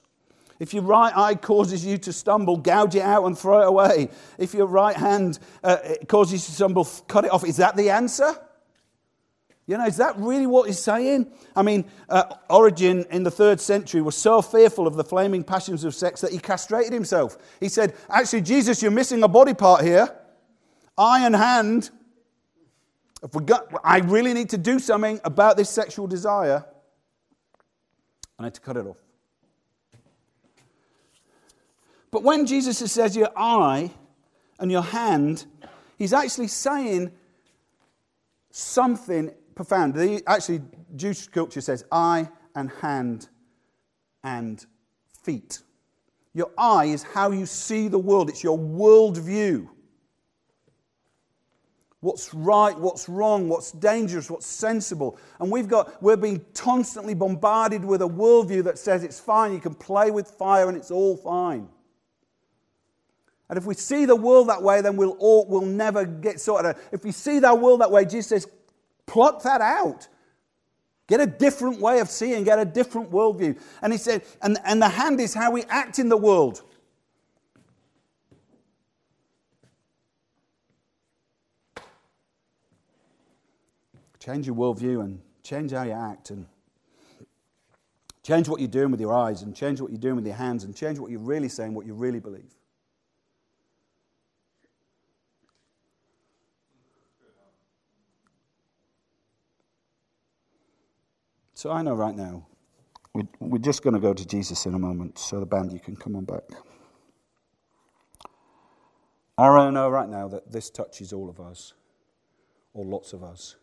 If 0.59 0.73
your 0.73 0.83
right 0.83 1.15
eye 1.15 1.35
causes 1.35 1.85
you 1.85 1.97
to 1.99 2.13
stumble, 2.13 2.57
gouge 2.57 2.95
it 2.95 3.01
out 3.01 3.25
and 3.25 3.37
throw 3.37 3.61
it 3.61 3.67
away. 3.67 4.09
If 4.37 4.53
your 4.53 4.67
right 4.67 4.95
hand 4.95 5.39
uh, 5.63 5.77
causes 6.07 6.33
you 6.33 6.39
to 6.39 6.51
stumble, 6.51 6.85
cut 7.07 7.25
it 7.25 7.31
off. 7.31 7.43
Is 7.45 7.57
that 7.57 7.75
the 7.75 7.89
answer? 7.89 8.35
You 9.67 9.77
know, 9.77 9.85
is 9.85 9.97
that 9.97 10.15
really 10.17 10.45
what 10.45 10.67
he's 10.67 10.79
saying? 10.79 11.31
I 11.55 11.63
mean, 11.63 11.85
uh, 12.07 12.35
Origen 12.49 13.05
in 13.09 13.23
the 13.23 13.31
third 13.31 13.59
century 13.59 14.01
was 14.01 14.15
so 14.15 14.41
fearful 14.41 14.85
of 14.85 14.95
the 14.95 15.03
flaming 15.03 15.43
passions 15.43 15.83
of 15.83 15.95
sex 15.95 16.21
that 16.21 16.31
he 16.31 16.37
castrated 16.37 16.93
himself. 16.93 17.37
He 17.59 17.67
said, 17.67 17.95
Actually, 18.09 18.41
Jesus, 18.41 18.81
you're 18.81 18.91
missing 18.91 19.23
a 19.23 19.27
body 19.27 19.55
part 19.55 19.83
here. 19.83 20.07
Eye 20.97 21.25
and 21.25 21.35
hand. 21.35 21.89
Got, 23.45 23.73
I 23.83 23.99
really 23.99 24.33
need 24.33 24.51
to 24.51 24.57
do 24.57 24.77
something 24.77 25.19
about 25.23 25.57
this 25.57 25.69
sexual 25.69 26.05
desire. 26.05 26.63
I 28.37 28.43
need 28.43 28.53
to 28.53 28.61
cut 28.61 28.77
it 28.77 28.85
off. 28.85 28.97
But 32.15 32.23
when 32.23 32.45
Jesus 32.45 32.77
says 32.77 33.13
your 33.13 33.27
eye 33.35 33.91
and 34.57 34.71
your 34.71 34.83
hand, 34.83 35.45
he's 35.97 36.13
actually 36.13 36.47
saying 36.47 37.11
something 38.51 39.33
profound. 39.53 39.97
Actually, 40.25 40.61
Jewish 40.95 41.27
culture 41.27 41.59
says 41.59 41.83
eye 41.91 42.29
and 42.55 42.71
hand 42.79 43.27
and 44.23 44.65
feet. 45.23 45.59
Your 46.33 46.51
eye 46.57 46.85
is 46.85 47.03
how 47.03 47.31
you 47.31 47.45
see 47.45 47.89
the 47.89 47.99
world, 47.99 48.29
it's 48.29 48.45
your 48.45 48.57
worldview. 48.57 49.67
what's 51.99 52.33
right, 52.33 52.79
what's 52.79 53.09
wrong, 53.09 53.49
what's 53.49 53.73
dangerous, 53.73 54.31
what's 54.31 54.45
sensible. 54.45 55.19
And 55.41 55.51
we've 55.51 55.67
got, 55.67 56.01
we're 56.01 56.15
being 56.15 56.45
constantly 56.53 57.13
bombarded 57.13 57.83
with 57.83 58.01
a 58.01 58.07
worldview 58.07 58.63
that 58.63 58.77
says 58.77 59.03
it's 59.03 59.19
fine, 59.19 59.51
you 59.51 59.59
can 59.59 59.75
play 59.75 60.11
with 60.11 60.29
fire 60.29 60.69
and 60.69 60.77
it's 60.77 60.91
all 60.91 61.17
fine. 61.17 61.67
And 63.49 63.57
if 63.57 63.65
we 63.65 63.75
see 63.75 64.05
the 64.05 64.15
world 64.15 64.49
that 64.49 64.63
way, 64.63 64.81
then 64.81 64.97
we'll, 64.97 65.17
all, 65.19 65.45
we'll 65.47 65.61
never 65.61 66.05
get 66.05 66.39
sorted 66.39 66.71
out. 66.71 66.77
If 66.91 67.03
we 67.03 67.11
see 67.11 67.39
that 67.39 67.59
world 67.59 67.81
that 67.81 67.91
way, 67.91 68.05
Jesus 68.05 68.27
says, 68.27 68.47
pluck 69.05 69.43
that 69.43 69.61
out. 69.61 70.07
Get 71.07 71.19
a 71.19 71.27
different 71.27 71.79
way 71.79 71.99
of 71.99 72.09
seeing, 72.09 72.43
get 72.43 72.57
a 72.57 72.65
different 72.65 73.11
worldview. 73.11 73.59
And 73.83 73.93
he 73.93 73.99
said, 73.99 74.23
and, 74.41 74.57
and 74.65 74.81
the 74.81 74.89
hand 74.89 75.19
is 75.21 75.35
how 75.35 75.51
we 75.51 75.63
act 75.65 75.99
in 75.99 76.09
the 76.09 76.17
world. 76.17 76.63
Change 84.19 84.47
your 84.47 84.55
worldview 84.55 85.03
and 85.03 85.21
change 85.43 85.71
how 85.71 85.83
you 85.83 85.91
act 85.91 86.31
and 86.31 86.47
change 88.23 88.49
what 88.49 88.59
you're 88.59 88.67
doing 88.67 88.89
with 88.89 88.99
your 88.99 89.13
eyes 89.13 89.43
and 89.43 89.55
change 89.55 89.79
what 89.79 89.91
you're 89.91 89.99
doing 89.99 90.15
with 90.15 90.25
your 90.25 90.35
hands 90.35 90.63
and 90.63 90.75
change 90.75 90.97
what 90.97 91.11
you're 91.11 91.19
really 91.19 91.47
saying, 91.47 91.75
what 91.75 91.85
you 91.85 91.93
really 91.93 92.19
believe. 92.19 92.51
So 101.55 101.71
I 101.71 101.81
know 101.81 101.93
right 101.93 102.13
now, 102.13 102.45
we're 103.39 103.59
just 103.59 103.81
going 103.81 103.93
to 103.93 103.99
go 104.01 104.13
to 104.13 104.27
Jesus 104.27 104.65
in 104.65 104.73
a 104.73 104.79
moment, 104.79 105.17
so 105.17 105.39
the 105.39 105.45
band, 105.45 105.71
you 105.71 105.79
can 105.79 105.95
come 105.95 106.17
on 106.17 106.25
back. 106.25 106.43
I 109.37 109.69
know 109.69 109.89
right 109.89 110.09
now 110.09 110.27
that 110.27 110.51
this 110.51 110.69
touches 110.69 111.13
all 111.13 111.29
of 111.29 111.39
us, 111.39 111.73
or 112.73 112.83
lots 112.83 113.13
of 113.13 113.23
us. 113.23 113.55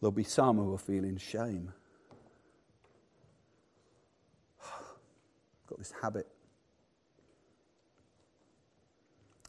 There'll 0.00 0.12
be 0.12 0.22
some 0.22 0.58
who 0.58 0.72
are 0.72 0.78
feeling 0.78 1.16
shame. 1.16 1.72
Got 5.66 5.78
this 5.78 5.92
habit. 6.00 6.28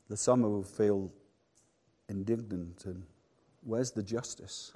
There's 0.07 0.21
some 0.21 0.41
who 0.41 0.49
will 0.49 0.63
feel 0.63 1.11
indignant 2.09 2.85
and 2.85 3.03
where's 3.65 3.91
the 3.91 4.03
justice? 4.03 4.71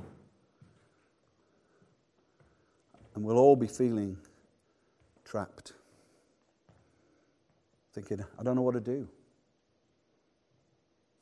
And 3.15 3.23
we'll 3.23 3.37
all 3.37 3.55
be 3.55 3.67
feeling 3.67 4.17
trapped, 5.23 5.73
thinking, 7.93 8.23
I 8.37 8.43
don't 8.43 8.55
know 8.55 8.61
what 8.61 8.73
to 8.73 8.81
do. 8.81 9.07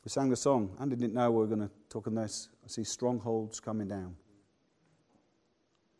We 0.03 0.09
sang 0.09 0.29
the 0.29 0.37
song. 0.37 0.75
Andy 0.79 0.95
didn't 0.95 1.13
know 1.13 1.29
we 1.29 1.39
were 1.39 1.47
going 1.47 1.59
to 1.59 1.69
talk 1.89 2.07
on 2.07 2.15
this. 2.15 2.47
I 2.63 2.67
see 2.69 2.85
strongholds 2.85 3.59
coming 3.59 3.89
down. 3.89 4.15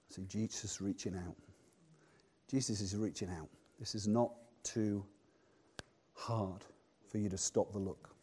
I 0.10 0.16
see 0.16 0.24
Jesus 0.24 0.80
reaching 0.80 1.16
out. 1.16 1.36
Jesus 2.50 2.80
is 2.80 2.96
reaching 2.96 3.30
out. 3.30 3.50
This 3.80 3.96
is 3.96 4.08
not 4.08 4.32
too 4.64 5.04
hard 6.14 6.64
for 7.12 7.18
you 7.18 7.28
to 7.28 7.38
stop 7.38 7.74
the 7.74 7.80
look. 7.80 8.17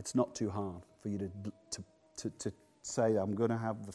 It's 0.00 0.14
not 0.14 0.34
too 0.34 0.48
hard 0.48 0.80
for 1.02 1.10
you 1.10 1.18
to, 1.18 1.30
to, 1.72 1.84
to, 2.16 2.30
to 2.38 2.52
say, 2.80 3.16
I'm 3.16 3.34
going 3.34 3.50
to 3.50 3.58
have 3.58 3.84
the, 3.84 3.94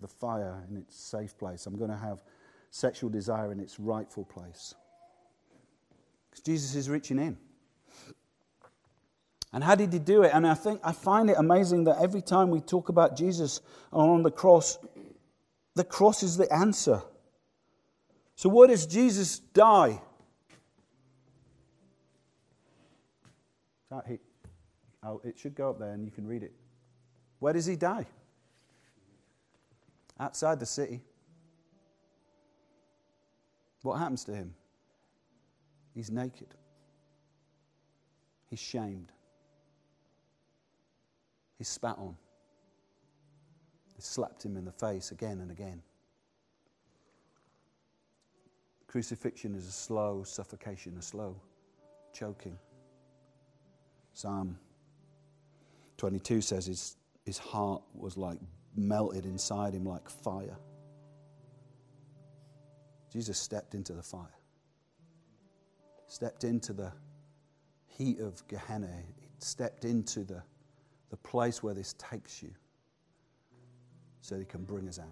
the 0.00 0.06
fire 0.06 0.62
in 0.70 0.76
its 0.76 0.96
safe 0.96 1.36
place. 1.36 1.66
I'm 1.66 1.76
going 1.76 1.90
to 1.90 1.96
have 1.96 2.22
sexual 2.70 3.10
desire 3.10 3.50
in 3.50 3.58
its 3.58 3.80
rightful 3.80 4.24
place. 4.24 4.72
Because 6.30 6.44
Jesus 6.44 6.76
is 6.76 6.88
reaching 6.88 7.18
in. 7.18 7.36
And 9.52 9.64
how 9.64 9.74
did 9.74 9.92
he 9.92 9.98
do 9.98 10.22
it? 10.22 10.30
And 10.32 10.46
I 10.46 10.54
think 10.54 10.80
I 10.84 10.92
find 10.92 11.28
it 11.28 11.34
amazing 11.36 11.84
that 11.84 12.00
every 12.00 12.22
time 12.22 12.48
we 12.50 12.60
talk 12.60 12.88
about 12.88 13.16
Jesus 13.16 13.60
on 13.92 14.22
the 14.22 14.30
cross, 14.30 14.78
the 15.74 15.82
cross 15.82 16.22
is 16.22 16.36
the 16.36 16.50
answer. 16.52 17.02
So, 18.36 18.48
why 18.48 18.68
does 18.68 18.86
Jesus 18.86 19.40
die? 19.40 20.00
That 23.90 24.06
oh, 25.04 25.20
it 25.24 25.38
should 25.38 25.54
go 25.54 25.70
up 25.70 25.78
there 25.78 25.92
and 25.92 26.04
you 26.04 26.10
can 26.10 26.26
read 26.26 26.42
it. 26.42 26.52
Where 27.38 27.52
does 27.52 27.66
he 27.66 27.76
die? 27.76 28.06
Outside 30.20 30.60
the 30.60 30.66
city. 30.66 31.00
What 33.82 33.98
happens 33.98 34.24
to 34.24 34.34
him? 34.34 34.54
He's 35.94 36.10
naked. 36.10 36.54
He's 38.48 38.60
shamed. 38.60 39.10
He's 41.58 41.68
spat 41.68 41.96
on 41.98 42.16
They 43.94 44.02
slapped 44.02 44.44
him 44.44 44.56
in 44.56 44.64
the 44.64 44.72
face 44.72 45.10
again 45.10 45.40
and 45.40 45.50
again. 45.50 45.82
Crucifixion 48.86 49.54
is 49.54 49.66
a 49.66 49.72
slow 49.72 50.22
suffocation, 50.22 50.96
a 50.98 51.02
slow 51.02 51.34
choking. 52.12 52.58
Psalm 54.12 54.58
22 56.02 56.40
says 56.40 56.66
his, 56.66 56.96
his 57.24 57.38
heart 57.38 57.80
was 57.94 58.16
like 58.16 58.36
melted 58.74 59.24
inside 59.24 59.72
him 59.72 59.84
like 59.84 60.10
fire. 60.10 60.56
Jesus 63.12 63.38
stepped 63.38 63.76
into 63.76 63.92
the 63.92 64.02
fire, 64.02 64.34
stepped 66.08 66.42
into 66.42 66.72
the 66.72 66.90
heat 67.86 68.18
of 68.18 68.44
Gehenna, 68.48 68.90
he 69.06 69.14
stepped 69.38 69.84
into 69.84 70.24
the, 70.24 70.42
the 71.10 71.16
place 71.18 71.62
where 71.62 71.72
this 71.72 71.94
takes 71.98 72.42
you 72.42 72.50
so 74.22 74.36
He 74.36 74.44
can 74.44 74.64
bring 74.64 74.88
us 74.88 74.98
out. 74.98 75.06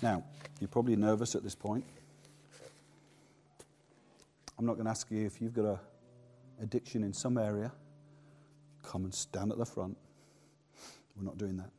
Now, 0.00 0.22
you're 0.60 0.68
probably 0.68 0.94
nervous 0.94 1.34
at 1.34 1.42
this 1.42 1.56
point. 1.56 1.84
I'm 4.58 4.66
not 4.66 4.74
going 4.74 4.84
to 4.84 4.90
ask 4.90 5.10
you 5.10 5.26
if 5.26 5.40
you've 5.40 5.54
got 5.54 5.64
an 5.64 5.78
addiction 6.60 7.02
in 7.02 7.12
some 7.12 7.38
area, 7.38 7.72
come 8.82 9.04
and 9.04 9.14
stand 9.14 9.52
at 9.52 9.58
the 9.58 9.66
front. 9.66 9.96
We're 11.16 11.24
not 11.24 11.38
doing 11.38 11.56
that. 11.56 11.70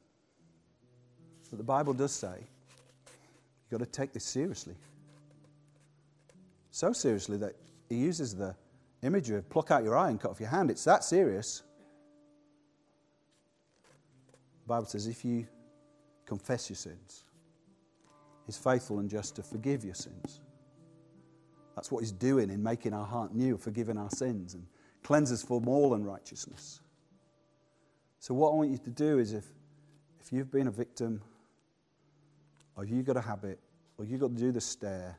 But 1.49 1.57
the 1.57 1.63
Bible 1.63 1.93
does 1.93 2.13
say 2.13 2.35
you've 2.37 3.79
got 3.79 3.85
to 3.85 3.91
take 3.91 4.11
this 4.11 4.25
seriously. 4.25 4.75
So 6.71 6.91
seriously 6.91 7.37
that 7.37 7.53
he 7.87 7.95
uses 7.95 8.35
the 8.35 8.55
imagery 9.03 9.37
of 9.37 9.49
pluck 9.49 9.71
out 9.71 9.83
your 9.83 9.95
eye 9.97 10.09
and 10.09 10.19
cut 10.19 10.31
off 10.31 10.39
your 10.39 10.49
hand. 10.49 10.69
It's 10.69 10.83
that 10.83 11.03
serious. 11.03 11.63
The 14.63 14.67
Bible 14.67 14.87
says 14.87 15.07
if 15.07 15.23
you 15.23 15.47
confess 16.25 16.69
your 16.69 16.77
sins, 16.77 17.25
He's 18.45 18.57
faithful 18.57 18.99
and 18.99 19.09
just 19.09 19.35
to 19.37 19.43
forgive 19.43 19.83
your 19.83 19.95
sins. 19.95 20.39
That's 21.75 21.91
what 21.91 21.99
He's 21.99 22.11
doing 22.11 22.49
in 22.49 22.63
making 22.63 22.93
our 22.93 23.05
heart 23.05 23.33
new, 23.33 23.57
forgiving 23.57 23.97
our 23.97 24.09
sins, 24.09 24.53
and 24.53 24.65
cleanses 25.03 25.43
from 25.43 25.67
all 25.67 25.93
unrighteousness. 25.93 26.79
So, 28.19 28.33
what 28.33 28.51
I 28.51 28.55
want 28.55 28.71
you 28.71 28.77
to 28.77 28.89
do 28.89 29.19
is 29.19 29.33
if, 29.33 29.45
if 30.19 30.31
you've 30.31 30.51
been 30.51 30.67
a 30.67 30.71
victim, 30.71 31.21
or 32.75 32.85
you've 32.85 33.05
got 33.05 33.17
a 33.17 33.21
habit, 33.21 33.59
or 33.97 34.05
you've 34.05 34.19
got 34.21 34.35
to 34.35 34.41
do 34.41 34.51
the 34.51 34.61
stare, 34.61 35.15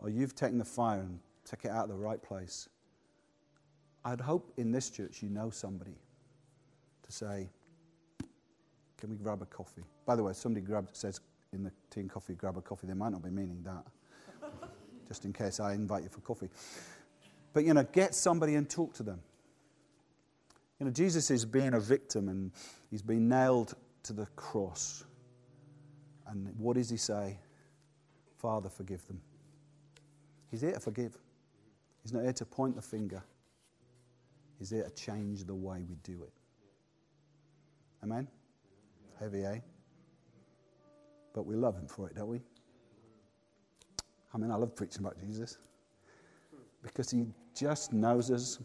or 0.00 0.10
you've 0.10 0.34
taken 0.34 0.58
the 0.58 0.64
fire 0.64 1.00
and 1.00 1.18
take 1.44 1.64
it 1.64 1.70
out 1.70 1.84
of 1.84 1.88
the 1.90 1.96
right 1.96 2.22
place. 2.22 2.68
I'd 4.04 4.20
hope 4.20 4.52
in 4.56 4.70
this 4.70 4.90
church 4.90 5.22
you 5.22 5.30
know 5.30 5.50
somebody 5.50 5.96
to 7.04 7.12
say, 7.12 7.48
Can 8.98 9.10
we 9.10 9.16
grab 9.16 9.40
a 9.42 9.46
coffee? 9.46 9.84
By 10.04 10.16
the 10.16 10.22
way, 10.22 10.32
somebody 10.32 10.64
grabbed, 10.64 10.94
says 10.96 11.20
in 11.52 11.64
the 11.64 11.72
tea 11.90 12.00
and 12.00 12.10
coffee, 12.10 12.34
grab 12.34 12.56
a 12.56 12.60
coffee. 12.60 12.86
They 12.86 12.94
might 12.94 13.12
not 13.12 13.22
be 13.22 13.30
meaning 13.30 13.62
that, 13.64 13.86
just 15.14 15.24
in 15.24 15.32
case 15.32 15.60
I 15.60 15.74
invite 15.74 16.02
you 16.02 16.08
for 16.08 16.20
coffee. 16.22 16.48
But, 17.52 17.64
you 17.64 17.72
know, 17.72 17.84
get 17.84 18.16
somebody 18.16 18.56
and 18.56 18.68
talk 18.68 18.94
to 18.94 19.04
them. 19.04 19.20
You 20.80 20.86
know, 20.86 20.92
Jesus 20.92 21.30
is 21.30 21.44
being 21.44 21.74
a 21.74 21.78
victim 21.78 22.28
and 22.28 22.50
he's 22.90 23.00
been 23.00 23.28
nailed 23.28 23.74
to 24.02 24.12
the 24.12 24.26
cross. 24.34 25.04
And 26.26 26.52
what 26.58 26.74
does 26.74 26.90
he 26.90 26.96
say? 26.96 27.38
Father, 28.38 28.68
forgive 28.68 29.06
them. 29.06 29.20
He's 30.50 30.62
here 30.62 30.72
to 30.72 30.80
forgive. 30.80 31.16
He's 32.02 32.12
not 32.12 32.24
here 32.24 32.32
to 32.32 32.44
point 32.44 32.74
the 32.74 32.82
finger, 32.82 33.22
He's 34.58 34.70
here 34.70 34.82
to 34.82 34.90
change 34.90 35.44
the 35.44 35.54
way 35.54 35.84
we 35.88 35.94
do 36.02 36.24
it. 36.24 36.32
Amen? 38.02 38.26
Heavy, 39.20 39.44
eh? 39.44 39.58
But 41.32 41.46
we 41.46 41.54
love 41.54 41.76
Him 41.76 41.86
for 41.86 42.08
it, 42.08 42.16
don't 42.16 42.28
we? 42.28 42.40
I 44.34 44.38
mean, 44.38 44.50
I 44.50 44.56
love 44.56 44.74
preaching 44.74 45.00
about 45.00 45.18
Jesus 45.20 45.58
because 46.82 47.10
He 47.10 47.26
just 47.54 47.92
knows 47.92 48.30
us. 48.30 48.58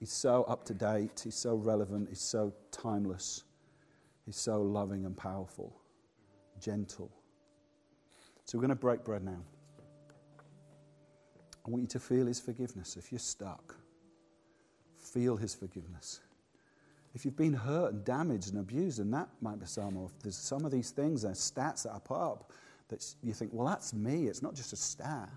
He's 0.00 0.12
so 0.12 0.44
up 0.44 0.64
to 0.64 0.74
date, 0.74 1.20
He's 1.24 1.34
so 1.34 1.56
relevant, 1.56 2.08
He's 2.08 2.20
so 2.20 2.54
timeless, 2.70 3.44
He's 4.24 4.36
so 4.36 4.62
loving 4.62 5.04
and 5.04 5.16
powerful, 5.16 5.72
gentle, 6.60 7.10
So 8.44 8.56
we're 8.56 8.62
going 8.62 8.70
to 8.70 8.76
break 8.76 9.04
bread 9.04 9.22
now. 9.22 9.42
I 11.66 11.70
want 11.70 11.82
you 11.82 11.88
to 11.88 12.00
feel 12.00 12.26
his 12.26 12.38
forgiveness. 12.38 12.96
If 12.96 13.10
you're 13.10 13.18
stuck, 13.18 13.74
feel 14.98 15.36
his 15.36 15.54
forgiveness. 15.54 16.20
If 17.12 17.24
you've 17.24 17.36
been 17.36 17.54
hurt 17.54 17.92
and 17.92 18.04
damaged 18.04 18.50
and 18.50 18.60
abused, 18.60 19.00
and 19.00 19.12
that 19.14 19.28
might 19.40 19.58
be 19.58 19.66
some, 19.66 19.96
or 19.96 20.06
if 20.06 20.22
there's 20.22 20.36
some 20.36 20.64
of 20.64 20.70
these 20.70 20.90
things 20.90 21.24
and 21.24 21.34
stats 21.34 21.82
that 21.82 21.92
I 21.92 21.98
put 21.98 22.18
up 22.18 22.52
that 22.88 23.04
you 23.22 23.32
think, 23.32 23.52
well, 23.52 23.66
that's 23.66 23.92
me. 23.92 24.26
It's 24.26 24.42
not 24.42 24.54
just 24.54 24.72
a 24.72 24.76
star. 24.76 25.28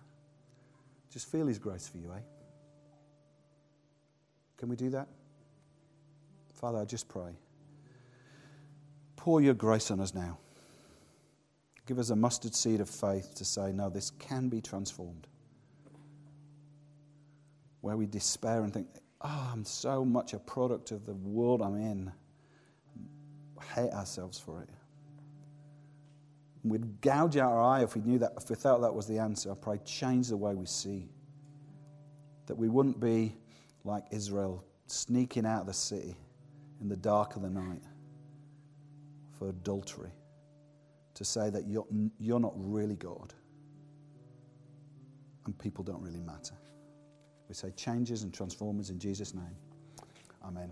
Just 1.12 1.32
feel 1.32 1.48
his 1.48 1.58
grace 1.58 1.88
for 1.88 1.98
you, 1.98 2.12
eh? 2.12 2.22
Can 4.58 4.70
we 4.70 4.76
do 4.76 4.90
that? 4.92 5.08
Father, 6.54 6.80
I 6.80 6.86
just 6.86 7.08
pray. 7.08 7.32
Pour 9.16 9.42
your 9.42 9.54
grace 9.54 9.90
on 9.92 10.00
us 10.00 10.14
now. 10.14 10.38
Give 11.86 11.98
us 11.98 12.10
a 12.12 12.16
mustard 12.16 12.54
seed 12.54 12.82
of 12.82 12.90
faith 12.90 13.34
to 13.36 13.46
say, 13.46 13.72
no, 13.72 13.90
this 13.90 14.12
can 14.12 14.50
be 14.50 14.62
transformed. 14.62 15.28
Where 17.82 17.98
we 17.98 18.06
despair 18.06 18.64
and 18.64 18.74
think, 18.74 18.88
oh, 19.22 19.50
I'm 19.52 19.66
so 19.66 20.06
much 20.06 20.34
a 20.34 20.40
product 20.40 20.92
of 20.92 21.06
the 21.06 21.16
world 21.16 21.62
I'm 21.62 21.76
in, 21.76 22.12
hate 23.76 23.92
ourselves 23.92 24.38
for 24.38 24.62
it. 24.62 24.70
We'd 26.64 27.02
gouge 27.02 27.38
out 27.38 27.52
our 27.52 27.62
eye 27.62 27.84
if 27.84 27.96
we 27.96 28.02
knew 28.02 28.20
that, 28.20 28.34
if 28.38 28.50
we 28.50 28.56
thought 28.56 28.82
that 28.82 28.94
was 28.94 29.08
the 29.08 29.18
answer. 29.18 29.52
I 29.52 29.56
pray, 29.56 29.80
change 29.86 30.28
the 30.28 30.38
way 30.38 30.56
we 30.56 30.66
see. 30.66 31.10
That 32.48 32.56
we 32.56 32.68
wouldn't 32.68 33.00
be 33.00 33.36
like 33.86 34.04
Israel, 34.12 34.64
sneaking 34.88 35.46
out 35.46 35.62
of 35.62 35.68
the 35.68 35.74
city 35.74 36.16
in 36.82 36.90
the 36.90 36.98
dark 36.98 37.36
of 37.36 37.44
the 37.44 37.50
night 37.50 37.82
for 39.38 39.50
adultery, 39.50 40.12
to 41.14 41.24
say 41.24 41.50
that 41.50 41.68
you're, 41.68 41.88
you're 42.20 42.40
not 42.40 42.54
really 42.56 42.96
God 42.96 43.34
and 45.46 45.58
people 45.58 45.84
don't 45.84 46.02
really 46.02 46.20
matter. 46.20 46.54
We 47.48 47.56
say 47.56 47.72
changes 47.72 48.22
and 48.24 48.32
transformers 48.32 48.92
in 48.92 49.00
Jesus' 49.00 49.34
name. 49.34 49.56
Amen. 50.46 50.72